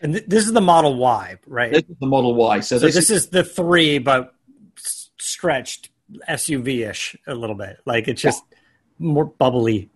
And 0.00 0.14
th- 0.14 0.26
this 0.28 0.46
is 0.46 0.52
the 0.52 0.60
Model 0.60 0.96
Y, 0.96 1.38
right? 1.46 1.72
This 1.72 1.82
is 1.82 1.96
the 2.00 2.06
Model 2.06 2.34
Y. 2.34 2.60
So, 2.60 2.78
so 2.78 2.86
this, 2.86 2.94
this 2.94 3.10
is, 3.10 3.24
is, 3.24 3.28
the 3.30 3.42
three, 3.42 3.98
but 3.98 4.34
stretched 5.18 5.90
SUV 6.28 6.88
ish 6.88 7.16
a 7.26 7.34
little 7.34 7.56
bit. 7.56 7.78
Like 7.86 8.08
it's 8.08 8.22
just 8.22 8.44
yeah. 8.50 8.58
more 8.98 9.24
bubbly. 9.24 9.90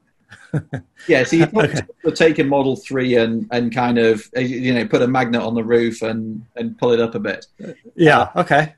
yeah, 1.09 1.25
so 1.25 1.37
you 1.37 1.47
okay. 1.55 1.83
take 2.15 2.39
a 2.39 2.45
Model 2.45 2.77
Three 2.77 3.17
and 3.17 3.47
and 3.51 3.75
kind 3.75 3.99
of 3.99 4.29
you 4.37 4.75
know 4.75 4.87
put 4.87 5.03
a 5.03 5.09
magnet 5.09 5.43
on 5.43 5.55
the 5.55 5.65
roof 5.65 6.03
and 6.03 6.45
and 6.57 6.79
pull 6.79 6.93
it 6.93 7.01
up 7.01 7.15
a 7.15 7.21
bit. 7.21 7.47
Yeah. 7.95 8.31
Uh, 8.35 8.41
okay. 8.41 8.75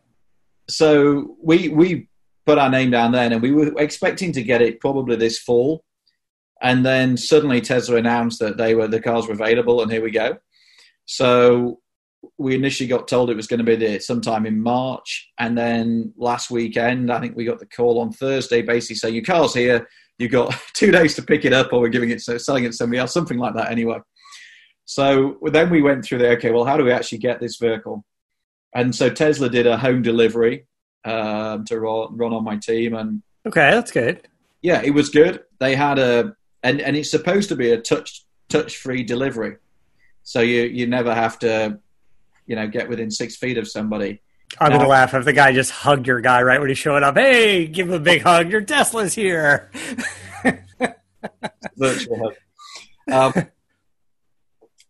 So 0.68 1.36
we 1.42 1.68
we 1.68 2.08
put 2.46 2.58
our 2.58 2.70
name 2.70 2.90
down 2.90 3.12
then, 3.12 3.32
and 3.32 3.42
we 3.42 3.52
were 3.52 3.72
expecting 3.78 4.32
to 4.32 4.42
get 4.42 4.62
it 4.62 4.80
probably 4.80 5.16
this 5.16 5.38
fall. 5.38 5.84
And 6.60 6.84
then 6.84 7.16
suddenly 7.16 7.60
Tesla 7.60 7.96
announced 7.96 8.40
that 8.40 8.56
they 8.56 8.74
were 8.74 8.88
the 8.88 9.00
cars 9.00 9.26
were 9.26 9.34
available, 9.34 9.82
and 9.82 9.90
here 9.90 10.02
we 10.02 10.10
go. 10.10 10.38
So 11.06 11.80
we 12.36 12.54
initially 12.54 12.88
got 12.88 13.08
told 13.08 13.30
it 13.30 13.36
was 13.36 13.46
going 13.46 13.58
to 13.58 13.64
be 13.64 13.76
there 13.76 14.00
sometime 14.00 14.44
in 14.44 14.60
March, 14.60 15.30
and 15.38 15.56
then 15.56 16.12
last 16.16 16.50
weekend, 16.50 17.12
I 17.12 17.20
think 17.20 17.36
we 17.36 17.44
got 17.44 17.60
the 17.60 17.66
call 17.66 18.00
on 18.00 18.12
Thursday, 18.12 18.62
basically 18.62 18.96
saying 18.96 19.14
your 19.14 19.24
car's 19.24 19.54
here. 19.54 19.88
You've 20.18 20.32
got 20.32 20.54
two 20.74 20.90
days 20.90 21.14
to 21.14 21.22
pick 21.22 21.44
it 21.44 21.52
up, 21.52 21.72
or 21.72 21.80
we're 21.80 21.88
giving 21.88 22.10
it 22.10 22.20
selling 22.20 22.64
it 22.64 22.68
to 22.68 22.72
somebody 22.72 22.98
else, 22.98 23.12
something 23.12 23.38
like 23.38 23.54
that. 23.54 23.70
Anyway, 23.70 23.98
so 24.84 25.38
then 25.52 25.70
we 25.70 25.82
went 25.82 26.04
through 26.04 26.18
the 26.18 26.28
okay. 26.30 26.50
Well, 26.50 26.64
how 26.64 26.76
do 26.76 26.84
we 26.84 26.92
actually 26.92 27.18
get 27.18 27.40
this 27.40 27.56
vehicle? 27.56 28.04
And 28.74 28.94
so 28.94 29.08
Tesla 29.08 29.48
did 29.48 29.66
a 29.66 29.76
home 29.76 30.02
delivery 30.02 30.66
um, 31.04 31.64
to 31.66 31.78
Ron 31.78 32.32
on 32.32 32.44
my 32.44 32.56
team, 32.56 32.94
and 32.94 33.22
okay, 33.46 33.70
that's 33.70 33.90
good. 33.90 34.26
Yeah, 34.62 34.82
it 34.82 34.90
was 34.90 35.08
good. 35.08 35.44
They 35.60 35.74
had 35.74 35.98
a 35.98 36.34
and 36.62 36.80
and 36.80 36.96
it's 36.96 37.10
supposed 37.10 37.48
to 37.50 37.56
be 37.56 37.70
a 37.70 37.80
touch 37.80 38.24
touch 38.48 38.76
free 38.76 39.02
delivery. 39.02 39.56
So 40.22 40.40
you 40.40 40.62
you 40.62 40.86
never 40.86 41.14
have 41.14 41.38
to, 41.40 41.78
you 42.46 42.56
know, 42.56 42.66
get 42.66 42.88
within 42.88 43.10
six 43.10 43.36
feet 43.36 43.58
of 43.58 43.68
somebody. 43.68 44.20
I'm 44.60 44.72
gonna 44.72 44.88
laugh 44.88 45.14
if 45.14 45.24
the 45.24 45.32
guy 45.32 45.52
just 45.52 45.70
hugged 45.70 46.06
your 46.06 46.20
guy 46.20 46.42
right 46.42 46.60
when 46.60 46.68
he 46.68 46.74
showed 46.74 47.02
up. 47.02 47.16
Hey, 47.16 47.66
give 47.66 47.88
him 47.88 47.94
a 47.94 48.00
big 48.00 48.22
hug. 48.22 48.50
Your 48.50 48.62
Tesla's 48.62 49.14
here. 49.14 49.70
virtual 51.76 52.32
hug. 53.08 53.34
Um, 53.36 53.46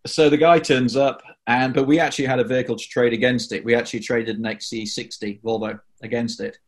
so 0.07 0.31
the 0.31 0.37
guy 0.37 0.59
turns 0.59 0.97
up, 0.97 1.23
and 1.47 1.75
but 1.75 1.87
we 1.87 2.01
actually 2.01 2.27
had 2.27 2.38
a 2.38 2.44
vehicle 2.44 2.77
to 2.77 2.88
trade 2.88 3.12
against 3.12 3.53
it. 3.53 3.64
We 3.64 3.75
actually 3.75 4.01
traded 4.01 4.37
an 4.38 4.44
XC60 4.44 5.42
Volvo 5.42 5.79
against 6.03 6.40
it. 6.40 6.59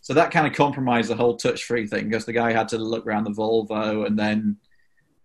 So 0.00 0.14
that 0.14 0.30
kind 0.30 0.46
of 0.46 0.54
compromised 0.54 1.10
the 1.10 1.16
whole 1.16 1.36
touch-free 1.36 1.86
thing 1.86 2.04
because 2.04 2.24
the 2.24 2.32
guy 2.32 2.52
had 2.52 2.68
to 2.68 2.78
look 2.78 3.06
around 3.06 3.24
the 3.24 3.30
Volvo 3.30 4.06
and 4.06 4.18
then 4.18 4.56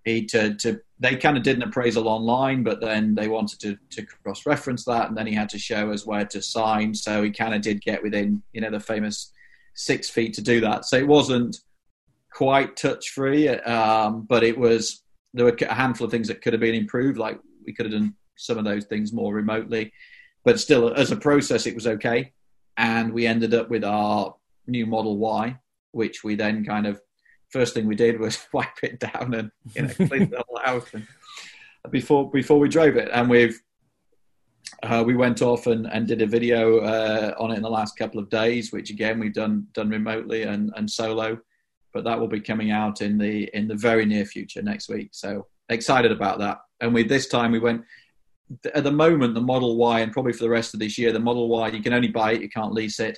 he 0.04 0.26
to, 0.26 0.54
to 0.56 0.82
they 1.00 1.18
kind 1.18 1.36
of 1.36 1.44
did 1.44 1.58
an 1.58 1.64
appraisal 1.64 2.08
online, 2.08 2.64
but 2.64 2.80
then 2.80 3.16
they 3.16 3.28
wanted 3.28 3.60
to, 3.60 3.78
to 3.92 4.06
cross 4.24 4.46
reference 4.46 4.86
that, 4.86 5.10
and 5.10 5.18
then 5.18 5.28
he 5.28 5.34
had 5.34 5.50
to 5.50 5.60
show 5.60 5.92
us 5.92 6.06
where 6.06 6.26
to 6.26 6.42
sign. 6.42 6.94
So 6.94 7.24
he 7.24 7.32
kind 7.32 7.54
of 7.54 7.62
did 7.62 7.82
get 7.82 8.02
within, 8.02 8.42
you 8.54 8.62
know, 8.62 8.72
the 8.72 8.80
famous 8.80 9.32
six 9.74 10.10
feet 10.10 10.34
to 10.36 10.42
do 10.42 10.62
that. 10.62 10.86
So 10.86 10.98
it 10.98 11.08
wasn't 11.08 11.58
quite 12.34 12.78
touch 12.78 13.10
free, 13.10 13.50
um, 13.50 14.22
but 14.24 14.44
it 14.44 14.58
was 14.58 15.04
there 15.34 15.46
were 15.46 15.58
a 15.60 15.74
handful 15.74 16.06
of 16.06 16.12
things 16.12 16.30
that 16.30 16.42
could 16.42 16.54
have 16.54 16.62
been 16.62 16.76
improved. 16.76 17.18
Like 17.18 17.40
we 17.66 17.74
could 17.74 17.86
have 17.88 17.94
done 17.94 18.16
some 18.38 18.58
of 18.58 18.64
those 18.64 18.86
things 18.86 19.12
more 19.12 19.34
remotely, 19.34 19.92
but 20.46 20.60
still, 20.60 20.94
as 20.94 21.12
a 21.12 21.18
process, 21.18 21.66
it 21.66 21.76
was 21.76 21.88
okay. 21.88 22.32
And 22.78 23.12
we 23.12 23.28
ended 23.28 23.54
up 23.54 23.70
with 23.70 23.84
our 23.84 24.36
new 24.68 24.86
Model 24.86 25.18
Y, 25.18 25.58
which 25.92 26.24
we 26.24 26.36
then 26.36 26.64
kind 26.64 26.88
of 26.88 27.02
first 27.50 27.74
thing 27.74 27.88
we 27.88 27.96
did 27.96 28.20
was 28.20 28.40
wipe 28.54 28.84
it 28.84 29.00
down 29.00 29.34
and 29.34 29.52
you 29.76 29.84
know 29.84 29.94
clean 29.94 30.30
the 30.30 30.44
whole 30.48 30.60
house 30.64 30.88
and 30.94 31.06
before 31.92 32.30
before 32.32 32.60
we 32.60 32.70
drove 32.70 32.96
it. 32.98 33.10
And 33.14 33.30
we've 33.30 33.60
Uh, 34.84 35.04
we 35.06 35.16
went 35.16 35.42
off 35.42 35.68
and, 35.68 35.88
and 35.94 36.08
did 36.08 36.22
a 36.22 36.28
video 36.28 36.80
uh, 36.80 37.34
on 37.40 37.52
it 37.52 37.56
in 37.56 37.62
the 37.62 37.70
last 37.70 37.98
couple 37.98 38.20
of 38.20 38.30
days, 38.30 38.72
which 38.72 38.90
again 38.90 39.20
we've 39.20 39.34
done 39.34 39.68
done 39.74 39.90
remotely 39.90 40.44
and, 40.44 40.72
and 40.76 40.90
solo, 40.90 41.38
but 41.94 42.04
that 42.04 42.20
will 42.20 42.28
be 42.28 42.42
coming 42.42 42.72
out 42.72 43.02
in 43.02 43.18
the 43.18 43.50
in 43.54 43.68
the 43.68 43.76
very 43.76 44.06
near 44.06 44.26
future 44.26 44.62
next 44.62 44.90
week. 44.90 45.10
So 45.12 45.48
excited 45.70 46.12
about 46.12 46.40
that. 46.40 46.58
And 46.82 46.94
we 46.94 47.04
this 47.04 47.28
time 47.28 47.52
we 47.52 47.60
went 47.60 47.82
at 48.74 48.84
the 48.84 48.92
moment 48.92 49.34
the 49.34 49.42
Model 49.42 49.78
Y 49.78 50.02
and 50.02 50.12
probably 50.12 50.34
for 50.34 50.44
the 50.44 50.56
rest 50.58 50.74
of 50.74 50.80
this 50.80 50.98
year 50.98 51.12
the 51.12 51.20
Model 51.20 51.48
Y 51.48 51.70
you 51.70 51.82
can 51.82 51.94
only 51.94 52.10
buy 52.10 52.34
it, 52.34 52.42
you 52.42 52.50
can't 52.50 52.74
lease 52.74 53.00
it, 53.00 53.18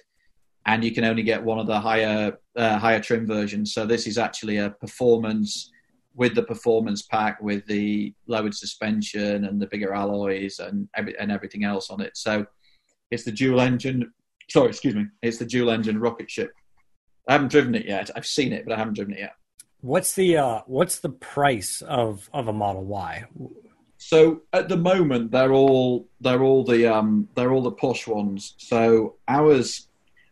and 0.68 0.84
you 0.84 0.92
can 0.92 1.06
only 1.06 1.24
get 1.24 1.42
one 1.42 1.60
of 1.60 1.66
the 1.66 1.80
higher 1.80 2.38
uh, 2.56 2.78
higher 2.78 3.00
trim 3.00 3.26
versions. 3.26 3.74
So 3.74 3.86
this 3.86 4.06
is 4.06 4.18
actually 4.18 4.58
a 4.58 4.70
performance 4.70 5.72
with 6.14 6.36
the 6.36 6.44
performance 6.44 7.04
pack 7.04 7.42
with 7.42 7.66
the 7.68 8.14
lowered 8.28 8.54
suspension 8.54 9.46
and 9.46 9.62
the 9.62 9.68
bigger 9.68 9.94
alloys 9.94 10.60
and 10.60 10.90
every, 10.96 11.18
and 11.20 11.32
everything 11.32 11.64
else 11.64 11.90
on 11.90 12.02
it. 12.02 12.18
So 12.18 12.46
it's 13.12 13.24
the 13.24 13.32
dual 13.32 13.62
engine. 13.62 14.12
Sorry, 14.50 14.70
excuse 14.70 14.96
me. 14.96 15.06
It's 15.22 15.38
the 15.38 15.46
dual 15.46 15.70
engine 15.70 16.00
rocket 16.00 16.30
ship. 16.30 16.52
I 17.30 17.34
haven't 17.34 17.52
driven 17.52 17.76
it 17.76 17.86
yet. 17.86 18.10
I've 18.16 18.26
seen 18.26 18.52
it, 18.52 18.66
but 18.66 18.74
I 18.74 18.78
haven't 18.78 18.96
driven 18.96 19.14
it 19.14 19.20
yet. 19.20 19.34
What's 19.82 20.14
the 20.14 20.38
uh, 20.38 20.62
what's 20.66 21.00
the 21.00 21.10
price 21.10 21.82
of 21.82 22.30
of 22.34 22.48
a 22.48 22.54
Model 22.54 22.84
Y? 22.86 23.26
So 24.00 24.42
at 24.54 24.70
the 24.70 24.78
moment, 24.78 25.32
they're 25.32 25.54
all 25.54 26.08
they're 26.20 26.42
all 26.42 26.64
the 26.64 26.88
um, 26.88 27.30
they're 27.36 27.52
all 27.52 27.62
the 27.62 27.72
push 27.72 28.08
ones. 28.08 28.56
So 28.58 29.18
ours 29.28 29.87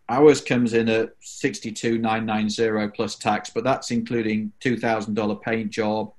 Ours 0.08 0.40
comes 0.40 0.74
in 0.74 0.88
at 0.88 1.14
sixty 1.20 1.72
two 1.72 1.98
nine 1.98 2.26
nine 2.26 2.50
zero 2.50 2.90
plus 2.90 3.16
tax, 3.16 3.50
but 3.50 3.64
that's 3.64 3.92
including 3.92 4.52
two 4.60 4.78
thousand 4.78 5.16
dollar 5.16 5.36
paint 5.36 5.72
job 5.72 6.14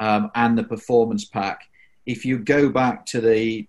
um, 0.00 0.30
and 0.34 0.56
the 0.56 0.64
performance 0.64 1.24
pack. 1.24 1.68
If 2.06 2.24
you 2.24 2.38
go 2.38 2.70
back 2.70 3.04
to 3.06 3.20
the 3.20 3.68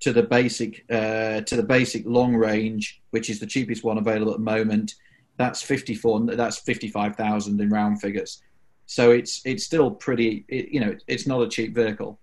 to 0.00 0.12
the 0.12 0.24
basic 0.24 0.84
uh, 0.90 1.40
to 1.42 1.56
the 1.56 1.62
basic 1.62 2.04
long 2.04 2.34
range, 2.34 3.00
which 3.10 3.30
is 3.30 3.38
the 3.38 3.46
cheapest 3.46 3.84
one 3.84 3.98
available 3.98 4.32
at 4.32 4.38
the 4.38 4.44
moment, 4.44 4.94
that's 5.36 5.62
fifty 5.62 5.94
four. 5.94 6.20
That's 6.20 6.58
fifty 6.58 6.88
five 6.88 7.14
thousand 7.14 7.60
in 7.60 7.70
round 7.70 8.00
figures. 8.00 8.42
So 8.86 9.12
it's 9.12 9.40
it's 9.44 9.64
still 9.64 9.90
pretty. 9.90 10.44
It, 10.48 10.68
you 10.70 10.80
know, 10.80 10.96
it's 11.06 11.26
not 11.28 11.42
a 11.42 11.48
cheap 11.48 11.74
vehicle, 11.74 12.18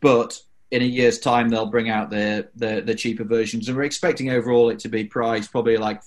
but 0.00 0.40
in 0.70 0.80
a 0.80 0.86
year's 0.86 1.18
time 1.18 1.50
they'll 1.50 1.66
bring 1.66 1.90
out 1.90 2.08
the 2.08 2.48
the 2.56 2.94
cheaper 2.94 3.24
versions, 3.24 3.68
and 3.68 3.76
we're 3.76 3.82
expecting 3.82 4.30
overall 4.30 4.70
it 4.70 4.78
to 4.78 4.88
be 4.88 5.04
priced 5.04 5.52
probably 5.52 5.76
like 5.76 6.00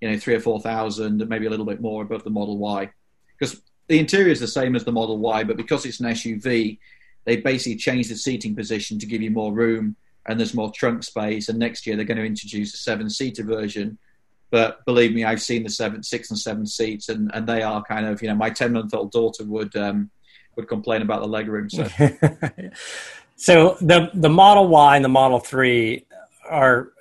you 0.00 0.10
know 0.10 0.18
three 0.18 0.34
or 0.34 0.40
four 0.40 0.60
thousand, 0.60 1.26
maybe 1.28 1.46
a 1.46 1.50
little 1.50 1.66
bit 1.66 1.80
more 1.80 2.02
above 2.02 2.24
the 2.24 2.30
Model 2.30 2.58
Y, 2.58 2.90
because 3.38 3.60
the 3.88 3.98
interior 3.98 4.30
is 4.30 4.40
the 4.40 4.48
same 4.48 4.76
as 4.76 4.84
the 4.84 4.92
Model 4.92 5.18
Y, 5.18 5.44
but 5.44 5.56
because 5.56 5.84
it's 5.84 6.00
an 6.00 6.06
SUV, 6.06 6.78
they 7.24 7.36
basically 7.36 7.76
changed 7.76 8.10
the 8.10 8.16
seating 8.16 8.54
position 8.54 8.98
to 8.98 9.06
give 9.06 9.22
you 9.22 9.30
more 9.30 9.52
room 9.52 9.96
and 10.26 10.38
there's 10.38 10.54
more 10.54 10.70
trunk 10.72 11.02
space. 11.02 11.48
And 11.48 11.58
next 11.58 11.86
year 11.86 11.96
they're 11.96 12.04
going 12.04 12.18
to 12.18 12.24
introduce 12.24 12.74
a 12.74 12.78
seven-seater 12.78 13.44
version. 13.44 13.98
But 14.50 14.84
believe 14.84 15.12
me, 15.12 15.24
I've 15.24 15.42
seen 15.42 15.64
the 15.64 15.70
seven, 15.70 16.02
six, 16.02 16.30
and 16.30 16.38
seven 16.38 16.66
seats, 16.66 17.08
and, 17.08 17.30
and 17.34 17.46
they 17.46 17.62
are 17.62 17.82
kind 17.82 18.06
of 18.06 18.22
you 18.22 18.28
know 18.28 18.36
my 18.36 18.50
ten-month-old 18.50 19.10
daughter 19.10 19.44
would 19.44 19.74
um, 19.74 20.10
would 20.54 20.68
complain 20.68 21.02
about 21.02 21.22
the 21.22 21.28
legroom. 21.28 21.70
So. 21.70 22.70
so 23.36 23.76
the 23.80 24.10
the 24.14 24.28
Model 24.28 24.68
Y 24.68 24.94
and 24.94 25.04
the 25.04 25.08
Model 25.08 25.40
Three 25.40 26.06
are 26.48 26.92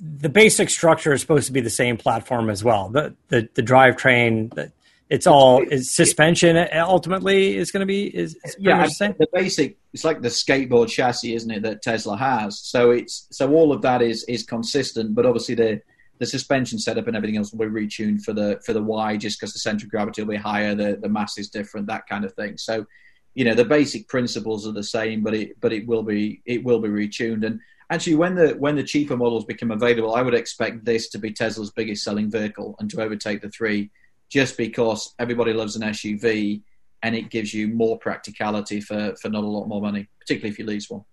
the 0.00 0.28
basic 0.28 0.70
structure 0.70 1.12
is 1.12 1.20
supposed 1.20 1.46
to 1.46 1.52
be 1.52 1.60
the 1.60 1.70
same 1.70 1.96
platform 1.96 2.50
as 2.50 2.62
well. 2.62 2.88
The 2.88 3.14
the, 3.28 3.48
the 3.54 3.62
drivetrain, 3.62 4.70
it's 5.10 5.26
all 5.26 5.62
is 5.62 5.94
suspension 5.94 6.56
ultimately 6.72 7.56
is 7.56 7.70
going 7.70 7.80
to 7.80 7.86
be 7.86 8.06
is, 8.14 8.36
is 8.44 8.56
yeah 8.58 8.86
the, 8.86 9.16
the 9.18 9.28
basic 9.32 9.78
it's 9.92 10.04
like 10.04 10.20
the 10.20 10.28
skateboard 10.28 10.88
chassis 10.88 11.34
isn't 11.34 11.50
it 11.50 11.62
that 11.62 11.82
tesla 11.82 12.16
has? 12.16 12.60
So 12.60 12.90
it's 12.90 13.26
so 13.30 13.52
all 13.52 13.72
of 13.72 13.82
that 13.82 14.02
is 14.02 14.24
is 14.28 14.42
consistent 14.42 15.14
but 15.14 15.26
obviously 15.26 15.54
the 15.54 15.80
the 16.18 16.26
suspension 16.26 16.78
setup 16.78 17.06
and 17.06 17.16
everything 17.16 17.36
else 17.36 17.52
will 17.52 17.68
be 17.68 17.86
retuned 17.86 18.22
for 18.22 18.32
the 18.32 18.60
for 18.64 18.72
the 18.72 18.82
y 18.82 19.16
just 19.16 19.40
because 19.40 19.52
the 19.52 19.58
center 19.58 19.86
of 19.86 19.90
gravity 19.90 20.22
will 20.22 20.30
be 20.30 20.36
higher 20.36 20.74
the 20.74 20.98
the 21.00 21.08
mass 21.08 21.38
is 21.38 21.48
different 21.48 21.86
that 21.86 22.06
kind 22.06 22.24
of 22.24 22.32
thing. 22.34 22.56
So 22.58 22.86
you 23.34 23.44
know 23.44 23.54
the 23.54 23.64
basic 23.64 24.08
principles 24.08 24.66
are 24.66 24.72
the 24.72 24.82
same 24.82 25.22
but 25.22 25.34
it 25.34 25.60
but 25.60 25.72
it 25.72 25.86
will 25.86 26.02
be 26.02 26.42
it 26.44 26.62
will 26.62 26.80
be 26.80 26.88
retuned. 26.88 27.46
And 27.46 27.60
actually 27.90 28.16
when 28.16 28.34
the 28.34 28.50
when 28.58 28.76
the 28.76 28.82
cheaper 28.82 29.16
models 29.16 29.44
become 29.44 29.70
available, 29.70 30.14
I 30.14 30.22
would 30.22 30.34
expect 30.34 30.84
this 30.84 31.08
to 31.10 31.18
be 31.18 31.32
Tesla's 31.32 31.70
biggest 31.70 32.04
selling 32.04 32.30
vehicle 32.30 32.76
and 32.78 32.90
to 32.90 33.00
overtake 33.00 33.42
the 33.42 33.50
three, 33.50 33.90
just 34.28 34.56
because 34.56 35.14
everybody 35.18 35.52
loves 35.52 35.76
an 35.76 35.82
SUV 35.82 36.62
and 37.02 37.14
it 37.14 37.30
gives 37.30 37.54
you 37.54 37.68
more 37.68 37.98
practicality 37.98 38.80
for 38.80 39.14
for 39.20 39.28
not 39.28 39.44
a 39.44 39.46
lot 39.46 39.66
more 39.66 39.80
money, 39.80 40.08
particularly 40.20 40.50
if 40.50 40.58
you 40.58 40.66
lease 40.66 40.90
one. 40.90 41.04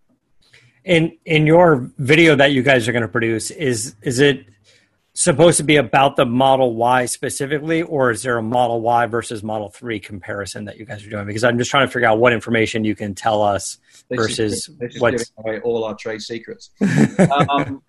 In 0.83 1.17
in 1.25 1.47
your 1.47 1.91
video 1.97 2.35
that 2.35 2.51
you 2.51 2.61
guys 2.61 2.87
are 2.87 2.91
going 2.91 3.01
to 3.01 3.07
produce, 3.07 3.51
is 3.51 3.95
is 4.01 4.19
it 4.19 4.45
supposed 5.15 5.57
to 5.57 5.63
be 5.63 5.77
about 5.77 6.17
the 6.17 6.25
Model 6.25 6.75
Y 6.75 7.05
specifically, 7.05 7.81
or 7.81 8.11
is 8.11 8.21
there 8.21 8.37
a 8.37 8.43
Model 8.43 8.81
Y 8.81 9.05
versus 9.07 9.41
Model 9.41 9.69
3 9.69 9.99
comparison 9.99 10.65
that 10.65 10.77
you 10.77 10.85
guys 10.85 11.05
are 11.05 11.09
doing? 11.09 11.25
Because 11.25 11.43
I'm 11.43 11.57
just 11.57 11.71
trying 11.71 11.87
to 11.87 11.91
figure 11.91 12.07
out 12.07 12.19
what 12.19 12.33
information 12.33 12.83
you 12.83 12.95
can 12.95 13.15
tell 13.15 13.41
us 13.41 13.79
this 14.09 14.17
versus 14.17 14.69
is, 14.81 14.99
what's 14.99 15.31
away 15.37 15.61
all 15.61 15.85
our 15.85 15.95
trade 15.95 16.21
secrets. 16.21 16.69
um, 17.49 17.81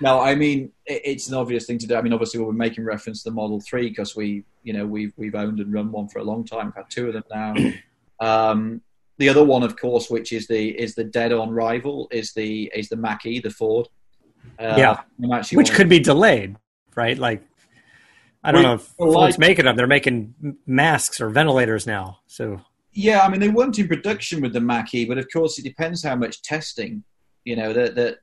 no, 0.00 0.20
I 0.20 0.34
mean 0.34 0.72
it, 0.86 1.02
it's 1.04 1.28
an 1.28 1.34
obvious 1.34 1.66
thing 1.66 1.78
to 1.78 1.86
do. 1.86 1.94
I 1.94 2.02
mean, 2.02 2.14
obviously 2.14 2.40
we're 2.40 2.52
making 2.52 2.84
reference 2.84 3.22
to 3.22 3.30
the 3.30 3.34
Model 3.34 3.60
3 3.60 3.90
because 3.90 4.16
we, 4.16 4.44
you 4.64 4.72
know, 4.72 4.86
we've 4.86 5.12
we've 5.16 5.34
owned 5.34 5.60
and 5.60 5.72
run 5.72 5.92
one 5.92 6.08
for 6.08 6.18
a 6.18 6.24
long 6.24 6.44
time. 6.44 6.66
We've 6.66 6.76
had 6.76 6.90
two 6.90 7.08
of 7.08 7.12
them 7.14 7.24
now. 7.30 7.54
Um, 8.22 8.82
the 9.16 9.30
other 9.30 9.42
one, 9.42 9.62
of 9.62 9.78
course, 9.78 10.10
which 10.10 10.30
is 10.30 10.46
the 10.46 10.78
is 10.78 10.94
the 10.94 11.04
dead-on 11.04 11.48
rival, 11.48 12.06
is 12.10 12.34
the 12.34 12.70
is 12.74 12.90
the 12.90 12.96
Mach-E, 12.96 13.40
the 13.40 13.48
Ford. 13.48 13.88
Uh, 14.58 14.74
yeah, 14.76 15.00
which 15.52 15.72
could 15.72 15.88
be 15.88 15.98
delayed 15.98 16.54
right? 16.94 17.16
Like, 17.16 17.42
I 18.42 18.52
don't 18.52 18.62
know 18.62 18.74
if 18.74 18.94
like, 18.98 19.38
making 19.38 19.66
them. 19.66 19.76
They're 19.76 19.86
making 19.86 20.34
masks 20.66 21.20
or 21.20 21.28
ventilators 21.28 21.86
now. 21.86 22.20
So 22.26 22.60
yeah, 22.92 23.20
I 23.20 23.28
mean 23.28 23.40
they 23.40 23.48
weren't 23.48 23.78
in 23.78 23.88
production 23.88 24.40
with 24.40 24.52
the 24.52 24.60
Mach-E, 24.60 25.04
but 25.04 25.18
of 25.18 25.26
course 25.32 25.58
it 25.58 25.62
depends 25.62 26.02
how 26.02 26.16
much 26.16 26.42
testing. 26.42 27.04
You 27.44 27.56
know, 27.56 27.72
that 27.72 27.94
that 27.94 28.18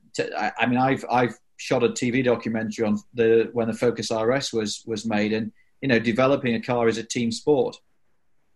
I 0.58 0.66
mean 0.66 0.78
I've 0.78 1.04
I've 1.10 1.34
shot 1.56 1.84
a 1.84 1.88
TV 1.88 2.24
documentary 2.24 2.84
on 2.84 2.98
the 3.14 3.50
when 3.52 3.68
the 3.68 3.74
Focus 3.74 4.10
RS 4.10 4.52
was 4.52 4.82
was 4.86 5.06
made, 5.06 5.32
and 5.32 5.52
you 5.80 5.88
know 5.88 5.98
developing 5.98 6.54
a 6.54 6.60
car 6.60 6.88
is 6.88 6.98
a 6.98 7.04
team 7.04 7.30
sport, 7.30 7.76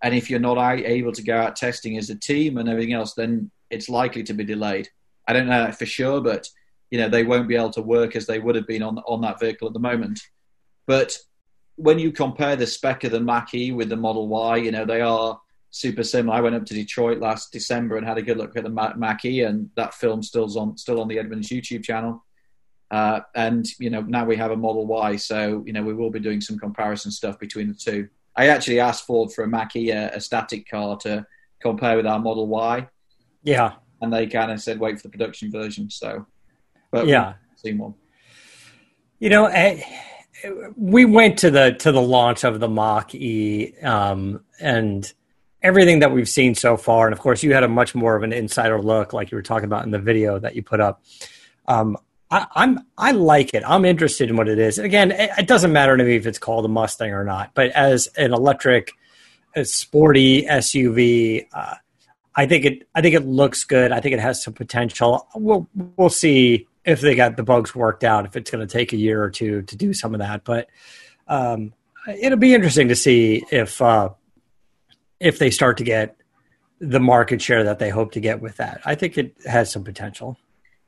and 0.03 0.15
if 0.15 0.29
you're 0.29 0.41
not 0.41 0.59
able 0.59 1.13
to 1.13 1.23
go 1.23 1.37
out 1.37 1.57
testing 1.57 1.97
as 1.97 2.11
a 2.11 2.19
team 2.19 2.59
and 2.59 2.69
everything 2.69 2.93
else, 2.93 3.15
then 3.15 3.51
it's 3.71 3.89
likely 3.89 4.23
to 4.25 4.35
be 4.35 4.45
delayed. 4.45 4.89
I 5.29 5.33
don't 5.33 5.47
know 5.47 5.71
for 5.73 5.87
sure, 5.87 6.21
but 6.21 6.49
you 6.93 6.99
know 6.99 7.09
they 7.09 7.25
won't 7.25 7.49
be 7.49 7.57
able 7.57 7.71
to 7.71 7.83
work 7.83 8.15
as 8.15 8.27
they 8.27 8.39
would 8.39 8.55
have 8.55 8.67
been 8.67 8.83
on 8.83 8.99
on 8.99 9.23
that 9.23 9.41
vehicle 9.41 9.67
at 9.67 9.73
the 9.73 9.81
moment. 9.81 10.21
But 10.87 11.17
when 11.77 11.99
you 11.99 12.13
compare 12.13 12.55
the 12.55 12.67
spec 12.67 13.03
of 13.05 13.13
the 13.13 13.21
Mach-E 13.21 13.73
with 13.73 13.89
the 13.89 13.97
Model 13.97 14.29
Y, 14.29 14.59
you 14.59 14.71
know 14.71 14.85
they 14.85 15.01
are 15.01 15.41
super 15.71 16.05
similar. 16.05 16.37
I 16.37 16.43
went 16.43 16.55
up 16.55 16.67
to 16.67 16.75
Detroit 16.75 17.19
last 17.19 17.51
December 17.51 17.97
and 17.97 18.07
had 18.07 18.19
a 18.19 18.23
good 18.23 18.37
look 18.37 18.55
at 18.57 18.65
the 18.65 18.69
Mach-E, 18.69 19.41
and 19.43 19.71
that 19.75 19.95
film 19.95 20.23
still's 20.23 20.55
on 20.55 20.77
still 20.77 21.01
on 21.01 21.09
the 21.09 21.19
Edmunds 21.19 21.49
YouTube 21.49 21.83
channel. 21.83 22.23
Uh, 22.91 23.21
and 23.35 23.67
you 23.79 23.89
know 23.89 24.03
now 24.03 24.27
we 24.27 24.37
have 24.37 24.51
a 24.51 24.57
Model 24.57 24.87
Y, 24.87 25.17
so 25.17 25.65
you 25.67 25.73
know 25.73 25.83
we 25.83 25.95
will 25.95 26.11
be 26.11 26.21
doing 26.21 26.43
some 26.43 26.59
comparison 26.59 27.11
stuff 27.11 27.39
between 27.39 27.69
the 27.69 27.75
two. 27.75 28.07
I 28.37 28.49
actually 28.49 28.81
asked 28.81 29.07
Ford 29.07 29.33
for 29.33 29.45
a 29.45 29.49
Mach-E, 29.49 29.91
a, 29.93 30.15
a 30.15 30.21
static 30.21 30.69
car, 30.69 30.99
to 30.99 31.27
compare 31.59 31.97
with 31.97 32.07
our 32.07 32.19
Model 32.19 32.49
Y. 32.49 32.87
Yeah, 33.43 33.77
and 34.03 34.13
they 34.13 34.27
kind 34.27 34.53
of 34.53 34.61
said 34.61 34.79
wait 34.79 34.99
for 34.99 35.05
the 35.05 35.09
production 35.09 35.51
version. 35.51 35.89
So 35.89 36.27
but 36.93 37.09
yeah, 37.09 37.35
seen 37.57 37.79
one. 37.79 37.95
You 39.19 39.31
know, 39.31 39.47
I, 39.47 39.85
we 40.77 41.05
went 41.05 41.39
to 41.41 41.51
the 41.51 41.73
to 41.81 41.91
the 41.91 42.01
launch 42.01 42.45
of 42.45 42.61
the 42.61 42.69
Mach 42.69 43.15
E, 43.15 43.75
um, 43.83 44.45
and 44.61 45.13
everything 45.63 46.01
that 46.01 46.13
we've 46.13 46.29
seen 46.29 46.55
so 46.55 46.77
far, 46.77 47.07
and 47.07 47.13
of 47.13 47.19
course, 47.19 47.43
you 47.43 47.55
had 47.55 47.65
a 47.65 47.69
much 47.69 47.95
more 47.95 48.15
of 48.15 48.23
an 48.23 48.33
insider 48.33 48.81
look, 48.81 49.13
like 49.13 49.31
you 49.31 49.37
were 49.37 49.43
talking 49.43 49.65
about 49.65 49.85
in 49.85 49.91
the 49.91 49.99
video 49.99 50.39
that 50.39 50.55
you 50.55 50.63
put 50.63 50.81
up. 50.81 51.03
Um, 51.67 51.97
I, 52.31 52.47
am 52.57 52.87
I 52.97 53.13
like 53.13 53.53
it. 53.55 53.63
I'm 53.67 53.85
interested 53.85 54.31
in 54.31 54.37
what 54.37 54.49
it 54.49 54.59
is. 54.59 54.79
Again, 54.79 55.13
it, 55.13 55.31
it, 55.39 55.47
doesn't 55.47 55.73
matter 55.73 55.97
to 55.97 56.03
me 56.03 56.17
if 56.17 56.27
it's 56.27 56.39
called 56.39 56.65
a 56.65 56.69
Mustang 56.69 57.13
or 57.13 57.25
not. 57.25 57.51
But 57.55 57.71
as 57.73 58.07
an 58.17 58.33
electric, 58.33 58.93
sporty 59.65 60.45
SUV, 60.45 61.47
uh, 61.53 61.75
I 62.35 62.47
think 62.47 62.65
it. 62.65 62.89
I 62.95 63.03
think 63.03 63.15
it 63.15 63.27
looks 63.27 63.65
good. 63.65 63.93
I 63.93 64.01
think 64.01 64.15
it 64.15 64.21
has 64.21 64.43
some 64.43 64.55
potential. 64.55 65.29
We'll 65.35 65.69
we'll 65.97 66.09
see 66.09 66.67
if 66.85 67.01
they 67.01 67.15
got 67.15 67.37
the 67.37 67.43
bugs 67.43 67.75
worked 67.75 68.05
out, 68.05 68.27
if 68.27 68.37
it's 68.37 68.51
going 68.51 68.67
to 68.67 68.73
take 68.73 68.93
a 68.93 68.97
year 68.97 69.23
or 69.23 69.31
two 69.31 69.63
to 69.63 69.77
do 69.77 69.93
some 69.93 70.15
of 70.15 70.21
that. 70.21 70.45
But 70.45 70.69
um, 71.29 71.73
it'll 72.21 72.39
be 72.39 72.55
interesting 72.55 72.89
to 72.89 72.97
see 72.97 73.45
if 73.51 73.81
uh, 73.81 74.11
if 75.21 75.39
they 75.39 75.51
start 75.51 75.79
to 75.79 75.85
get 75.85 76.17
the 76.81 77.01
market 77.01 77.41
share 77.41 77.65
that 77.65 77.79
they 77.79 77.91
hope 77.91 78.13
to 78.13 78.21
get 78.21 78.41
with 78.41 78.57
that. 78.57 78.81
I 78.85 78.97
think 78.97 79.17
it 79.17 79.37
has 79.47 79.71
some 79.71 79.85
potential. 79.85 80.37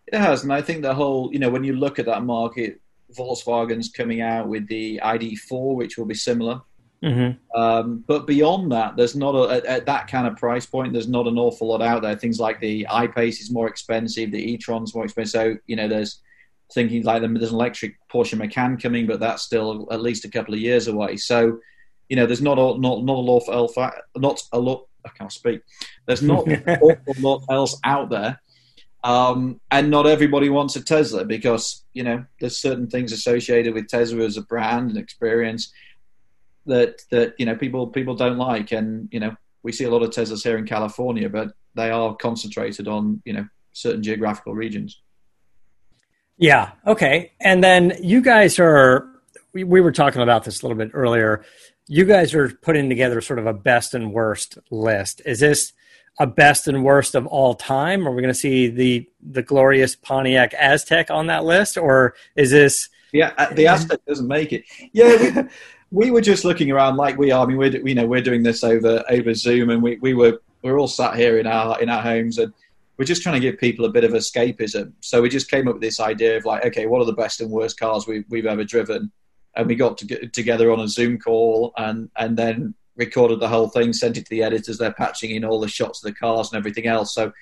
It 0.08 0.18
has, 0.18 0.42
and 0.42 0.52
I 0.52 0.60
think 0.60 0.82
the 0.82 0.94
whole 0.94 1.32
you 1.32 1.38
know 1.38 1.50
when 1.50 1.64
you 1.64 1.74
look 1.74 1.98
at 1.98 2.06
that 2.06 2.24
market, 2.24 2.80
Volkswagen's 3.16 3.90
coming 3.90 4.20
out 4.20 4.48
with 4.48 4.66
the 4.68 5.00
ID4, 5.02 5.76
which 5.76 5.96
will 5.96 6.06
be 6.06 6.14
similar. 6.14 6.60
Mm-hmm. 7.04 7.60
Um, 7.60 8.02
but 8.06 8.26
beyond 8.26 8.72
that, 8.72 8.96
there's 8.96 9.14
not 9.14 9.34
a, 9.34 9.56
at, 9.56 9.66
at, 9.66 9.86
that 9.86 10.08
kind 10.08 10.26
of 10.26 10.36
price 10.36 10.64
point. 10.64 10.94
There's 10.94 11.08
not 11.08 11.26
an 11.26 11.38
awful 11.38 11.68
lot 11.68 11.82
out 11.82 12.00
there. 12.00 12.16
Things 12.16 12.40
like 12.40 12.60
the 12.60 12.86
I-Pace 12.88 13.42
is 13.42 13.50
more 13.50 13.68
expensive, 13.68 14.30
the 14.30 14.42
e-tron's 14.42 14.94
more 14.94 15.04
expensive. 15.04 15.30
So 15.32 15.56
you 15.66 15.76
know, 15.76 15.86
there's 15.86 16.22
thinking 16.72 17.02
like 17.02 17.20
there's 17.20 17.50
an 17.50 17.54
electric 17.54 17.96
Porsche 18.10 18.38
Macan 18.38 18.78
coming, 18.78 19.06
but 19.06 19.20
that's 19.20 19.42
still 19.42 19.86
at 19.90 20.00
least 20.00 20.24
a 20.24 20.30
couple 20.30 20.54
of 20.54 20.60
years 20.60 20.88
away. 20.88 21.18
So 21.18 21.58
you 22.08 22.16
know, 22.16 22.24
there's 22.24 22.42
not 22.42 22.58
a, 22.58 22.78
not 22.78 23.04
not 23.04 23.16
a 23.16 23.20
lot 23.20 23.48
else, 23.48 23.76
not 24.16 24.42
a 24.52 24.58
lot. 24.58 24.86
I 25.04 25.10
can't 25.10 25.32
speak. 25.32 25.60
There's 26.06 26.22
not 26.22 26.48
awful 26.66 27.14
lot 27.18 27.42
else 27.50 27.78
out 27.84 28.08
there. 28.08 28.40
Um, 29.02 29.60
and 29.70 29.90
not 29.90 30.06
everybody 30.06 30.48
wants 30.48 30.76
a 30.76 30.82
Tesla 30.82 31.26
because 31.26 31.84
you 31.92 32.02
know 32.02 32.24
there's 32.40 32.62
certain 32.62 32.88
things 32.88 33.12
associated 33.12 33.74
with 33.74 33.88
Tesla 33.88 34.24
as 34.24 34.38
a 34.38 34.42
brand 34.42 34.88
and 34.88 34.98
experience 34.98 35.70
that 36.66 37.02
that 37.10 37.34
you 37.38 37.46
know 37.46 37.56
people 37.56 37.86
people 37.88 38.14
don't 38.14 38.38
like, 38.38 38.72
and 38.72 39.08
you 39.12 39.20
know 39.20 39.34
we 39.62 39.72
see 39.72 39.84
a 39.84 39.90
lot 39.90 40.02
of 40.02 40.10
Teslas 40.10 40.42
here 40.42 40.58
in 40.58 40.66
California, 40.66 41.28
but 41.28 41.52
they 41.74 41.90
are 41.90 42.14
concentrated 42.16 42.88
on 42.88 43.22
you 43.24 43.32
know 43.32 43.46
certain 43.72 44.02
geographical 44.02 44.54
regions. 44.54 45.00
Yeah. 46.36 46.72
Okay. 46.86 47.32
And 47.40 47.62
then 47.62 47.92
you 48.02 48.20
guys 48.20 48.58
are. 48.58 49.08
We, 49.52 49.62
we 49.62 49.80
were 49.80 49.92
talking 49.92 50.20
about 50.20 50.44
this 50.44 50.62
a 50.62 50.66
little 50.66 50.78
bit 50.78 50.90
earlier. 50.94 51.44
You 51.86 52.04
guys 52.04 52.34
are 52.34 52.48
putting 52.48 52.88
together 52.88 53.20
sort 53.20 53.38
of 53.38 53.46
a 53.46 53.52
best 53.52 53.94
and 53.94 54.12
worst 54.12 54.58
list. 54.70 55.22
Is 55.24 55.38
this 55.38 55.72
a 56.18 56.26
best 56.26 56.66
and 56.66 56.82
worst 56.84 57.14
of 57.14 57.26
all 57.26 57.54
time? 57.54 58.06
Are 58.06 58.12
we 58.12 58.20
going 58.20 58.34
to 58.34 58.38
see 58.38 58.68
the 58.68 59.08
the 59.22 59.42
glorious 59.42 59.94
Pontiac 59.94 60.52
Aztek 60.54 61.10
on 61.10 61.28
that 61.28 61.44
list, 61.44 61.76
or 61.76 62.14
is 62.36 62.50
this? 62.50 62.88
Yeah, 63.12 63.32
uh, 63.38 63.52
the 63.54 63.66
Aztek 63.66 63.98
doesn't 64.06 64.28
make 64.28 64.52
it. 64.52 64.64
Yeah, 64.92 65.46
we 65.94 66.10
were 66.10 66.20
just 66.20 66.44
looking 66.44 66.72
around 66.72 66.96
like 66.96 67.16
we 67.16 67.30
are. 67.30 67.44
I 67.44 67.46
mean, 67.46 67.56
we're 67.56 67.76
you 67.86 67.94
know 67.94 68.06
we're 68.06 68.20
doing 68.20 68.42
this 68.42 68.64
over 68.64 69.04
over 69.08 69.32
Zoom, 69.32 69.70
and 69.70 69.80
we, 69.80 69.96
we 69.96 70.12
were 70.12 70.40
we're 70.60 70.78
all 70.78 70.88
sat 70.88 71.14
here 71.14 71.38
in 71.38 71.46
our 71.46 71.80
in 71.80 71.88
our 71.88 72.02
homes, 72.02 72.36
and 72.36 72.52
we're 72.98 73.04
just 73.04 73.22
trying 73.22 73.36
to 73.36 73.40
give 73.40 73.60
people 73.60 73.84
a 73.84 73.90
bit 73.90 74.02
of 74.02 74.10
escapism. 74.10 74.92
So 75.00 75.22
we 75.22 75.28
just 75.28 75.48
came 75.48 75.68
up 75.68 75.74
with 75.74 75.82
this 75.82 76.00
idea 76.00 76.36
of 76.36 76.44
like, 76.44 76.64
okay, 76.66 76.86
what 76.86 77.00
are 77.00 77.04
the 77.04 77.12
best 77.12 77.40
and 77.40 77.50
worst 77.50 77.78
cars 77.78 78.08
we, 78.08 78.24
we've 78.28 78.44
ever 78.44 78.64
driven? 78.64 79.12
And 79.56 79.68
we 79.68 79.76
got 79.76 79.98
to 79.98 80.06
get 80.06 80.32
together 80.32 80.72
on 80.72 80.80
a 80.80 80.88
Zoom 80.88 81.16
call, 81.16 81.72
and 81.76 82.10
and 82.16 82.36
then 82.36 82.74
recorded 82.96 83.38
the 83.38 83.48
whole 83.48 83.68
thing, 83.68 83.92
sent 83.92 84.16
it 84.16 84.24
to 84.24 84.30
the 84.30 84.42
editors. 84.42 84.78
They're 84.78 84.92
patching 84.92 85.30
in 85.30 85.44
all 85.44 85.60
the 85.60 85.68
shots 85.68 86.04
of 86.04 86.12
the 86.12 86.18
cars 86.18 86.52
and 86.52 86.58
everything 86.58 86.88
else. 86.88 87.14
So 87.14 87.32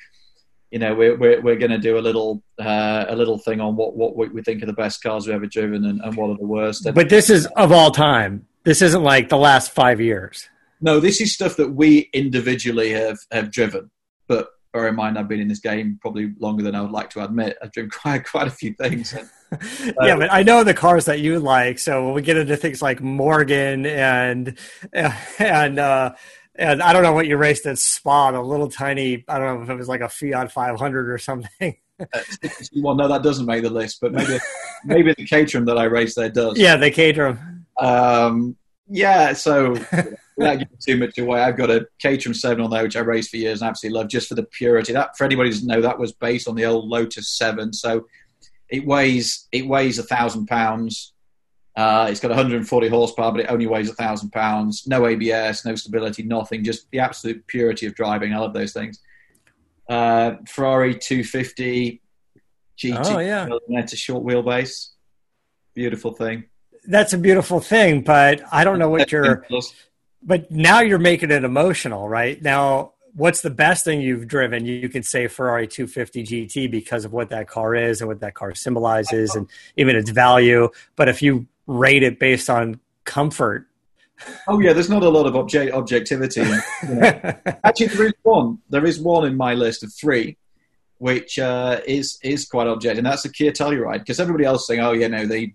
you 0.73 0.79
know 0.79 0.95
we're 0.95 1.17
we're, 1.17 1.41
we're 1.43 1.57
going 1.57 1.71
to 1.71 1.79
do 1.79 1.99
a 1.99 2.01
little 2.01 2.43
uh, 2.59 3.05
a 3.07 3.15
little 3.15 3.39
thing 3.39 3.61
on 3.61 3.77
what 3.77 3.95
what 3.95 4.17
we 4.17 4.43
think 4.43 4.63
are 4.63 4.67
the 4.67 4.73
best 4.73 5.03
cars 5.03 5.27
we've 5.27 5.37
ever 5.37 5.47
driven 5.47 5.85
and, 5.85 6.01
and 6.01 6.17
what 6.17 6.31
are 6.31 6.37
the 6.39 6.47
worst. 6.47 6.89
But 6.95 7.11
this 7.11 7.29
is 7.29 7.47
of 7.57 7.71
all 7.71 7.91
time. 7.91 8.47
This 8.65 8.81
isn't 8.81 9.03
like 9.03 9.29
the 9.29 9.37
last 9.37 9.73
five 9.73 10.01
years. 10.01 10.49
No, 10.81 10.99
this 10.99 11.21
is 11.21 11.35
stuff 11.35 11.57
that 11.57 11.75
we 11.75 12.09
individually 12.15 12.91
have 12.93 13.19
have 13.31 13.53
driven. 13.53 13.91
But 14.29 14.49
bear 14.73 14.89
in 14.89 14.97
mind, 14.97 15.19
I've 15.19 15.29
been 15.29 15.41
in 15.41 15.49
this 15.49 15.61
game 15.61 15.99
probably 16.01 16.33
longer 16.39 16.63
than 16.63 16.75
I 16.75 16.81
would 16.81 16.91
like 16.91 17.11
to 17.11 17.23
admit. 17.23 17.59
I've 17.63 17.73
driven 17.73 17.91
quite 18.03 18.25
quite 18.25 18.49
a 18.49 18.51
few 18.51 18.73
things. 18.73 19.13
And, 19.13 19.29
yeah, 20.03 20.17
but 20.17 20.33
I 20.33 20.43
know 20.43 20.65
the 20.65 20.73
cars 20.73 21.05
that 21.05 21.21
you 21.21 21.39
like. 21.39 21.79
So 21.79 22.07
when 22.07 22.15
we 22.15 22.23
get 22.23 22.39
into 22.39 22.57
things 22.57 22.81
like 22.81 23.03
Morgan 23.03 23.85
and 23.85 24.59
and 24.95 25.79
uh, 25.79 26.15
and 26.55 26.83
I 26.83 26.93
don't 26.93 27.03
know 27.03 27.13
what 27.13 27.27
you 27.27 27.37
raced 27.37 27.67
at 27.67 27.79
Spa, 27.79 28.31
a 28.31 28.41
little 28.41 28.69
tiny. 28.69 29.25
I 29.29 29.39
don't 29.39 29.59
know 29.59 29.63
if 29.63 29.71
it 29.71 29.77
was 29.77 29.89
like 29.89 30.01
a 30.01 30.09
Fiat 30.09 30.53
500 30.53 31.11
or 31.11 31.19
something. 31.19 31.77
well, 32.77 32.95
no, 32.95 33.09
that 33.09 33.23
doesn't 33.23 33.47
make 33.47 33.63
the 33.63 33.71
list, 33.71 34.01
but 34.01 34.13
maybe 34.13 34.39
maybe 34.85 35.15
the 35.17 35.27
Caterham 35.27 35.65
that 35.67 35.79
I 35.79 35.85
raced 35.85 36.17
there 36.17 36.31
does. 36.31 36.59
Yeah, 36.59 36.77
the 36.77 36.91
Caterham. 36.91 37.67
Um, 37.79 38.57
yeah, 38.89 39.33
so 39.33 39.71
without 40.37 40.59
giving 40.59 40.79
too 40.85 40.97
much 40.99 41.19
away, 41.19 41.41
I've 41.41 41.57
got 41.57 41.71
a 41.71 41.87
Caterham 42.01 42.35
7 42.35 42.63
on 42.63 42.71
there, 42.71 42.83
which 42.83 42.97
I 42.97 43.01
raced 43.01 43.31
for 43.31 43.37
years 43.37 43.63
and 43.63 43.69
absolutely 43.69 43.99
love 43.99 44.09
just 44.09 44.29
for 44.29 44.35
the 44.35 44.43
purity. 44.43 44.93
That, 44.93 45.17
for 45.17 45.25
anybody 45.25 45.49
who 45.49 45.55
doesn't 45.55 45.69
know, 45.69 45.81
that 45.81 45.99
was 45.99 46.13
based 46.13 46.49
on 46.49 46.57
the 46.57 46.67
old 46.67 46.89
Lotus 46.89 47.29
7. 47.29 47.73
So 47.73 48.07
it 48.69 48.87
weighs 48.87 49.49
it 49.53 49.67
weighs 49.67 49.99
a 49.99 50.03
thousand 50.03 50.47
pounds. 50.47 51.13
Uh, 51.75 52.07
it's 52.11 52.21
got 52.21 52.29
140 52.29 52.89
horsepower, 52.89 53.33
but 53.33 53.41
it 53.41 53.47
only 53.51 53.67
weighs 53.67 53.89
a 53.89 53.95
thousand 53.95 54.31
pounds. 54.31 54.87
No 54.87 55.07
ABS, 55.07 55.65
no 55.65 55.75
stability, 55.75 56.23
nothing. 56.23 56.65
Just 56.65 56.91
the 56.91 56.99
absolute 56.99 57.47
purity 57.47 57.87
of 57.87 57.95
driving. 57.95 58.35
I 58.35 58.39
love 58.39 58.53
those 58.53 58.73
things. 58.73 59.01
Uh, 59.89 60.37
Ferrari 60.47 60.95
250 60.95 62.03
GT. 62.79 62.99
Oh 63.07 63.19
yeah, 63.19 63.49
it's 63.69 63.93
a 63.93 63.97
short 63.97 64.25
wheelbase. 64.25 64.89
Beautiful 65.75 66.13
thing. 66.13 66.45
That's 66.85 67.13
a 67.13 67.19
beautiful 67.19 67.61
thing, 67.61 68.03
but 68.03 68.43
I 68.51 68.65
don't 68.65 68.79
know 68.79 68.91
what 68.91 69.13
you're. 69.13 69.47
But 70.25 70.53
now 70.53 70.83
you're 70.83 71.01
making 71.01 71.33
it 71.33 71.43
emotional, 71.43 72.09
right? 72.09 72.41
Now, 72.41 72.93
what's 73.13 73.41
the 73.41 73.51
best 73.51 73.85
thing 73.85 74.01
you've 74.01 74.29
driven? 74.29 74.65
You 74.67 74.89
can 74.89 75.03
say 75.03 75.27
Ferrari 75.27 75.67
250 75.67 76.23
GT 76.23 76.71
because 76.71 77.05
of 77.05 77.13
what 77.13 77.31
that 77.31 77.49
car 77.49 77.75
is 77.75 78.01
and 78.01 78.07
what 78.07 78.21
that 78.21 78.35
car 78.35 78.55
symbolizes, 78.55 79.35
and 79.35 79.49
even 79.77 79.97
its 79.97 80.11
value. 80.11 80.69
But 80.95 81.09
if 81.09 81.23
you 81.23 81.49
rate 81.67 82.03
it 82.03 82.19
based 82.19 82.51
on 82.51 82.81
comfort. 83.05 83.67
Oh 84.47 84.61
yeah, 84.61 84.73
there's 84.73 84.91
not 84.91 85.03
a 85.03 85.09
lot 85.09 85.27
of 85.27 85.35
object 85.35 85.73
objectivity. 85.73 86.43
You 86.43 86.49
know. 86.49 86.61
Actually, 87.65 87.87
there 87.87 88.07
is 88.07 88.13
one. 88.23 88.59
There 88.71 88.87
is 88.87 89.01
one 89.01 89.27
in 89.27 89.37
my 89.37 89.55
list 89.55 89.83
of 89.83 89.93
three, 89.93 90.37
which 90.99 91.39
uh, 91.39 91.81
is 91.87 92.19
is 92.23 92.47
quite 92.47 92.69
objective, 92.69 92.99
and 92.99 93.07
that's 93.07 93.25
the 93.25 93.29
Kia 93.29 93.53
Telluride. 93.53 94.01
Because 94.01 94.21
everybody 94.21 94.45
else 94.45 94.67
saying, 94.67 94.81
"Oh, 94.81 94.93
you 94.93 95.09
know, 95.09 95.27
they 95.27 95.55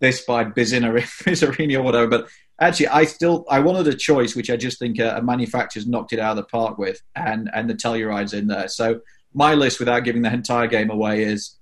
this 0.00 0.24
by 0.24 0.44
Bizzarrini 0.44 1.78
or 1.78 1.82
whatever," 1.82 2.08
but 2.08 2.28
actually, 2.60 2.88
I 2.88 3.04
still 3.04 3.46
I 3.48 3.60
wanted 3.60 3.88
a 3.88 3.96
choice, 3.96 4.36
which 4.36 4.50
I 4.50 4.56
just 4.56 4.78
think 4.78 4.98
a, 4.98 5.16
a 5.16 5.22
manufacturer's 5.22 5.86
knocked 5.86 6.12
it 6.12 6.18
out 6.18 6.32
of 6.32 6.44
the 6.44 6.44
park 6.44 6.76
with, 6.76 7.00
and 7.16 7.50
and 7.54 7.70
the 7.70 7.74
Telluride's 7.74 8.34
in 8.34 8.48
there. 8.48 8.68
So 8.68 9.00
my 9.32 9.54
list, 9.54 9.78
without 9.78 10.04
giving 10.04 10.22
the 10.22 10.32
entire 10.32 10.66
game 10.66 10.90
away, 10.90 11.22
is 11.22 11.56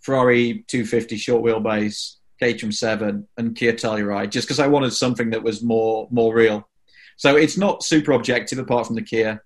Ferrari 0.00 0.64
250 0.68 1.16
short 1.16 1.42
wheelbase, 1.42 2.16
Caterham 2.40 2.72
7 2.72 3.28
and 3.36 3.54
Kia 3.54 3.74
Telluride 3.74 4.30
just 4.30 4.48
because 4.48 4.58
I 4.58 4.66
wanted 4.66 4.92
something 4.92 5.30
that 5.30 5.42
was 5.42 5.62
more 5.62 6.08
more 6.10 6.34
real. 6.34 6.68
So 7.16 7.36
it's 7.36 7.58
not 7.58 7.84
super 7.84 8.12
objective 8.12 8.58
apart 8.58 8.86
from 8.86 8.96
the 8.96 9.02
Kia. 9.02 9.42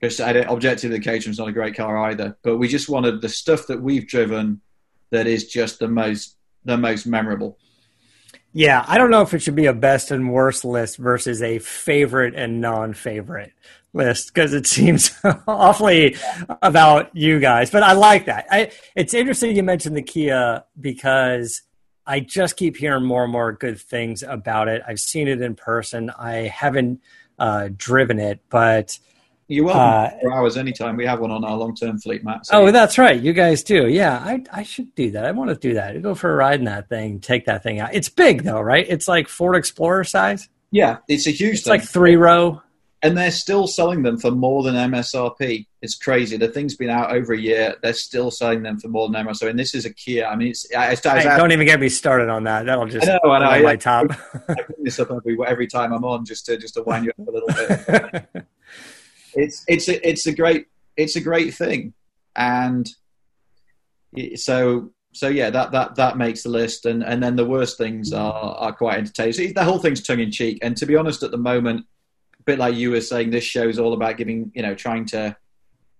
Because 0.00 0.20
objective, 0.20 0.90
the 0.90 1.00
Caterham's 1.00 1.38
not 1.38 1.48
a 1.48 1.52
great 1.52 1.76
car 1.76 1.96
either. 2.10 2.36
But 2.42 2.58
we 2.58 2.68
just 2.68 2.88
wanted 2.90 3.22
the 3.22 3.28
stuff 3.28 3.68
that 3.68 3.80
we've 3.80 4.06
driven 4.06 4.60
that 5.10 5.26
is 5.26 5.46
just 5.46 5.78
the 5.78 5.88
most 5.88 6.36
the 6.64 6.76
most 6.76 7.06
memorable. 7.06 7.58
Yeah, 8.52 8.84
I 8.86 8.98
don't 8.98 9.10
know 9.10 9.22
if 9.22 9.32
it 9.32 9.40
should 9.40 9.54
be 9.54 9.66
a 9.66 9.72
best 9.72 10.10
and 10.10 10.32
worst 10.32 10.64
list 10.64 10.96
versus 10.96 11.42
a 11.42 11.58
favorite 11.58 12.34
and 12.34 12.60
non-favorite 12.60 13.52
list 13.92 14.32
because 14.34 14.52
it 14.52 14.66
seems 14.76 15.12
awfully 15.46 16.16
about 16.62 17.16
you 17.16 17.38
guys. 17.38 17.70
But 17.70 17.84
I 17.84 17.92
like 17.92 18.26
that. 18.26 18.46
I, 18.50 18.72
it's 18.96 19.14
interesting 19.14 19.56
you 19.56 19.62
mentioned 19.62 19.96
the 19.96 20.02
Kia 20.02 20.64
because 20.80 21.62
I 22.06 22.20
just 22.20 22.56
keep 22.56 22.76
hearing 22.76 23.04
more 23.04 23.24
and 23.24 23.32
more 23.32 23.52
good 23.52 23.80
things 23.80 24.22
about 24.22 24.68
it. 24.68 24.82
I've 24.86 25.00
seen 25.00 25.28
it 25.28 25.40
in 25.40 25.54
person. 25.54 26.10
I 26.10 26.48
haven't 26.48 27.00
uh, 27.38 27.70
driven 27.76 28.18
it, 28.18 28.40
but 28.50 28.98
you 29.48 29.64
will 29.64 29.72
uh, 29.72 30.10
for 30.20 30.32
hours 30.32 30.56
anytime. 30.56 30.96
We 30.96 31.06
have 31.06 31.20
one 31.20 31.30
on 31.30 31.44
our 31.44 31.56
long-term 31.56 31.98
fleet, 31.98 32.24
Matt. 32.24 32.46
So 32.46 32.66
oh, 32.66 32.70
that's 32.70 32.98
right. 32.98 33.20
You 33.20 33.32
guys 33.32 33.62
do. 33.62 33.88
Yeah, 33.88 34.18
I 34.18 34.44
I 34.52 34.62
should 34.62 34.94
do 34.94 35.10
that. 35.12 35.24
I 35.24 35.30
want 35.32 35.50
to 35.50 35.56
do 35.56 35.74
that. 35.74 36.00
Go 36.02 36.14
for 36.14 36.32
a 36.32 36.36
ride 36.36 36.60
in 36.60 36.66
that 36.66 36.88
thing. 36.88 37.20
Take 37.20 37.46
that 37.46 37.62
thing 37.62 37.80
out. 37.80 37.94
It's 37.94 38.08
big 38.08 38.42
though, 38.42 38.60
right? 38.60 38.86
It's 38.88 39.08
like 39.08 39.28
Ford 39.28 39.56
Explorer 39.56 40.04
size. 40.04 40.48
Yeah, 40.70 40.98
it's 41.08 41.26
a 41.26 41.30
huge. 41.30 41.56
It's 41.56 41.64
thing. 41.64 41.72
like 41.72 41.82
three 41.82 42.16
row 42.16 42.62
and 43.04 43.16
they're 43.18 43.30
still 43.30 43.66
selling 43.66 44.02
them 44.02 44.18
for 44.18 44.30
more 44.30 44.62
than 44.62 44.74
MSRP. 44.74 45.66
It's 45.84 45.94
crazy. 45.94 46.38
The 46.38 46.48
thing's 46.48 46.74
been 46.74 46.88
out 46.88 47.14
over 47.14 47.34
a 47.34 47.38
year. 47.38 47.76
They're 47.82 47.92
still 47.92 48.30
selling 48.30 48.62
them 48.62 48.80
for 48.80 48.88
more 48.88 49.06
than 49.08 49.26
MSRP. 49.26 49.50
And 49.50 49.58
this 49.58 49.74
is 49.74 49.84
a 49.84 49.92
Kia. 49.92 50.24
I 50.24 50.34
mean, 50.34 50.48
it's. 50.48 50.66
I, 50.74 50.96
I, 51.04 51.34
I 51.34 51.36
don't 51.36 51.52
even 51.52 51.66
get 51.66 51.78
me 51.78 51.90
started 51.90 52.30
on 52.30 52.44
that. 52.44 52.64
That'll 52.64 52.86
just 52.86 53.06
I 53.06 53.18
know, 53.22 53.30
I 53.30 53.38
know. 53.38 53.44
I, 53.44 53.60
my 53.62 53.76
top. 53.76 54.06
I 54.48 54.54
bring 54.54 54.82
this 54.82 54.98
up 54.98 55.10
every 55.10 55.36
every 55.46 55.66
time 55.66 55.92
I'm 55.92 56.04
on 56.04 56.24
just 56.24 56.46
to 56.46 56.56
just 56.56 56.74
to 56.74 56.82
wind 56.82 57.04
you 57.04 57.10
up 57.10 57.28
a 57.28 57.30
little 57.30 57.48
bit. 57.48 58.46
it's 59.34 59.64
it's 59.68 59.88
a, 59.88 60.08
it's 60.08 60.26
a 60.26 60.34
great 60.34 60.68
it's 60.96 61.16
a 61.16 61.20
great 61.20 61.52
thing, 61.52 61.92
and 62.34 62.88
so 64.36 64.90
so 65.12 65.28
yeah, 65.28 65.50
that 65.50 65.70
that 65.72 65.96
that 65.96 66.16
makes 66.16 66.44
the 66.44 66.48
list, 66.48 66.86
and 66.86 67.04
and 67.04 67.22
then 67.22 67.36
the 67.36 67.44
worst 67.44 67.76
things 67.76 68.10
are 68.12 68.32
are 68.56 68.72
quite 68.72 68.98
entertaining. 68.98 69.32
So 69.34 69.46
the 69.54 69.64
whole 69.64 69.78
thing's 69.78 70.02
tongue 70.02 70.20
in 70.20 70.30
cheek, 70.30 70.58
and 70.62 70.76
to 70.78 70.86
be 70.86 70.96
honest, 70.96 71.22
at 71.22 71.30
the 71.30 71.36
moment 71.36 71.84
a 72.40 72.42
bit 72.44 72.58
like 72.58 72.74
you 72.74 72.90
were 72.90 73.00
saying, 73.00 73.30
this 73.30 73.44
show 73.44 73.68
is 73.68 73.78
all 73.78 73.92
about 73.94 74.16
giving, 74.16 74.50
you 74.54 74.62
know, 74.62 74.74
trying 74.74 75.06
to 75.06 75.36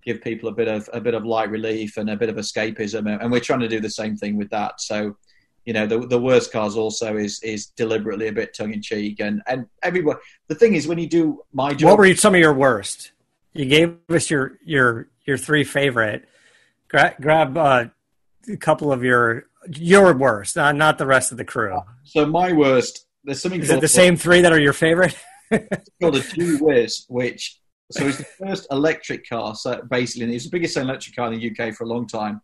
give 0.04 0.20
people 0.20 0.48
a 0.48 0.52
bit 0.52 0.68
of 0.68 0.88
a 0.92 1.00
bit 1.00 1.14
of 1.14 1.24
light 1.24 1.50
relief 1.50 1.96
and 1.96 2.10
a 2.10 2.16
bit 2.16 2.28
of 2.28 2.36
escapism, 2.36 3.20
and 3.20 3.30
we're 3.30 3.40
trying 3.40 3.60
to 3.60 3.68
do 3.68 3.80
the 3.80 3.90
same 3.90 4.16
thing 4.16 4.36
with 4.36 4.50
that. 4.50 4.80
So, 4.80 5.16
you 5.64 5.72
know, 5.72 5.86
the 5.86 6.06
the 6.06 6.18
worst 6.20 6.52
cars 6.52 6.76
also 6.76 7.16
is 7.16 7.42
is 7.42 7.66
deliberately 7.66 8.28
a 8.28 8.32
bit 8.32 8.54
tongue 8.54 8.72
in 8.72 8.82
cheek, 8.82 9.20
and 9.20 9.42
and 9.46 9.66
everyone. 9.82 10.16
The 10.48 10.54
thing 10.54 10.74
is, 10.74 10.86
when 10.86 10.98
you 10.98 11.08
do 11.08 11.42
my 11.52 11.74
job, 11.74 11.90
what 11.90 11.98
were 11.98 12.14
some 12.14 12.34
of 12.34 12.40
your 12.40 12.54
worst? 12.54 13.12
You 13.52 13.66
gave 13.66 13.96
us 14.08 14.30
your 14.30 14.58
your 14.64 15.08
your 15.24 15.38
three 15.38 15.64
favorite. 15.64 16.28
Gra- 16.88 17.14
grab 17.20 17.56
uh, 17.56 17.86
a 18.48 18.56
couple 18.56 18.92
of 18.92 19.02
your 19.02 19.46
your 19.74 20.14
worst, 20.14 20.56
not 20.56 20.76
not 20.76 20.98
the 20.98 21.06
rest 21.06 21.32
of 21.32 21.38
the 21.38 21.44
crew. 21.44 21.80
So 22.04 22.26
my 22.26 22.52
worst 22.52 23.06
there's 23.24 23.40
something 23.40 23.60
Is 23.60 23.70
it 23.70 23.80
the 23.80 23.88
same 23.88 24.16
three 24.16 24.42
that 24.42 24.52
are 24.52 24.60
your 24.60 24.74
favorite? 24.74 25.16
called 26.00 26.16
a 26.16 26.20
G-Wiz, 26.20 27.06
which 27.08 27.58
so 27.90 28.06
it's 28.06 28.18
the 28.18 28.24
first 28.24 28.66
electric 28.70 29.28
car. 29.28 29.54
So 29.54 29.82
basically, 29.90 30.24
and 30.24 30.32
it 30.32 30.36
was 30.36 30.44
the 30.44 30.50
biggest 30.50 30.76
electric 30.76 31.14
car 31.14 31.32
in 31.32 31.38
the 31.38 31.50
UK 31.50 31.74
for 31.74 31.84
a 31.84 31.88
long 31.88 32.06
time. 32.06 32.40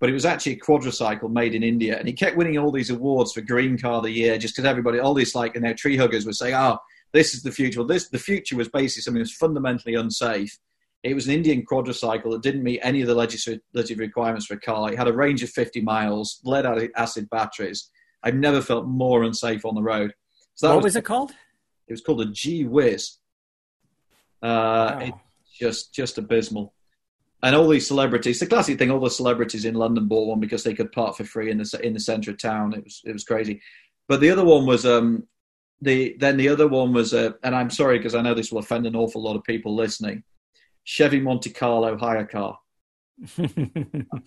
But 0.00 0.10
it 0.10 0.14
was 0.14 0.26
actually 0.26 0.54
a 0.54 0.58
quadricycle 0.58 1.30
made 1.30 1.54
in 1.54 1.62
India, 1.62 1.96
and 1.96 2.08
he 2.08 2.12
kept 2.12 2.36
winning 2.36 2.58
all 2.58 2.72
these 2.72 2.90
awards 2.90 3.32
for 3.32 3.40
Green 3.40 3.78
Car 3.78 3.94
of 3.94 4.02
the 4.02 4.10
Year, 4.10 4.36
just 4.36 4.56
because 4.56 4.68
everybody, 4.68 4.98
all 4.98 5.14
these 5.14 5.34
like, 5.34 5.54
you 5.54 5.60
know, 5.60 5.72
tree 5.74 5.96
huggers 5.96 6.26
were 6.26 6.32
saying, 6.32 6.54
"Oh, 6.54 6.78
this 7.12 7.34
is 7.34 7.42
the 7.42 7.52
future." 7.52 7.78
Well, 7.78 7.86
this 7.86 8.08
the 8.08 8.18
future 8.18 8.56
was 8.56 8.68
basically 8.68 9.02
something 9.02 9.20
that 9.20 9.30
was 9.30 9.36
fundamentally 9.36 9.94
unsafe. 9.94 10.58
It 11.04 11.14
was 11.14 11.26
an 11.26 11.34
Indian 11.34 11.64
quadricycle 11.64 12.32
that 12.32 12.42
didn't 12.42 12.64
meet 12.64 12.80
any 12.82 13.00
of 13.00 13.08
the 13.08 13.14
legislative 13.14 13.98
requirements 13.98 14.46
for 14.46 14.54
a 14.54 14.60
car. 14.60 14.92
It 14.92 14.98
had 14.98 15.08
a 15.08 15.12
range 15.12 15.42
of 15.42 15.50
50 15.50 15.80
miles, 15.80 16.40
lead 16.44 16.90
acid 16.96 17.28
batteries. 17.30 17.90
I've 18.22 18.36
never 18.36 18.60
felt 18.60 18.86
more 18.86 19.24
unsafe 19.24 19.64
on 19.64 19.74
the 19.74 19.82
road. 19.82 20.14
So 20.54 20.68
what 20.68 20.76
was, 20.76 20.84
was, 20.84 20.96
it 20.96 21.04
called? 21.04 21.32
It 21.88 21.92
was 21.92 22.00
called 22.00 22.20
a 22.20 22.26
G-Wiz. 22.26 23.18
Uh, 24.42 24.46
wow. 24.46 24.98
It's 25.00 25.58
just 25.58 25.94
just 25.94 26.18
abysmal. 26.18 26.74
And 27.44 27.56
all 27.56 27.68
these 27.68 27.88
celebrities, 27.88 28.38
the 28.38 28.46
classic 28.46 28.78
thing, 28.78 28.90
all 28.90 29.00
the 29.00 29.10
celebrities 29.10 29.64
in 29.64 29.74
London 29.74 30.06
bought 30.06 30.28
one 30.28 30.38
because 30.38 30.62
they 30.62 30.74
could 30.74 30.92
park 30.92 31.16
for 31.16 31.24
free 31.24 31.50
in 31.50 31.58
the 31.58 31.80
in 31.82 31.92
the 31.92 32.00
centre 32.00 32.30
of 32.30 32.38
town. 32.38 32.72
It 32.72 32.84
was 32.84 33.02
it 33.04 33.12
was 33.12 33.24
crazy. 33.24 33.60
But 34.08 34.20
the 34.20 34.30
other 34.30 34.44
one 34.44 34.66
was 34.66 34.86
um, 34.86 35.26
the 35.80 36.16
then 36.18 36.36
the 36.36 36.48
other 36.48 36.68
one 36.68 36.92
was 36.92 37.12
uh, 37.12 37.32
and 37.42 37.54
I'm 37.54 37.70
sorry 37.70 37.98
because 37.98 38.14
I 38.14 38.22
know 38.22 38.34
this 38.34 38.52
will 38.52 38.60
offend 38.60 38.86
an 38.86 38.96
awful 38.96 39.22
lot 39.22 39.36
of 39.36 39.44
people 39.44 39.74
listening. 39.74 40.22
Chevy 40.84 41.20
Monte 41.20 41.50
Carlo 41.50 41.96
hire 41.96 42.26
car. 42.26 42.58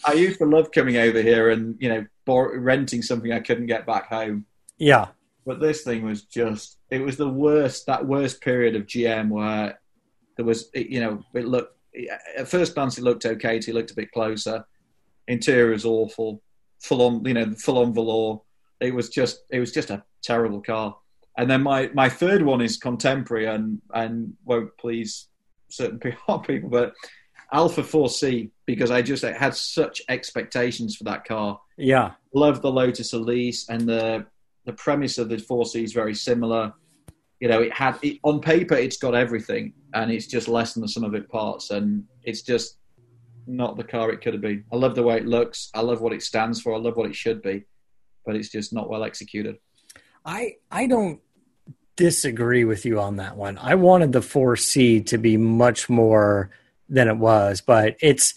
I 0.05 0.13
used 0.13 0.39
to 0.39 0.45
love 0.45 0.71
coming 0.71 0.97
over 0.97 1.21
here 1.21 1.49
and 1.49 1.75
you 1.79 1.89
know 1.89 2.05
renting 2.27 3.01
something 3.01 3.31
I 3.31 3.39
couldn't 3.39 3.67
get 3.67 3.85
back 3.85 4.07
home. 4.07 4.45
Yeah, 4.77 5.07
but 5.45 5.61
this 5.61 5.83
thing 5.83 6.03
was 6.03 6.23
just 6.23 6.77
it 6.89 6.99
was 6.99 7.15
the 7.15 7.29
worst 7.29 7.85
that 7.85 8.05
worst 8.05 8.41
period 8.41 8.75
of 8.75 8.87
GM 8.87 9.29
where 9.29 9.79
there 10.35 10.45
was 10.45 10.69
you 10.73 10.99
know 10.99 11.23
it 11.33 11.45
looked 11.45 11.75
at 12.37 12.47
first 12.47 12.75
glance 12.75 12.97
it 12.97 13.03
looked 13.03 13.25
okay 13.25 13.59
He 13.59 13.71
looked 13.71 13.91
a 13.91 13.95
bit 13.95 14.11
closer. 14.11 14.65
Interior 15.27 15.71
was 15.71 15.85
awful, 15.85 16.41
full 16.79 17.01
on 17.01 17.25
you 17.25 17.33
know 17.33 17.53
full 17.53 17.79
on 17.79 17.93
velour. 17.93 18.41
It 18.79 18.93
was 18.93 19.09
just 19.09 19.43
it 19.49 19.59
was 19.59 19.71
just 19.71 19.89
a 19.89 20.03
terrible 20.21 20.61
car. 20.61 20.97
And 21.37 21.49
then 21.49 21.63
my 21.63 21.89
my 21.93 22.09
third 22.09 22.41
one 22.41 22.61
is 22.61 22.77
contemporary 22.77 23.45
and 23.45 23.81
and 23.93 24.33
won't 24.43 24.77
please 24.77 25.27
certain 25.69 25.99
people, 25.99 26.69
but 26.69 26.93
Alfa 27.51 27.83
4C 27.83 28.51
because 28.65 28.91
I 28.91 29.01
just 29.01 29.23
had 29.23 29.55
such 29.55 30.01
expectations 30.09 30.95
for 30.95 31.05
that 31.05 31.25
car. 31.25 31.59
Yeah, 31.77 32.11
love 32.33 32.61
the 32.61 32.71
Lotus 32.71 33.13
Elise 33.13 33.69
and 33.69 33.87
the 33.87 34.25
the 34.65 34.73
premise 34.73 35.17
of 35.17 35.29
the 35.29 35.37
4C 35.37 35.83
is 35.83 35.93
very 35.93 36.15
similar. 36.15 36.73
You 37.45 37.51
know, 37.51 37.61
it 37.61 37.71
had 37.71 37.99
it, 38.01 38.17
on 38.23 38.41
paper 38.41 38.73
it's 38.73 38.97
got 38.97 39.13
everything, 39.13 39.71
and 39.93 40.09
it's 40.09 40.25
just 40.25 40.47
less 40.47 40.73
than 40.73 40.81
the 40.81 40.87
sum 40.87 41.03
of 41.03 41.13
its 41.13 41.27
parts, 41.27 41.69
and 41.69 42.03
it's 42.23 42.41
just 42.41 42.79
not 43.45 43.77
the 43.77 43.83
car 43.83 44.09
it 44.09 44.23
could 44.23 44.33
have 44.33 44.41
been. 44.41 44.63
I 44.73 44.77
love 44.77 44.95
the 44.95 45.03
way 45.03 45.17
it 45.17 45.27
looks. 45.27 45.69
I 45.75 45.81
love 45.81 46.01
what 46.01 46.11
it 46.11 46.23
stands 46.23 46.59
for. 46.59 46.73
I 46.73 46.79
love 46.79 46.97
what 46.97 47.07
it 47.07 47.15
should 47.15 47.43
be, 47.43 47.65
but 48.25 48.35
it's 48.35 48.49
just 48.49 48.73
not 48.73 48.89
well 48.89 49.03
executed. 49.03 49.57
I 50.25 50.53
I 50.71 50.87
don't 50.87 51.21
disagree 51.95 52.63
with 52.63 52.83
you 52.83 52.99
on 52.99 53.17
that 53.17 53.37
one. 53.37 53.59
I 53.59 53.75
wanted 53.75 54.11
the 54.11 54.21
4C 54.21 55.05
to 55.05 55.19
be 55.19 55.37
much 55.37 55.87
more 55.87 56.49
than 56.89 57.07
it 57.07 57.17
was, 57.17 57.61
but 57.61 57.95
it's 58.01 58.33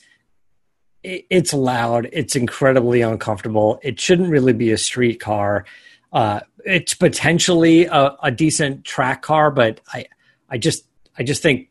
it, 1.02 1.24
it's 1.30 1.54
loud. 1.54 2.10
It's 2.12 2.36
incredibly 2.36 3.00
uncomfortable. 3.00 3.80
It 3.82 3.98
shouldn't 3.98 4.28
really 4.28 4.52
be 4.52 4.70
a 4.70 4.76
street 4.76 5.18
car. 5.18 5.64
Uh, 6.12 6.40
it's 6.64 6.94
potentially 6.94 7.86
a, 7.86 8.16
a, 8.22 8.30
decent 8.30 8.84
track 8.84 9.20
car, 9.22 9.50
but 9.50 9.80
I 9.92 10.06
I 10.48 10.56
just 10.56 10.84
I 11.18 11.22
just 11.22 11.42
think 11.42 11.68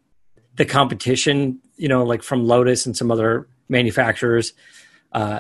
the 0.55 0.65
competition, 0.65 1.59
you 1.75 1.87
know, 1.87 2.03
like 2.03 2.21
from 2.21 2.45
Lotus 2.45 2.85
and 2.85 2.95
some 2.95 3.11
other 3.11 3.47
manufacturers, 3.69 4.53
uh, 5.11 5.39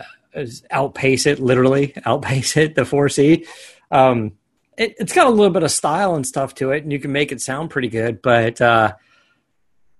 outpace 0.71 1.25
it. 1.25 1.39
Literally 1.39 1.93
outpace 2.05 2.57
it. 2.57 2.75
The 2.75 2.83
4C. 2.83 3.47
Um, 3.91 4.33
it, 4.77 4.95
has 4.99 5.13
got 5.13 5.27
a 5.27 5.31
little 5.31 5.53
bit 5.53 5.63
of 5.63 5.71
style 5.71 6.15
and 6.15 6.25
stuff 6.25 6.55
to 6.55 6.71
it, 6.71 6.83
and 6.83 6.91
you 6.91 6.99
can 6.99 7.11
make 7.11 7.31
it 7.31 7.41
sound 7.41 7.69
pretty 7.69 7.89
good. 7.89 8.21
But 8.21 8.61
uh, 8.61 8.93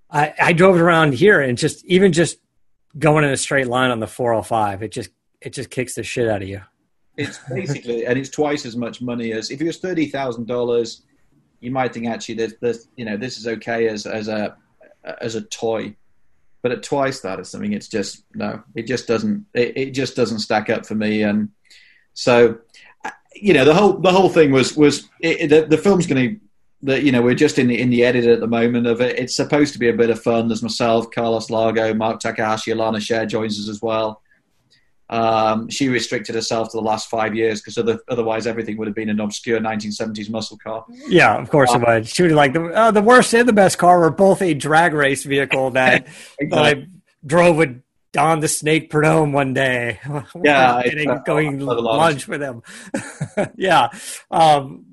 I, 0.10 0.34
I 0.40 0.54
drove 0.54 0.76
it 0.76 0.82
around 0.82 1.14
here, 1.14 1.42
and 1.42 1.58
just 1.58 1.84
even 1.86 2.14
just 2.14 2.38
going 2.98 3.24
in 3.24 3.32
a 3.32 3.38
straight 3.38 3.68
line 3.68 3.92
on 3.92 4.00
the 4.00 4.08
405, 4.08 4.84
it 4.84 4.92
just 4.92 5.10
it 5.42 5.54
just 5.54 5.70
kicks 5.70 5.96
the 5.96 6.04
shit 6.04 6.28
out 6.28 6.42
of 6.42 6.48
you. 6.48 6.62
It's 7.18 7.40
basically, 7.50 8.06
and 8.06 8.18
it's 8.18 8.30
twice 8.30 8.66
as 8.66 8.76
much 8.78 9.02
money 9.02 9.32
as 9.34 9.50
if 9.50 9.60
it 9.60 9.66
was 9.66 9.78
thirty 9.78 10.08
thousand 10.08 10.48
dollars. 10.48 11.02
You 11.60 11.72
might 11.72 11.94
think 11.94 12.08
actually, 12.08 12.36
this, 12.36 12.54
this, 12.62 12.88
you 12.96 13.06
know, 13.06 13.18
this 13.18 13.38
is 13.38 13.48
okay 13.48 13.88
as 13.88 14.06
as 14.06 14.28
a 14.28 14.56
as 15.20 15.36
a 15.36 15.42
toy, 15.42 15.96
but 16.62 16.72
at 16.72 16.84
twice 16.84 17.22
that 17.22 17.40
or 17.40 17.44
something, 17.44 17.74
it's 17.74 17.88
just 17.88 18.24
no, 18.36 18.62
it 18.76 18.84
just 18.84 19.08
doesn't, 19.08 19.46
it, 19.54 19.76
it 19.76 19.92
just 19.92 20.16
doesn't 20.16 20.40
stack 20.40 20.70
up 20.70 20.86
for 20.86 20.96
me, 20.96 21.24
and 21.24 21.50
so 22.14 22.60
you 23.34 23.54
know 23.54 23.66
the 23.66 23.74
whole 23.74 23.94
the 23.94 24.12
whole 24.12 24.30
thing 24.30 24.52
was 24.52 24.78
was 24.78 25.10
it, 25.20 25.48
the, 25.48 25.66
the 25.66 25.78
film's 25.78 26.08
going 26.08 26.30
to 26.30 26.40
that 26.84 27.04
you 27.04 27.12
know 27.12 27.22
we're 27.22 27.34
just 27.34 27.58
in 27.58 27.68
the 27.68 27.80
in 27.80 27.90
the 27.90 28.04
edit 28.04 28.26
at 28.26 28.40
the 28.40 28.48
moment 28.48 28.86
of 28.86 29.02
it. 29.02 29.18
It's 29.18 29.36
supposed 29.36 29.74
to 29.74 29.80
be 29.80 29.90
a 29.90 29.94
bit 29.94 30.10
of 30.10 30.22
fun. 30.22 30.48
There's 30.48 30.62
myself, 30.62 31.10
Carlos 31.12 31.50
Lago, 31.50 31.94
Mark 31.94 32.20
Takahashi, 32.20 32.72
Elana 32.72 32.98
Scherr 32.98 33.28
joins 33.28 33.60
us 33.60 33.70
as 33.70 33.82
well. 33.82 34.22
Um, 35.10 35.70
she 35.70 35.88
restricted 35.88 36.36
herself 36.36 36.72
to 36.72 36.78
the 36.78 36.84
last 36.84 37.10
five 37.10 37.34
years 37.34 37.62
because 37.62 37.78
other, 37.78 38.00
otherwise 38.10 38.46
everything 38.46 38.78
would 38.78 38.88
have 38.88 38.96
been 38.96 39.10
an 39.10 39.20
obscure 39.20 39.60
1970s 39.60 40.30
muscle 40.30 40.58
car. 40.58 40.86
Yeah, 41.08 41.38
of 41.38 41.50
course 41.50 41.72
um, 41.72 41.82
it 41.82 41.88
would. 41.88 42.08
She 42.08 42.24
would 42.24 42.32
like 42.34 42.54
the 42.54 42.66
uh, 42.66 42.92
the 42.92 43.02
worst 43.02 43.34
and 43.34 43.48
the 43.48 43.54
best 43.54 43.78
car 43.78 44.00
were 44.00 44.12
both 44.12 44.42
a 44.42 44.54
drag 44.54 44.94
race 44.94 45.24
vehicle 45.24 45.72
that, 45.72 46.08
exactly. 46.40 46.48
that 46.50 46.60
I 46.60 46.88
drove 47.26 47.56
with 47.56 47.82
Don 48.12 48.40
the 48.42 48.48
Snake 48.48 48.90
Prudhomme 48.90 49.32
one 49.32 49.54
day. 49.54 50.00
Yeah, 50.44 50.82
getting, 50.84 51.20
going 51.26 51.60
lunch 51.60 52.28
with 52.28 52.42
him. 52.42 52.62
yeah, 53.56 53.90
um, 54.30 54.86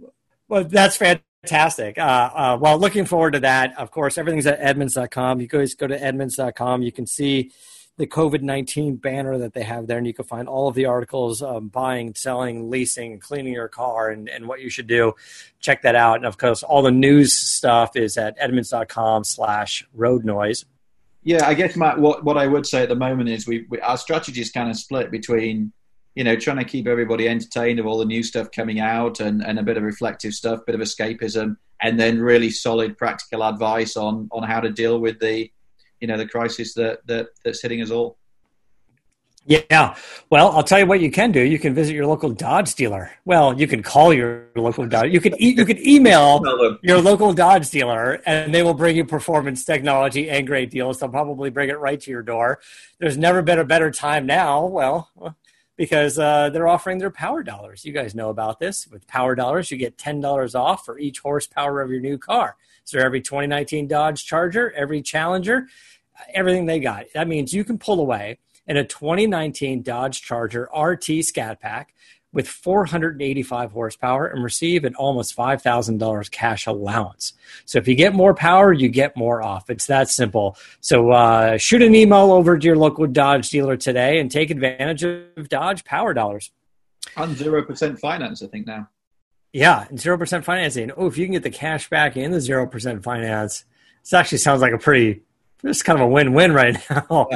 well, 0.49 0.65
that's 0.65 0.97
fantastic. 0.97 1.99
Uh, 1.99 2.31
uh, 2.35 2.59
well, 2.61 2.79
looking 2.79 3.05
forward 3.05 3.33
to 3.33 3.41
that. 3.41 3.79
Of 3.79 3.91
course, 3.91 4.17
everything's 4.17 4.47
at 4.47 4.61
Edmunds.com. 4.61 5.41
You 5.41 5.49
guys 5.49 5.75
go 5.75 5.87
to 5.87 6.01
Edmunds.com. 6.01 6.83
You 6.83 6.93
can 6.93 7.07
see 7.07 7.53
the 7.97 8.07
COVID 8.07 8.43
19 8.43 8.97
banner 8.97 9.39
that 9.39 9.55
they 9.55 9.63
have 9.63 9.87
there, 9.87 9.99
and 9.99 10.07
you 10.07 10.15
can 10.15 10.25
find 10.25 10.49
all 10.49 10.69
of 10.69 10.75
the 10.75 10.87
articles 10.87 11.43
um, 11.43 11.69
buying, 11.69 12.15
selling, 12.15 12.69
leasing, 12.69 13.21
cleaning 13.21 13.53
your 13.53 13.69
car, 13.69 14.11
and, 14.11 14.29
and 14.29 14.49
what 14.49 14.61
you 14.61 14.69
should 14.69 14.87
do. 14.87 15.15
Check 15.61 15.83
that 15.83 15.95
out. 15.95 16.17
And 16.17 16.27
of 16.27 16.37
course, 16.37 16.63
all 16.63 16.83
the 16.83 16.91
news 16.91 17.33
stuff 17.33 17.97
is 17.97 18.17
at 18.19 18.37
Edmunds.com 18.39 19.25
slash 19.25 19.87
road 19.95 20.25
noise. 20.25 20.65
Yeah, 21.23 21.47
I 21.47 21.55
guess 21.55 21.77
Matt. 21.77 21.99
What 21.99 22.25
what 22.25 22.37
I 22.37 22.47
would 22.47 22.67
say 22.67 22.83
at 22.83 22.89
the 22.89 22.97
moment 22.97 23.29
is 23.31 23.47
we, 23.47 23.67
we 23.71 23.81
our 23.81 23.97
strategy 23.97 24.41
is 24.41 24.51
kind 24.51 24.69
of 24.69 24.77
split 24.77 25.11
between 25.11 25.73
you 26.15 26.25
know 26.25 26.37
trying 26.37 26.59
to 26.59 26.65
keep 26.65 26.87
everybody 26.87 27.29
entertained 27.29 27.79
of 27.79 27.87
all 27.87 27.99
the 27.99 28.05
new 28.05 28.23
stuff 28.23 28.51
coming 28.51 28.81
out 28.81 29.21
and, 29.21 29.43
and 29.43 29.59
a 29.59 29.63
bit 29.63 29.77
of 29.77 29.85
reflective 29.85 30.35
stuff, 30.35 30.61
bit 30.67 30.75
of 30.75 30.83
escapism, 30.83 31.57
and 31.81 31.99
then 31.99 32.21
really 32.21 32.51
solid 32.51 32.99
practical 32.99 33.43
advice 33.43 33.97
on 33.97 34.29
on 34.33 34.43
how 34.43 34.61
to 34.61 34.69
deal 34.69 34.99
with 34.99 35.19
the 35.21 35.51
you 36.05 36.09
know 36.09 36.19
the 36.19 36.29
crisis 36.29 36.75
that, 36.75 36.99
that 37.07 37.29
that's 37.43 37.63
hitting 37.63 37.81
us 37.81 37.91
all. 37.91 38.19
Yeah. 39.47 39.97
Well, 40.29 40.51
I'll 40.53 40.63
tell 40.63 40.79
you 40.79 40.85
what 40.85 41.01
you 41.01 41.11
can 41.11 41.33
do. 41.33 41.41
You 41.41 41.59
can 41.59 41.75
visit 41.75 41.95
your 41.95 42.05
local 42.07 42.29
Dodge 42.29 42.75
dealer. 42.75 43.11
Well, 43.25 43.59
you 43.59 43.67
can 43.67 43.83
call 43.83 44.13
your 44.13 44.49
local 44.55 44.87
Dodge. 44.87 45.13
You 45.13 45.21
can 45.21 45.33
e- 45.41 45.55
you 45.57 45.65
can 45.65 45.79
email 45.87 46.43
your 46.83 47.01
local 47.01 47.33
Dodge 47.33 47.71
dealer, 47.71 48.21
and 48.27 48.53
they 48.55 48.63
will 48.63 48.75
bring 48.75 48.97
you 48.97 49.07
performance 49.07 49.65
technology 49.65 50.29
and 50.29 50.47
great 50.47 50.71
deals. 50.71 51.01
They'll 51.01 51.09
probably 51.09 51.49
bring 51.49 51.71
it 51.71 51.79
right 51.79 51.99
to 51.99 52.11
your 52.11 52.23
door. 52.23 52.61
There's 52.99 53.17
never 53.17 53.41
been 53.41 53.59
a 53.59 53.65
better 53.65 53.91
time 53.91 54.27
now. 54.27 54.67
Well, 54.67 55.11
because 55.79 56.19
uh, 56.19 56.51
they're 56.51 56.69
offering 56.69 56.99
their 56.99 57.11
power 57.11 57.43
dollars. 57.43 57.87
You 57.87 57.95
guys 57.95 58.15
know 58.15 58.29
about 58.29 58.61
this. 58.61 58.87
With 58.89 59.07
power 59.07 59.35
dollars, 59.35 59.71
you 59.71 59.79
get 59.79 59.97
ten 59.97 60.21
dollars 60.21 60.55
off 60.55 60.85
for 60.85 60.99
each 60.99 61.21
horsepower 61.21 61.81
of 61.81 61.91
your 61.91 62.01
new 62.01 62.19
car. 62.19 62.57
So 62.85 62.99
every 62.99 63.23
2019 63.23 63.89
Dodge 63.89 64.25
Charger, 64.25 64.71
every 64.73 65.01
Challenger, 65.01 65.67
everything 66.33 66.67
they 66.67 66.81
got. 66.81 67.07
That 67.15 67.29
means 67.29 67.53
you 67.53 67.65
can 67.65 67.79
pull 67.79 68.01
away 68.01 68.39
in 68.67 68.77
a 68.77 68.85
2019 68.85 69.83
Dodge 69.83 70.23
Charger 70.23 70.69
RT 70.77 71.25
Scat 71.25 71.61
Pack 71.61 71.95
with 72.35 72.49
485 72.49 73.71
horsepower 73.71 74.27
and 74.27 74.43
receive 74.43 74.85
an 74.85 74.95
almost 74.97 75.37
$5,000 75.37 76.31
cash 76.33 76.67
allowance. 76.67 77.33
So 77.65 77.79
if 77.79 77.87
you 77.87 77.95
get 77.95 78.13
more 78.13 78.35
power, 78.35 78.73
you 78.73 78.89
get 78.89 79.17
more 79.17 79.41
off. 79.41 79.71
It's 79.71 79.87
that 79.87 80.11
simple. 80.11 80.59
So 80.81 81.13
uh, 81.13 81.57
shoot 81.59 81.81
an 81.81 81.95
email 81.95 82.33
over 82.33 82.59
to 82.59 82.67
your 82.67 82.77
local 82.77 83.07
Dodge 83.07 83.49
dealer 83.51 83.77
today 83.77 84.19
and 84.19 84.31
take 84.31 84.51
advantage 84.51 85.05
of 85.05 85.49
Dodge 85.49 85.85
Power 85.85 86.13
Dollars. 86.13 86.51
On 87.17 87.35
0% 87.35 87.99
finance, 88.01 88.43
I 88.43 88.47
think 88.49 88.67
now. 88.67 88.89
Yeah, 89.53 89.87
and 89.89 89.99
0% 89.99 90.43
financing. 90.43 90.91
Oh, 90.97 91.07
if 91.07 91.17
you 91.17 91.27
can 91.27 91.35
get 91.35 91.45
the 91.45 91.51
cash 91.51 91.89
back 91.89 92.17
and 92.17 92.35
the 92.35 92.39
0% 92.39 93.05
finance, 93.05 93.65
this 94.03 94.13
actually 94.13 94.39
sounds 94.39 94.61
like 94.61 94.73
a 94.73 94.79
pretty 94.79 95.23
it's 95.65 95.83
kind 95.83 95.99
of 95.99 96.07
a 96.07 96.09
win-win 96.09 96.53
right 96.53 96.77
now. 96.91 97.03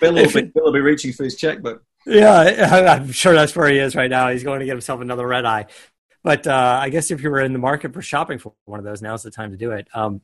Bill, 0.00 0.14
will 0.14 0.32
be, 0.32 0.42
Bill 0.42 0.64
will 0.64 0.72
be 0.72 0.80
reaching 0.80 1.12
for 1.12 1.24
his 1.24 1.36
checkbook. 1.36 1.84
Yeah, 2.06 2.88
I'm 2.90 3.12
sure 3.12 3.34
that's 3.34 3.54
where 3.54 3.68
he 3.68 3.78
is 3.78 3.94
right 3.94 4.10
now. 4.10 4.30
He's 4.30 4.42
going 4.42 4.60
to 4.60 4.66
get 4.66 4.72
himself 4.72 5.00
another 5.00 5.26
red 5.26 5.44
eye. 5.44 5.66
but 6.24 6.46
uh, 6.46 6.78
I 6.82 6.88
guess 6.88 7.10
if 7.10 7.22
you 7.22 7.30
were 7.30 7.40
in 7.40 7.52
the 7.52 7.58
market 7.58 7.92
for 7.92 8.02
shopping 8.02 8.38
for 8.38 8.54
one 8.64 8.78
of 8.78 8.84
those, 8.84 9.02
now's 9.02 9.22
the 9.22 9.30
time 9.30 9.52
to 9.52 9.56
do 9.56 9.72
it. 9.72 9.88
Um, 9.94 10.20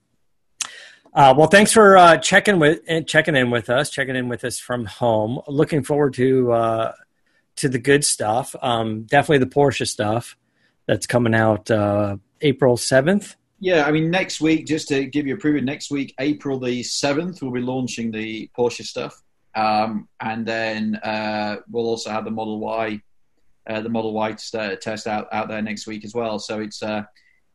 uh, 1.15 1.35
well, 1.37 1.49
thanks 1.49 1.73
for 1.73 1.97
uh, 1.97 2.17
checking 2.19 2.59
with 2.59 2.81
checking 3.07 3.35
in 3.35 3.51
with 3.51 3.71
us, 3.71 3.91
checking 3.91 4.17
in 4.17 4.29
with 4.29 4.45
us 4.45 4.59
from 4.59 4.85
home. 4.85 5.41
Looking 5.49 5.83
forward 5.83 6.15
to 6.15 6.53
uh, 6.53 6.93
to 7.57 7.69
the 7.69 7.79
good 7.79 8.05
stuff. 8.05 8.55
Um, 8.61 9.05
definitely 9.05 9.39
the 9.39 9.53
Porsche 9.53 9.87
stuff 9.87 10.37
that's 10.87 11.07
coming 11.07 11.35
out 11.35 11.71
uh, 11.71 12.17
April 12.41 12.77
seventh. 12.77 13.37
Yeah, 13.61 13.87
I 13.87 13.91
mean, 13.91 14.11
next 14.11 14.41
week, 14.41 14.67
just 14.67 14.89
to 14.89 15.07
give 15.07 15.27
you 15.27 15.35
a 15.35 15.39
preview, 15.39 15.63
next 15.63 15.91
week, 15.91 16.15
April 16.21 16.61
the 16.61 16.83
7th, 16.83 17.43
we'll 17.43 17.51
be 17.51 17.61
launching 17.61 18.13
the 18.13 18.49
Porsche 18.57 18.85
stuff. 18.85 19.21
Um, 19.57 20.09
and 20.21 20.47
then 20.47 20.97
uh, 20.97 21.57
we'll 21.69 21.87
also 21.87 22.11
have 22.11 22.25
the 22.25 22.31
Model 22.31 22.61
Y, 22.61 23.01
uh, 23.69 23.81
the 23.81 23.89
Model 23.89 24.13
Y 24.13 24.37
st- 24.37 24.81
test 24.81 25.09
out, 25.09 25.27
out 25.33 25.49
there 25.49 25.61
next 25.61 25.89
week 25.89 26.05
as 26.05 26.15
well. 26.15 26.39
So 26.39 26.61
it's, 26.61 26.85
uh, 26.85 27.03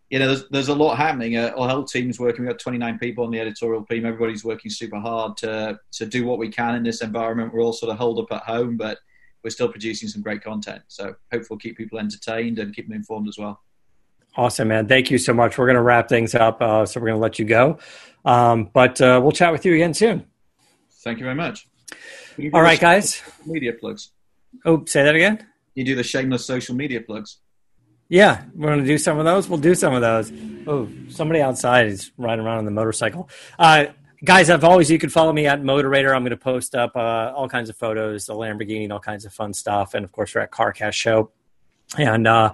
you 0.10 0.20
know, 0.20 0.28
there's, 0.28 0.50
there's 0.50 0.68
a 0.68 0.76
lot 0.76 0.98
happening. 0.98 1.38
Uh, 1.38 1.54
our 1.56 1.70
whole 1.70 1.86
team's 1.86 2.20
working. 2.20 2.44
We've 2.44 2.52
got 2.52 2.60
29 2.60 3.00
people 3.00 3.24
on 3.24 3.32
the 3.32 3.40
editorial 3.40 3.86
team. 3.86 4.06
Everybody's 4.06 4.44
working 4.44 4.72
super 4.72 5.00
hard 5.00 5.38
to, 5.38 5.80
to 5.94 6.06
do 6.06 6.26
what 6.26 6.38
we 6.38 6.50
can 6.50 6.76
in 6.76 6.84
this 6.84 7.02
environment. 7.02 7.54
We're 7.54 7.64
all 7.64 7.72
sort 7.72 7.94
of 7.94 7.98
holed 7.98 8.20
up 8.20 8.32
at 8.32 8.44
home, 8.44 8.76
but 8.76 8.98
we're 9.42 9.52
still 9.52 9.70
producing 9.70 10.10
some 10.10 10.22
great 10.22 10.44
content. 10.44 10.82
So 10.90 11.16
hopefully 11.32 11.48
we'll 11.50 11.60
keep 11.60 11.78
people 11.78 12.00
entertained 12.00 12.60
and 12.60 12.76
keep 12.76 12.90
them 12.90 12.98
informed 12.98 13.30
as 13.30 13.38
well. 13.38 13.62
Awesome, 14.36 14.70
man. 14.70 14.88
Thank 14.88 15.12
you 15.12 15.18
so 15.18 15.34
much. 15.34 15.58
We're 15.58 15.68
going 15.68 15.76
to 15.76 15.82
wrap 15.82 16.10
things 16.10 16.34
up, 16.34 16.62
uh, 16.62 16.86
so 16.86 17.00
we're 17.00 17.08
going 17.08 17.18
to 17.18 17.22
let 17.22 17.38
you 17.38 17.46
go. 17.46 17.78
Um, 18.26 18.70
but 18.74 19.00
uh, 19.00 19.20
we'll 19.22 19.32
chat 19.32 19.52
with 19.52 19.66
you 19.66 19.76
again 19.76 19.94
soon. 19.94 20.26
Thank 21.04 21.20
you 21.20 21.26
very 21.26 21.36
much. 21.36 21.68
You 22.38 22.50
All 22.54 22.62
right, 22.62 22.80
guys. 22.80 23.22
Media 23.46 23.74
plugs. 23.74 24.12
Oh, 24.66 24.84
say 24.86 25.04
that 25.04 25.16
again. 25.16 25.46
You 25.76 25.84
do 25.84 25.96
the 25.96 26.04
shameless 26.04 26.46
social 26.46 26.76
media 26.76 27.02
plugs. 27.02 27.38
Yeah, 28.10 28.44
we're 28.56 28.68
going 28.68 28.80
to 28.80 28.86
do 28.86 28.98
some 28.98 29.20
of 29.20 29.26
those. 29.26 29.50
We'll 29.50 29.60
do 29.60 29.76
some 29.76 29.94
of 29.94 30.02
those. 30.02 30.32
Oh, 30.68 30.90
somebody 31.10 31.42
outside 31.42 31.88
is 31.88 32.12
riding 32.18 32.46
around 32.46 32.60
on 32.60 32.66
the 32.66 32.72
motorcycle. 32.72 33.30
Uh, 33.58 33.86
guys, 34.24 34.50
as 34.50 34.64
always, 34.64 34.90
you 34.90 35.00
can 35.00 35.10
follow 35.10 35.34
me 35.34 35.48
at 35.48 35.62
Motorator. 35.62 36.14
I'm 36.16 36.22
going 36.22 36.32
to 36.32 36.38
post 36.38 36.76
up 36.76 36.96
uh, 36.96 37.34
all 37.36 37.50
kinds 37.50 37.70
of 37.70 37.78
photos, 37.78 38.26
the 38.26 38.34
Lamborghini, 38.34 38.92
all 38.92 39.00
kinds 39.00 39.26
of 39.26 39.34
fun 39.34 39.54
stuff. 39.54 39.94
And 39.94 40.06
of 40.06 40.12
course, 40.12 40.36
we're 40.36 40.42
at 40.42 40.52
CarCast 40.52 40.94
Show. 40.94 41.32
And 41.98 42.28
uh, 42.28 42.54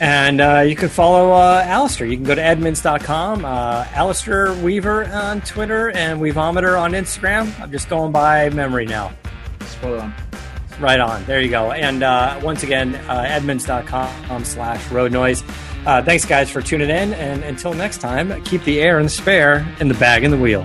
and 0.00 0.40
uh, 0.40 0.60
you 0.60 0.76
can 0.76 0.88
follow 0.88 1.32
uh, 1.32 1.62
Alistair. 1.64 2.06
You 2.06 2.16
can 2.16 2.24
go 2.24 2.34
to 2.34 2.42
Edmunds.com, 2.42 3.44
uh, 3.44 3.86
Alistair 3.92 4.52
Weaver 4.54 5.06
on 5.06 5.40
Twitter, 5.42 5.90
and 5.90 6.20
Weavometer 6.20 6.80
on 6.80 6.92
Instagram. 6.92 7.58
I'm 7.60 7.70
just 7.70 7.88
going 7.88 8.12
by 8.12 8.50
memory 8.50 8.86
now. 8.86 9.12
Spot 9.60 9.98
on. 9.98 10.14
Right 10.80 11.00
on. 11.00 11.24
There 11.24 11.40
you 11.40 11.50
go. 11.50 11.72
And 11.72 12.02
uh, 12.02 12.40
once 12.42 12.62
again, 12.62 12.94
uh, 12.94 13.24
Edmunds.com 13.26 14.44
slash 14.44 14.90
road 14.90 15.12
noise. 15.12 15.44
Uh, 15.86 16.02
thanks, 16.02 16.24
guys, 16.24 16.50
for 16.50 16.62
tuning 16.62 16.90
in. 16.90 17.12
And 17.14 17.44
until 17.44 17.74
next 17.74 17.98
time, 17.98 18.42
keep 18.44 18.64
the 18.64 18.80
air 18.80 18.98
and 18.98 19.06
the 19.06 19.10
spare 19.10 19.66
in 19.80 19.88
the 19.88 19.94
bag 19.94 20.24
and 20.24 20.32
the 20.32 20.38
wheel. 20.38 20.64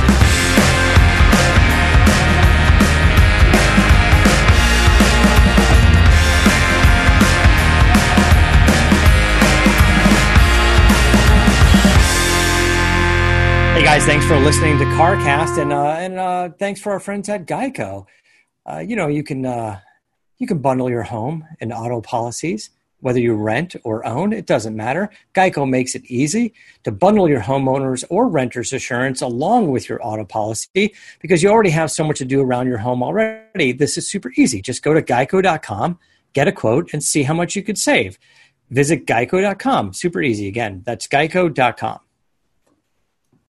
Hey 13.81 13.87
guys, 13.87 14.05
thanks 14.05 14.27
for 14.27 14.37
listening 14.37 14.77
to 14.77 14.85
CarCast, 14.85 15.59
and 15.59 15.73
uh, 15.73 15.93
and 15.93 16.19
uh, 16.19 16.49
thanks 16.59 16.79
for 16.79 16.91
our 16.91 16.99
friends 16.99 17.27
at 17.29 17.47
Geico. 17.47 18.05
Uh, 18.63 18.77
you 18.77 18.95
know, 18.95 19.07
you 19.07 19.23
can 19.23 19.43
uh, 19.43 19.79
you 20.37 20.45
can 20.45 20.59
bundle 20.59 20.87
your 20.87 21.01
home 21.01 21.43
and 21.59 21.73
auto 21.73 21.99
policies, 21.99 22.69
whether 22.99 23.19
you 23.19 23.33
rent 23.33 23.75
or 23.83 24.05
own. 24.05 24.33
It 24.33 24.45
doesn't 24.45 24.75
matter. 24.75 25.09
Geico 25.33 25.67
makes 25.67 25.95
it 25.95 26.05
easy 26.05 26.53
to 26.83 26.91
bundle 26.91 27.27
your 27.27 27.41
homeowners 27.41 28.03
or 28.11 28.27
renters 28.27 28.71
insurance 28.71 29.19
along 29.19 29.71
with 29.71 29.89
your 29.89 29.99
auto 30.05 30.25
policy 30.25 30.93
because 31.19 31.41
you 31.41 31.49
already 31.49 31.71
have 31.71 31.89
so 31.89 32.03
much 32.03 32.19
to 32.19 32.25
do 32.25 32.39
around 32.39 32.67
your 32.67 32.77
home 32.77 33.01
already. 33.01 33.71
This 33.71 33.97
is 33.97 34.07
super 34.07 34.31
easy. 34.37 34.61
Just 34.61 34.83
go 34.83 34.93
to 34.93 35.01
geico.com, 35.01 35.97
get 36.33 36.47
a 36.47 36.51
quote, 36.51 36.93
and 36.93 37.03
see 37.03 37.23
how 37.23 37.33
much 37.33 37.55
you 37.55 37.63
could 37.63 37.79
save. 37.79 38.19
Visit 38.69 39.07
geico.com. 39.07 39.93
Super 39.93 40.21
easy. 40.21 40.47
Again, 40.47 40.83
that's 40.85 41.07
geico.com. 41.07 41.99